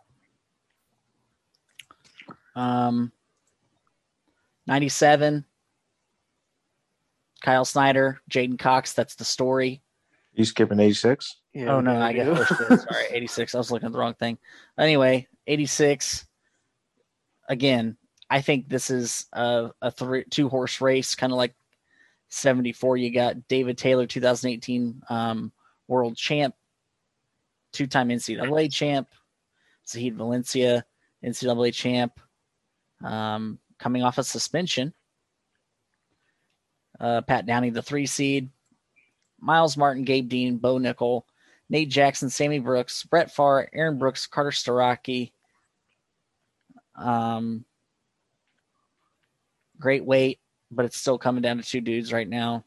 [2.54, 3.12] Um,
[4.66, 5.46] 97.
[7.40, 8.92] Kyle Snyder, J'den Cox.
[8.92, 9.80] That's the story.
[10.34, 11.36] You skipping 86?
[11.54, 12.82] Yeah, oh no, there I we got pushed.
[12.90, 13.54] Sorry, 86.
[13.54, 14.36] I was looking at the wrong thing.
[14.78, 16.26] Anyway, 86.
[17.48, 17.96] Again,
[18.28, 21.54] I think this is a, a three, two horse race, kind of like
[22.30, 22.96] 74.
[22.96, 25.52] You got David Taylor, 2018 um,
[25.86, 26.54] world champ,
[27.72, 29.08] two time NCAA champ,
[29.86, 30.84] Zahid Valencia,
[31.24, 32.18] NCAA champ,
[33.04, 34.94] um, coming off a suspension.
[36.98, 38.50] Uh, Pat Downey, the three seed.
[39.40, 41.22] Myles Martin, Gabe Dean, Bo Nickal,
[41.68, 45.32] Nate Jackson, Sammy Brooks, Brett Farr, Aaron Brooks, Carter Starocci.
[46.94, 47.64] Um,
[49.78, 50.40] great weight,
[50.70, 52.64] but it's still coming down to two dudes right now.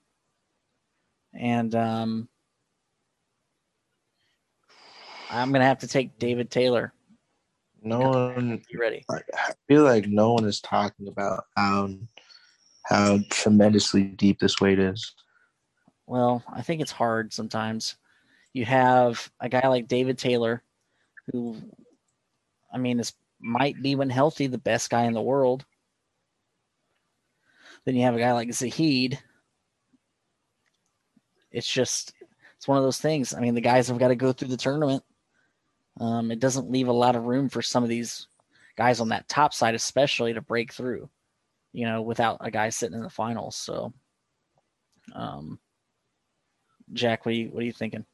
[1.33, 2.29] And um,
[5.29, 6.93] I'm gonna have to take David Taylor.
[7.81, 8.61] No one.
[8.69, 9.03] You ready?
[9.09, 11.89] I feel like no one is talking about how
[12.85, 15.15] how tremendously deep this weight is.
[16.05, 17.95] Well, I think it's hard sometimes.
[18.53, 20.61] You have a guy like David Taylor,
[21.31, 21.57] who,
[22.71, 25.65] I mean, is might be when healthy the best guy in the world.
[27.85, 29.19] Then you have a guy like Zahid.
[31.51, 32.13] It's just,
[32.57, 33.33] it's one of those things.
[33.33, 35.03] I mean, the guys have got to go through the tournament.
[35.99, 38.27] Um, it doesn't leave a lot of room for some of these
[38.77, 41.09] guys on that top side, especially to break through.
[41.73, 43.55] You know, without a guy sitting in the finals.
[43.55, 43.93] So,
[45.15, 45.59] um,
[46.93, 48.05] Jack, what are you what are you thinking?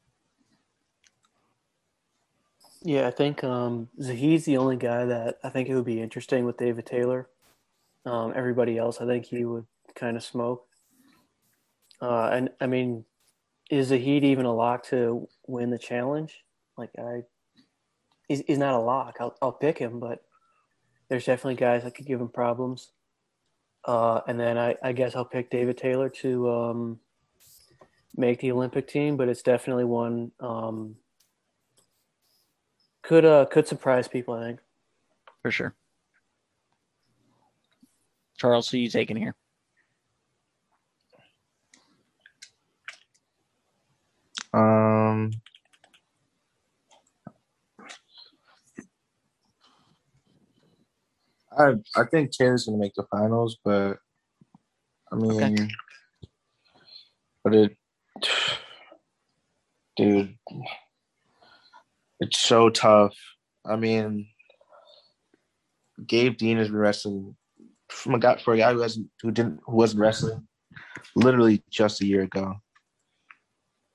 [2.82, 6.46] Yeah, I think um, Zahid's the only guy that I think it would be interesting
[6.46, 7.28] with David Taylor.
[8.06, 10.66] Um, everybody else, I think he would kind of smoke.
[12.00, 13.04] Uh, and I mean,
[13.70, 16.44] is the Heat even a lock to win the challenge?
[16.78, 17.22] Like I,
[18.28, 19.16] he's, he's not a lock.
[19.20, 20.22] I'll I'll pick him, but
[21.08, 22.92] there's definitely guys that could give him problems.
[23.84, 27.00] Uh, and then I, I guess I'll pick David Taylor to um,
[28.16, 30.96] make the Olympic team, but it's definitely one um,
[33.02, 34.34] could uh, could surprise people.
[34.34, 34.60] I think
[35.42, 35.74] for sure.
[38.40, 39.34] Charles, who you taking here?
[44.54, 45.30] Um,
[51.52, 53.98] I I think Taylor's gonna make the finals, but
[55.12, 55.68] I mean, okay.
[57.44, 57.76] but it,
[59.98, 60.34] dude,
[62.20, 63.14] it's so tough.
[63.66, 64.28] I mean,
[66.06, 67.36] Gabe Dean has been wrestling
[68.00, 70.46] from a guy for a guy who hasn't who didn't who wasn't wrestling
[71.14, 72.54] literally just a year ago.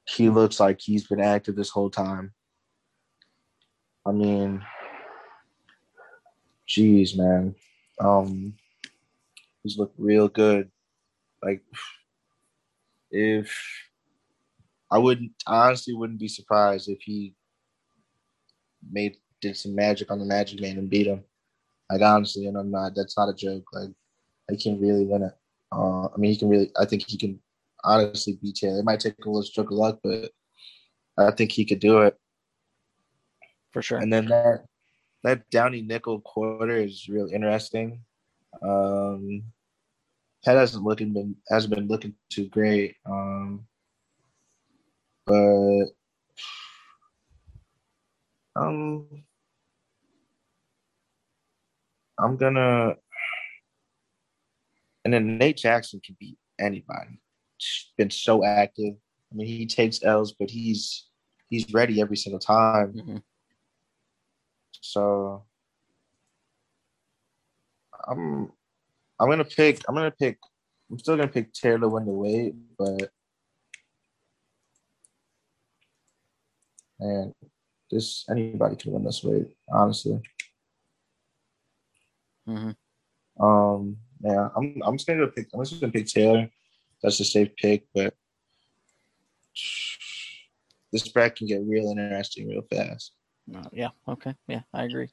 [0.07, 2.31] He looks like he's been active this whole time.
[4.05, 4.63] I mean,
[6.67, 7.55] Jeez, man.
[7.99, 8.53] Um,
[9.63, 10.69] he's looked real good.
[11.43, 11.63] Like,
[13.11, 13.55] if
[14.91, 17.35] I wouldn't honestly wouldn't be surprised if he
[18.91, 21.23] made did some magic on the Magic Man and beat him.
[21.91, 22.93] Like honestly, and I'm not.
[22.95, 23.65] That's not a joke.
[23.73, 23.89] Like,
[24.49, 25.33] he can really win it.
[25.71, 26.71] Uh, I mean, he can really.
[26.79, 27.39] I think he can
[27.83, 28.79] honestly beat Taylor.
[28.79, 30.31] It might take a little stroke of luck, but
[31.17, 32.17] I think he could do it
[33.71, 33.99] for sure.
[33.99, 34.65] And then that
[35.23, 37.99] that Downey Nickal quarter is real interesting.
[38.63, 39.43] Um,
[40.45, 42.95] Head hasn't looking been hasn't been looking too great.
[43.05, 43.65] Um,
[45.25, 45.85] but
[48.55, 49.23] um,
[52.19, 52.95] I'm gonna,
[55.03, 57.19] and then Nate Jackson can beat anybody.
[57.57, 58.95] He's been so active.
[59.31, 61.07] I mean, he takes L's, but he's
[61.49, 62.93] he's ready every single time.
[62.93, 63.17] Mm-hmm.
[64.81, 65.43] So
[68.07, 68.51] I'm
[69.19, 70.37] I'm gonna pick I'm gonna pick
[70.91, 73.09] I'm still gonna pick Taylor to win the weight, but
[76.99, 77.33] man,
[77.91, 80.21] this anybody can win this weight, honestly.
[82.47, 83.43] Mm-hmm.
[83.43, 86.49] Um, yeah, I'm I'm just gonna pick I'm just gonna pick Taylor.
[87.01, 88.13] That's a safe pick, but
[90.91, 93.13] this bracket can get real interesting real fast.
[93.53, 93.89] Uh, yeah.
[94.07, 94.33] Okay.
[94.47, 95.09] Yeah, I agree.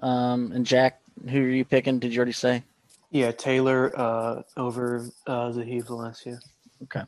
[0.00, 1.98] Um, and Jack, who are you picking?
[2.00, 2.64] Did you already say?
[3.10, 6.40] Yeah, Taylor uh, over uh, Zahid Valencia.
[6.82, 7.02] Okay.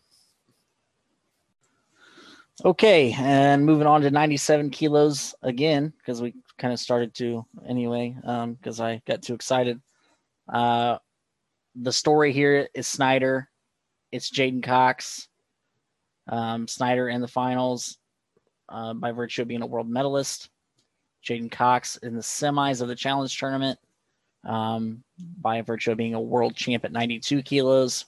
[2.62, 8.16] Okay, and moving on to 97 kilos again, because we kind of started to anyway,
[8.24, 9.81] um, because um, I got too excited.
[10.52, 10.98] Uh,
[11.74, 13.48] the story here is Snyder.
[14.12, 15.28] It's J'den Cox.
[16.28, 17.98] Um, Snyder in the finals
[18.68, 20.48] uh, by virtue of being a world medalist.
[21.26, 23.81] J'den Cox in the semis of the challenge tournament
[24.44, 25.02] um,
[25.40, 28.05] by virtue of being a world champ at 92 kilos.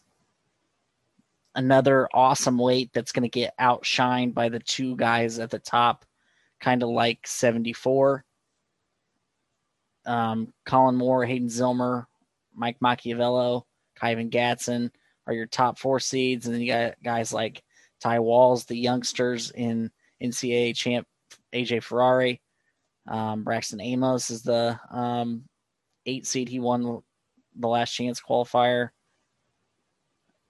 [1.56, 6.04] Another awesome weight that's going to get outshined by the two guys at the top,
[6.60, 8.24] kind of like 74.
[10.04, 12.04] Um, Kollin Moore, Hayden Zillmer,
[12.54, 13.62] Mike Macchiavello,
[14.00, 14.90] Kyven Gadson
[15.26, 16.46] are your top four seeds.
[16.46, 17.62] And then you got guys like
[18.00, 19.90] Ty Walls, the youngsters in
[20.22, 21.06] NCAA champ
[21.52, 22.40] AJ Ferrari.
[23.08, 25.44] Um, Braxton Amos is the um,
[26.06, 26.48] eight seed.
[26.48, 27.02] He won
[27.58, 28.90] the last chance qualifier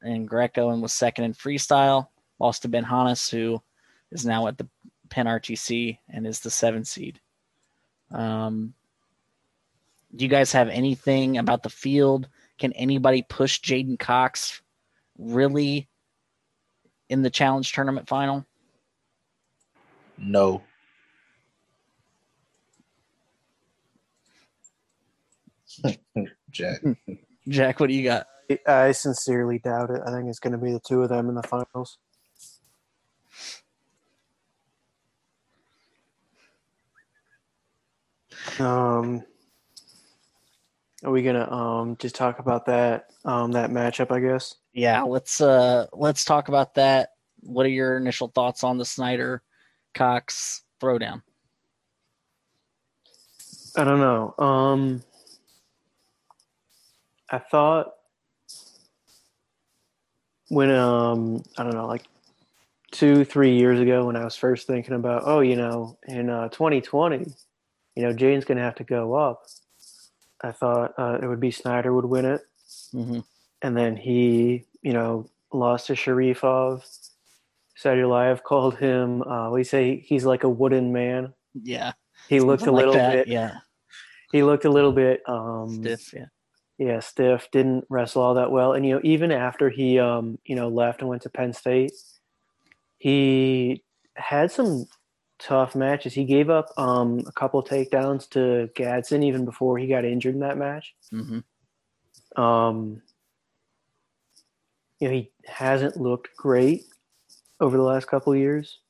[0.06, 2.08] in Greco and was second in freestyle.
[2.38, 3.62] Lost to Ben Hannes, who
[4.10, 4.68] is now at the
[5.08, 7.20] Penn RTC and is the seven seed.
[8.10, 8.74] Um,
[10.14, 12.28] do you guys have anything about the field?
[12.58, 14.62] Can anybody push J'den Cox
[15.18, 15.88] really
[17.08, 18.46] in the challenge tournament final?
[20.18, 20.62] No.
[26.50, 26.80] Jack.
[27.48, 28.26] Jack, what do you got?
[28.66, 30.02] I sincerely doubt it.
[30.06, 31.98] I think it's going to be the two of them in the finals.
[38.59, 39.24] Um,
[41.05, 44.10] are we gonna um just talk about that um that matchup?
[44.10, 47.10] I guess yeah, let's uh let's talk about that.
[47.40, 49.43] What are your initial thoughts on the Snyder
[49.94, 51.23] Cox throwdown?
[53.77, 54.35] I don't know.
[54.44, 55.02] Um
[57.28, 57.95] I thought
[60.48, 62.05] when um I don't know, like
[62.93, 66.48] two, three years ago when I was first thinking about, oh, you know, in uh,
[66.48, 67.27] 2020,
[67.97, 69.43] you know, Jane's going to have to go up.
[70.40, 72.43] I thought uh, it would be Snyder would win it.
[72.94, 73.20] Mm-hmm
[73.62, 76.85] and then he, you know, lost to Sharifov,
[77.82, 79.23] Sadulayev called him.
[79.23, 81.32] Uh, we say he's like a wooden man.
[81.62, 81.93] Yeah,
[82.28, 83.28] He looked a something like little that, bit.
[83.28, 83.56] Yeah,
[84.32, 86.12] He looked a little bit um, stiff.
[86.12, 86.27] Yeah,
[86.78, 88.73] yeah, stiff, didn't wrestle all that well.
[88.74, 91.93] And you know, even after he um, you know, left and went to Penn State,
[92.98, 93.82] he
[94.15, 94.86] had some
[95.39, 96.15] tough matches.
[96.15, 100.40] He gave up um a couple takedowns to Gadson even before he got injured in
[100.40, 100.94] that match.
[101.11, 101.40] hmm
[102.36, 103.03] Um
[104.98, 106.85] you know, he hasn't looked great
[107.61, 108.81] over the last couple of years.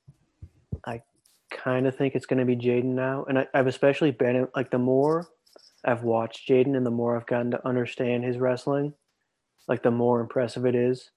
[0.87, 1.03] I
[1.51, 4.71] kind of think it's going to be J'den now, and I, I've especially been like
[4.71, 5.29] the more
[5.87, 8.95] I've watched J'den and the more I've gotten to understand his wrestling,
[9.69, 11.11] like the more impressive it is.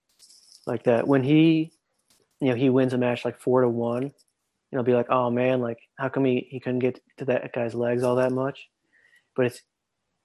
[0.68, 1.74] Like that when he,
[2.42, 5.32] you know, he wins a match like four to one, and I'll be like, oh
[5.32, 8.70] man, like how come he he couldn't get to that guy's legs all that much?
[9.36, 9.62] But it's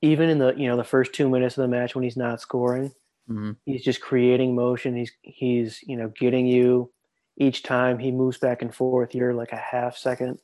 [0.02, 2.40] even in the you know the first two minutes of the match when he's not
[2.40, 2.92] scoring,
[3.28, 4.96] hmm he's just creating motion.
[4.96, 6.92] He's he's you know getting you
[7.38, 9.14] each time he moves back and forth.
[9.14, 10.38] You're like a half second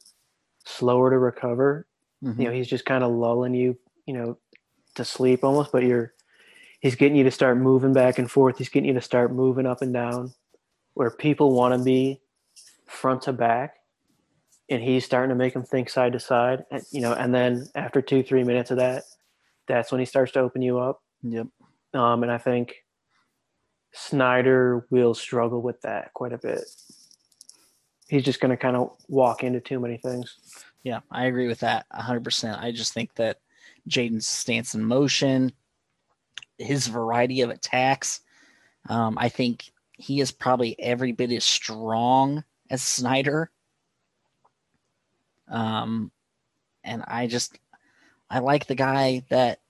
[0.66, 1.86] slower to recover.
[2.22, 3.78] hmm You know, he's just kind of lulling you,
[4.10, 4.38] you know,
[4.96, 5.70] to sleep almost.
[5.70, 6.12] But you're
[6.80, 8.58] he's getting you to start moving back and forth.
[8.58, 10.34] He's getting you to start moving up and down,
[10.94, 12.20] where people want to be
[12.86, 13.76] front to back,
[14.68, 16.64] and he's starting to make them think side to side.
[16.72, 19.04] And, you know, and then after two three minutes of that,
[19.68, 21.00] that's when he starts to open you up.
[21.22, 21.46] Yep.
[21.94, 22.74] Um, and I think
[23.92, 26.64] Snyder will struggle with that quite a bit.
[28.08, 30.36] He's just going to kind of walk into too many things.
[30.82, 32.60] Yeah, I agree with that 100%.
[32.60, 33.38] I just think that
[33.90, 35.52] J'den's stance in motion,
[36.58, 38.20] his variety of attacks,
[38.88, 43.50] um, I think he is probably every bit as strong as Snyder.
[45.48, 46.10] Um,
[46.84, 47.58] and I just,
[48.30, 49.60] I like the guy that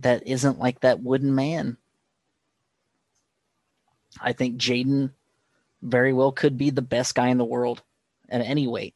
[0.00, 1.76] that isn't like that wooden man.
[4.20, 5.10] I think J'den
[5.82, 7.82] very well could be the best guy in the world
[8.28, 8.94] at any weight.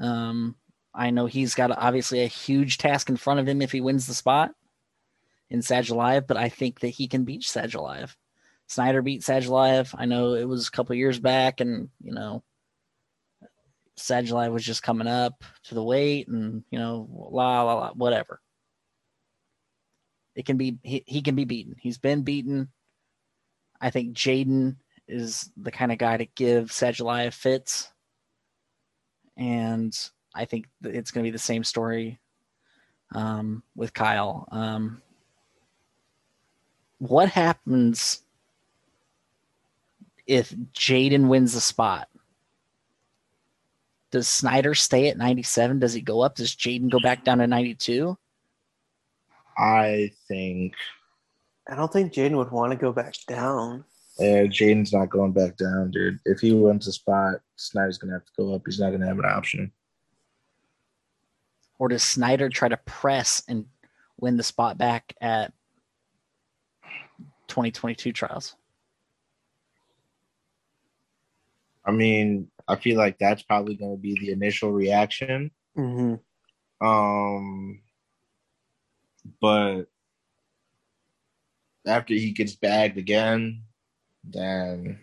[0.00, 0.54] Um,
[0.94, 4.06] I know he's got obviously a huge task in front of him if he wins
[4.06, 4.54] the spot
[5.48, 8.14] in Sadulayev, but I think that he can beat Sadulayev.
[8.66, 9.94] Snyder beat Sadulayev.
[9.96, 12.42] I know it was a couple years back, and you know,
[13.98, 18.40] Sadulayev was just coming up to the weight, and you know, la la la, whatever.
[20.34, 21.76] It can be he, he can be beaten.
[21.78, 22.68] He's been beaten.
[23.80, 24.76] I think J'den
[25.08, 27.92] is the kind of guy to give Sadulayev fits
[29.36, 29.94] and
[30.34, 32.20] I think it's going to be the same story
[33.14, 34.48] um, with Kyle.
[34.50, 35.02] Um,
[36.98, 38.22] what happens
[40.26, 42.08] if J'den wins the spot?
[44.10, 45.78] Does Snyder stay at 97?
[45.78, 46.36] Does he go up?
[46.36, 48.16] Does J'den go back down to 92?
[49.56, 50.74] I think
[51.68, 53.84] I don't think J'den would want to go back down.
[54.18, 56.18] yeah, J'den's not going back down, dude.
[56.24, 58.62] If he wins the spot, Snyder's gonna have to go up.
[58.66, 59.72] He's not gonna have an option.
[61.82, 63.66] Or does Snyder try to press and
[64.20, 65.52] win the spot back at
[67.48, 68.54] 2022 trials?
[71.84, 75.50] I mean, I feel like that's probably gonna be the initial reaction.
[75.76, 76.86] Mm-hmm.
[76.86, 77.80] Um,
[79.40, 79.86] but
[81.84, 83.60] after he gets bagged again,
[84.22, 85.00] then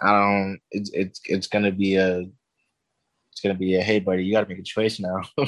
[0.00, 0.60] I don't.
[0.70, 2.24] It's it's it's gonna be a.
[3.36, 5.20] It's gonna be a hey buddy, you gotta make a choice now.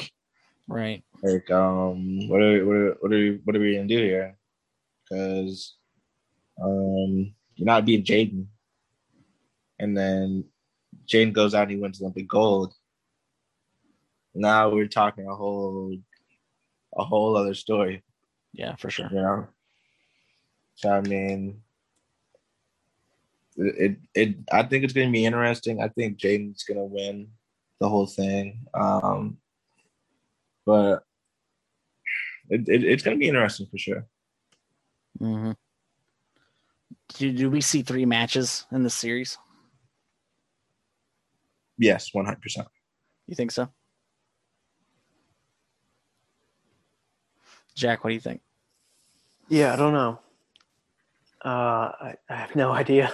[0.67, 1.03] Right.
[1.23, 4.37] like um, what are what are what are what are we gonna do here?
[5.09, 5.75] Because
[6.63, 8.45] um, you're not beating J'den,
[9.79, 10.43] and then
[11.07, 12.75] J'den goes out and he wins Olympic gold.
[14.35, 15.97] Now we're talking a whole
[16.95, 18.03] a whole other story.
[18.53, 19.09] Yeah, for sure.
[19.11, 19.47] You know.
[20.75, 21.63] So I mean,
[23.57, 25.81] it it, it I think it's gonna be interesting.
[25.81, 27.29] I think J'den's gonna win
[27.79, 28.65] the whole thing.
[28.73, 29.37] Um,
[30.65, 31.03] but
[32.49, 34.05] it, it it's gonna be interesting for sure.
[35.19, 35.51] Mm-hmm.
[37.17, 39.37] Do, do we see three matches in this series?
[41.77, 42.67] Yes, one hundred percent.
[43.27, 43.69] You think so?
[47.75, 48.41] Jack, what do you think?
[49.47, 50.19] Yeah, I don't know.
[51.43, 53.11] Uh, I, I have no idea.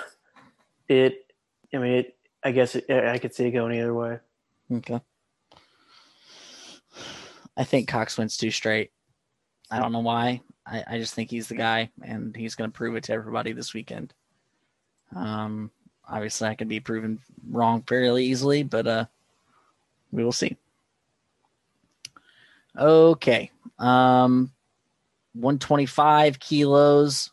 [0.88, 1.26] It,
[1.74, 2.12] I mean, it.
[2.44, 4.20] I guess it, I could see it going either way.
[4.72, 5.00] Okay.
[7.58, 8.92] I think Cox wins two straight.
[9.72, 10.42] I don't know why.
[10.66, 13.54] I, I just think he's the guy, and he's going to prove it to everybody
[13.54, 14.14] this weekend.
[15.16, 15.72] Um,
[16.08, 17.20] obviously, I can be proven
[17.50, 19.06] wrong fairly easily, but uh,
[20.12, 20.58] we will see.
[22.78, 23.52] Okay.
[23.80, 24.52] Um,
[25.34, 27.32] 125 kilos.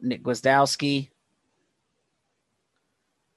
[0.00, 1.08] Nick Gwiazdowski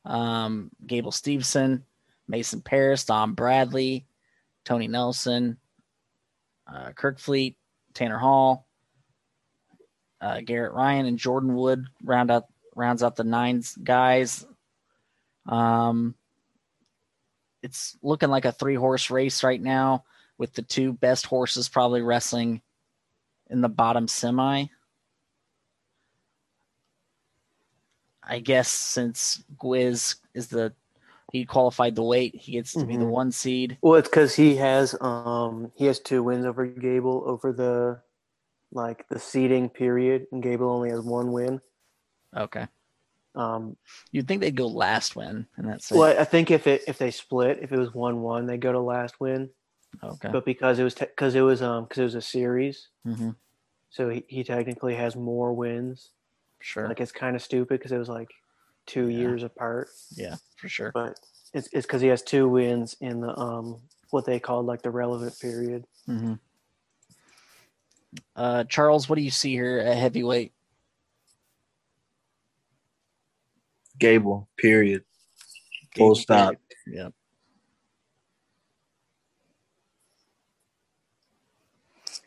[0.08, 1.84] Um, Gable Steveson,
[2.28, 4.06] Mason Parris, Dom Bradley,
[4.66, 5.58] Tony Nelson,
[6.72, 7.58] uh, Kirk Fleet,
[7.94, 8.68] Tanner Hall,
[10.20, 12.46] uh, Garrett Ryan, and Jordan Wood round out
[12.76, 14.46] rounds out the nine guys.
[15.48, 16.16] Um,
[17.64, 20.04] it's looking like a three horse race right now
[20.38, 22.62] with the two best horses probably wrestling
[23.50, 24.66] in the bottom semi.
[28.24, 30.74] I guess since Gwiz is the
[31.40, 33.08] he qualified the weight, he gets to be the Mhm.
[33.08, 33.80] one seed.
[33.82, 38.02] Well, it's because he has um he has two wins over Gable over the
[38.72, 41.62] like the seeding period, and Gable only has one win.
[42.36, 42.68] Okay,
[43.36, 43.78] Um,
[44.12, 47.12] you'd think they'd go last win, and that's well, I think if it if they
[47.12, 49.50] split, if it was one one, they go to last win.
[50.04, 50.34] okay.
[50.34, 53.30] But because it was because it was um because it was a series, hmm
[53.90, 56.12] so he, he technically has more wins.
[56.60, 58.30] Sure, Like it's kind of stupid because it was like
[58.88, 59.10] two Yeah.
[59.10, 60.92] years apart, yeah, for sure.
[60.94, 61.20] but
[61.54, 63.80] it's it's because he has two wins in the um
[64.10, 65.86] what they call like the relevant period.
[66.08, 66.34] Mm-hmm.
[68.36, 70.54] Uh, Charles, what do you see here at heavyweight?
[74.00, 74.48] Gable.
[74.58, 75.04] Period.
[75.96, 76.56] Full stop.
[76.86, 77.10] Yeah.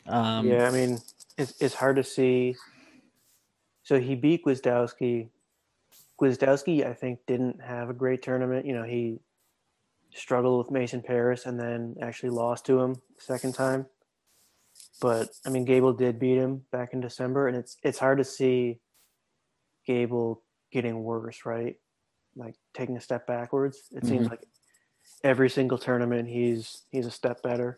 [0.05, 0.99] Um, yeah, I mean,
[1.37, 2.55] it's it's hard to see.
[3.83, 5.29] So he beat Gwiazdowski.
[6.21, 8.65] Gwiazdowski, I think, didn't have a great tournament.
[8.65, 9.19] You know, he
[10.13, 13.87] struggled with Mason Parris and then actually lost to him the second time.
[15.01, 18.23] But I mean, Gable did beat him back in December, and it's it's hard to
[18.23, 18.79] see
[19.85, 21.77] Gable getting worse, right?
[22.35, 23.89] Like taking a step backwards.
[23.91, 24.31] It seems Mhm.
[24.31, 24.47] like
[25.23, 27.77] every single tournament he's he's a step better.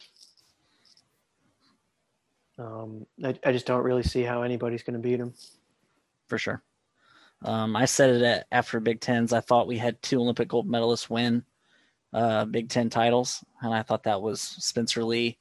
[2.59, 5.33] Um, I, I just don't really see how anybody's going to beat him.
[6.27, 6.61] for sure.
[7.43, 9.33] Um, I said it at, after Big Tens.
[9.33, 11.43] I thought we had two Olympic gold medalists win
[12.13, 15.39] uh, Big Ten titles, and I thought that was Spencer Lee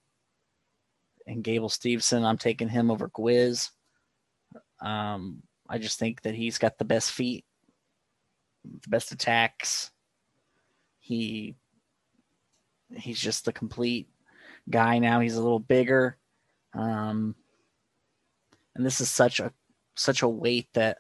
[1.27, 2.25] and Gable Steveson.
[2.25, 3.71] I'm taking him over Gwiz.
[4.81, 7.45] Um, I just think that he's got the best feet,
[8.65, 9.91] the best attacks.
[10.99, 11.55] He
[12.95, 14.09] he's just the complete
[14.69, 15.21] guy now.
[15.21, 16.17] He's a little bigger.
[16.75, 17.35] Um,
[18.75, 19.53] and this is such a
[19.95, 20.99] such a weight that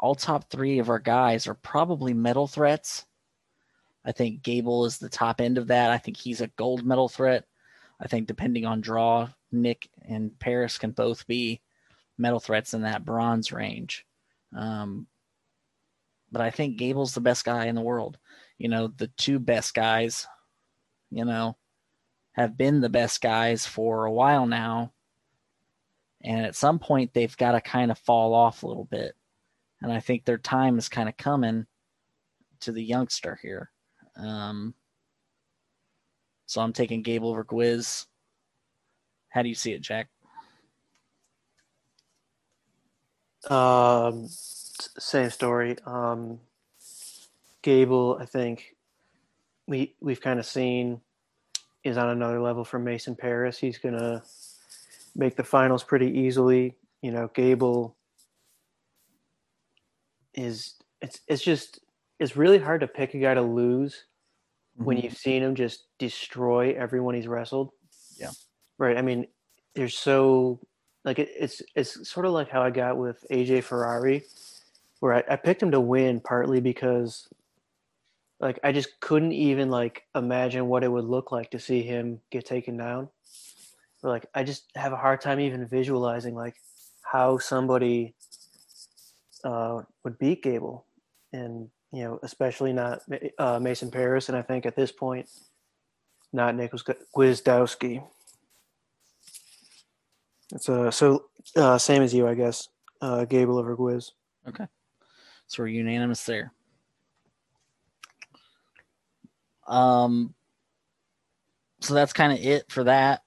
[0.00, 3.04] all top three of our guys are probably medal threats.
[4.04, 5.90] I think Gable is the top end of that.
[5.90, 7.44] I think he's a gold medal threat.
[8.00, 11.60] I think depending on draw, Nick and Parris can both be
[12.16, 14.06] medal threats in that bronze range.
[14.56, 15.06] Um,
[16.32, 18.18] but I think Gable's the best guy in the world.
[18.56, 20.26] You know, the two best guys,
[21.10, 21.58] you know,
[22.32, 24.92] have been the best guys for a while now.
[26.22, 29.14] And at some point, they've got to kind of fall off a little bit.
[29.82, 31.66] And I think their time is kind of coming
[32.60, 33.70] to the youngster here.
[34.16, 34.74] Um,
[36.46, 38.06] so I'm taking Gable over Gwiz.
[39.30, 40.08] How do you see it, Jack?
[43.48, 45.76] Um, same story.
[45.86, 46.40] Um,
[47.62, 48.74] Gable, I think
[49.66, 51.00] we we've kind of seen
[51.84, 53.58] is on another level from Mason Parris.
[53.58, 54.22] He's gonna
[55.14, 56.76] make the finals pretty easily.
[57.02, 57.96] You know, Gable
[60.34, 61.80] is it's it's just
[62.18, 64.04] it's really hard to pick a guy to lose
[64.76, 65.04] when Mhm.
[65.04, 67.72] you've seen him just destroy everyone he's wrestled.
[68.16, 68.30] Yeah.
[68.78, 68.96] Right.
[68.96, 69.26] I mean,
[69.74, 70.60] there's so
[71.04, 74.24] like it, it's it's sort of like how I got with AJ Ferrari,
[75.00, 77.28] where I, I picked him to win partly because
[78.40, 82.20] like I just couldn't even like imagine what it would look like to see him
[82.30, 83.08] get taken down.
[84.02, 86.56] Or like I just have a hard time even visualizing like
[87.02, 88.14] how somebody
[89.44, 90.84] uh, would beat Gable,
[91.32, 93.02] and you know especially not
[93.38, 95.28] uh, Mason Parris, and I think at this point
[96.32, 96.84] not Nicholas
[97.16, 98.02] Gwiazdowski.
[100.52, 101.26] It's uh so
[101.56, 102.68] uh, same as you, I guess.
[103.00, 104.10] Uh, Gable over Gwiz.
[104.48, 104.66] Okay,
[105.46, 106.52] so we're unanimous there.
[109.66, 110.34] Um,
[111.80, 113.22] so that's kind of it for that.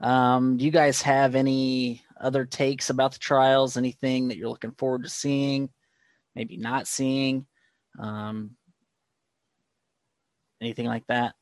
[0.00, 3.76] Um, do you guys have any other takes about the trials?
[3.76, 5.70] Anything that you're looking forward to seeing?
[6.34, 7.46] Maybe not seeing?
[7.98, 8.52] Um,
[10.60, 11.34] anything like that?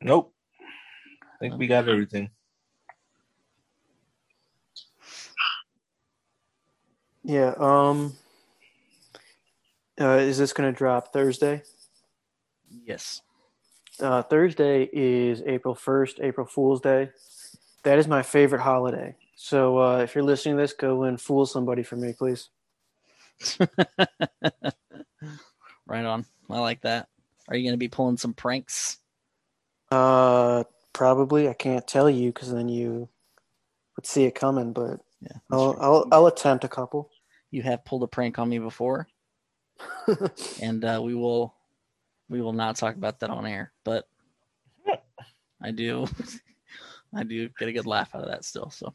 [0.00, 0.34] Nope.
[0.60, 2.30] I think we got everything.
[7.24, 7.54] Yeah.
[7.56, 8.14] Um.
[10.00, 11.62] Uh, is this going to drop Thursday?
[12.84, 13.20] Yes.
[14.02, 17.10] Uh, Thursday is April first, April Fool's Day.
[17.84, 19.16] That is my favorite holiday.
[19.36, 22.50] So uh, if you're listening to this, go and fool somebody for me, please.
[25.86, 26.26] right on.
[26.50, 27.08] I like that.
[27.48, 28.98] Are you going to be pulling some pranks?
[29.90, 31.48] Uh, probably.
[31.48, 33.08] I can't tell you because then you
[33.96, 34.72] would see it coming.
[34.72, 35.38] But Yeah.
[35.50, 37.10] I'll, I'll I'll attempt a couple.
[37.50, 39.08] You have pulled a prank on me before,
[40.62, 41.54] and uh, we will
[42.32, 43.72] we will not talk about that on air.
[43.84, 44.08] But
[45.62, 46.06] I do
[47.14, 48.70] I do get a good laugh out of that still.
[48.70, 48.94] So.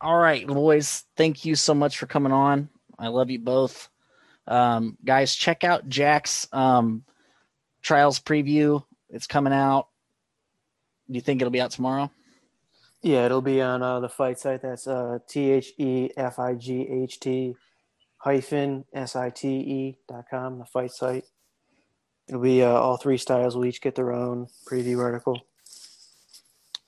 [0.00, 1.04] All right, boys.
[1.16, 2.68] Thank you so much for coming on.
[2.98, 3.88] I love you both.
[4.46, 7.04] Um, guys, check out Jack's um,
[7.80, 8.84] trials preview.
[9.08, 9.88] It's coming out.
[11.08, 12.10] Do you think it'll be out tomorrow?
[13.04, 14.62] yeah, it'll be on uh, the fight site.
[14.62, 17.54] That's uh, T H E F I G H T
[18.24, 20.58] hyphen S I T E dot com.
[20.58, 21.24] The fight site.
[22.26, 25.46] It'll be uh, all three styles will each get their own preview article.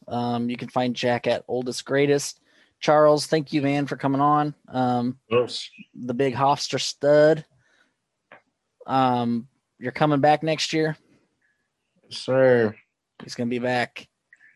[0.09, 2.41] Um, you can find Jack at Oldest Greatest.
[2.81, 4.55] Charles, thank you, man, for coming on.
[4.69, 5.71] Um, Oops.
[5.95, 7.45] the big Hofstra stud.
[8.87, 9.49] Um,
[9.79, 10.97] you're coming back next year.
[12.09, 12.75] Sir.
[13.23, 14.09] He's gonna be back.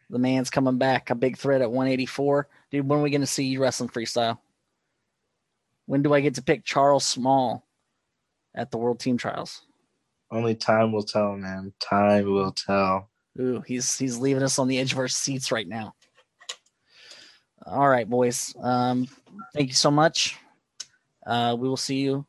[0.09, 1.11] The man's coming back.
[1.11, 2.48] A big threat at 184.
[2.70, 4.39] Dude, when are we gonna see you wrestling freestyle?
[5.91, 7.67] When do I get to pick Charles Small
[8.55, 9.62] at the World Team Trials?
[10.31, 11.73] Only time will tell, man.
[11.81, 13.11] Time will tell.
[13.41, 15.97] Ooh, he's he's leaving us on the edge of our seats right now.
[17.67, 18.55] All right, boys.
[18.62, 19.09] Um,
[19.53, 20.39] thank you so much.
[21.27, 22.25] Uh, we will see you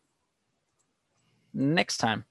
[1.54, 2.26] next time.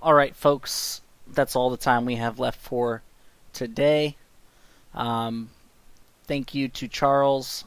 [0.00, 1.02] All right, folks.
[1.26, 3.02] That's all the time we have left for
[3.52, 4.16] today.
[4.94, 5.50] Um,
[6.30, 7.64] thank you to Charles.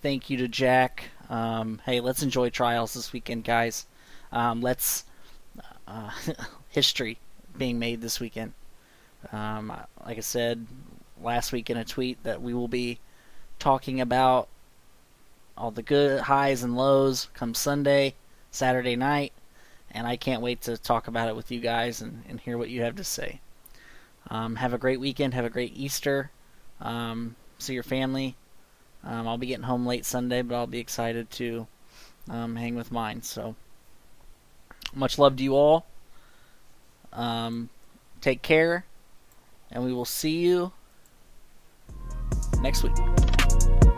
[0.00, 1.10] Thank you to Jack.
[1.28, 3.84] Um, hey, let's enjoy trials this weekend, guys.
[4.32, 5.04] Um, let's
[5.86, 6.10] uh,
[6.70, 7.18] history
[7.58, 8.54] being made this weekend.
[9.30, 9.70] Um,
[10.06, 10.66] like I said
[11.20, 12.98] last week in a tweet, that we will be
[13.58, 14.48] talking about
[15.54, 18.14] all the good highs and lows come Sunday,
[18.50, 19.34] Saturday night,
[19.90, 22.70] and I can't wait to talk about it with you guys and, and hear what
[22.70, 23.42] you have to say.
[24.30, 25.34] Um, have a great weekend.
[25.34, 26.30] Have a great Easter.
[26.80, 28.36] Um, see your family.
[29.04, 31.66] Um, I'll be getting home late Sunday, but I'll be excited to
[32.28, 33.22] um, hang with mine.
[33.22, 33.54] So.
[34.94, 35.86] Much love to you all.
[37.12, 37.68] Um,
[38.20, 38.84] take care,
[39.70, 40.72] and we will see you
[42.60, 42.94] next week.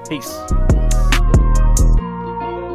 [0.08, 0.87] Peace.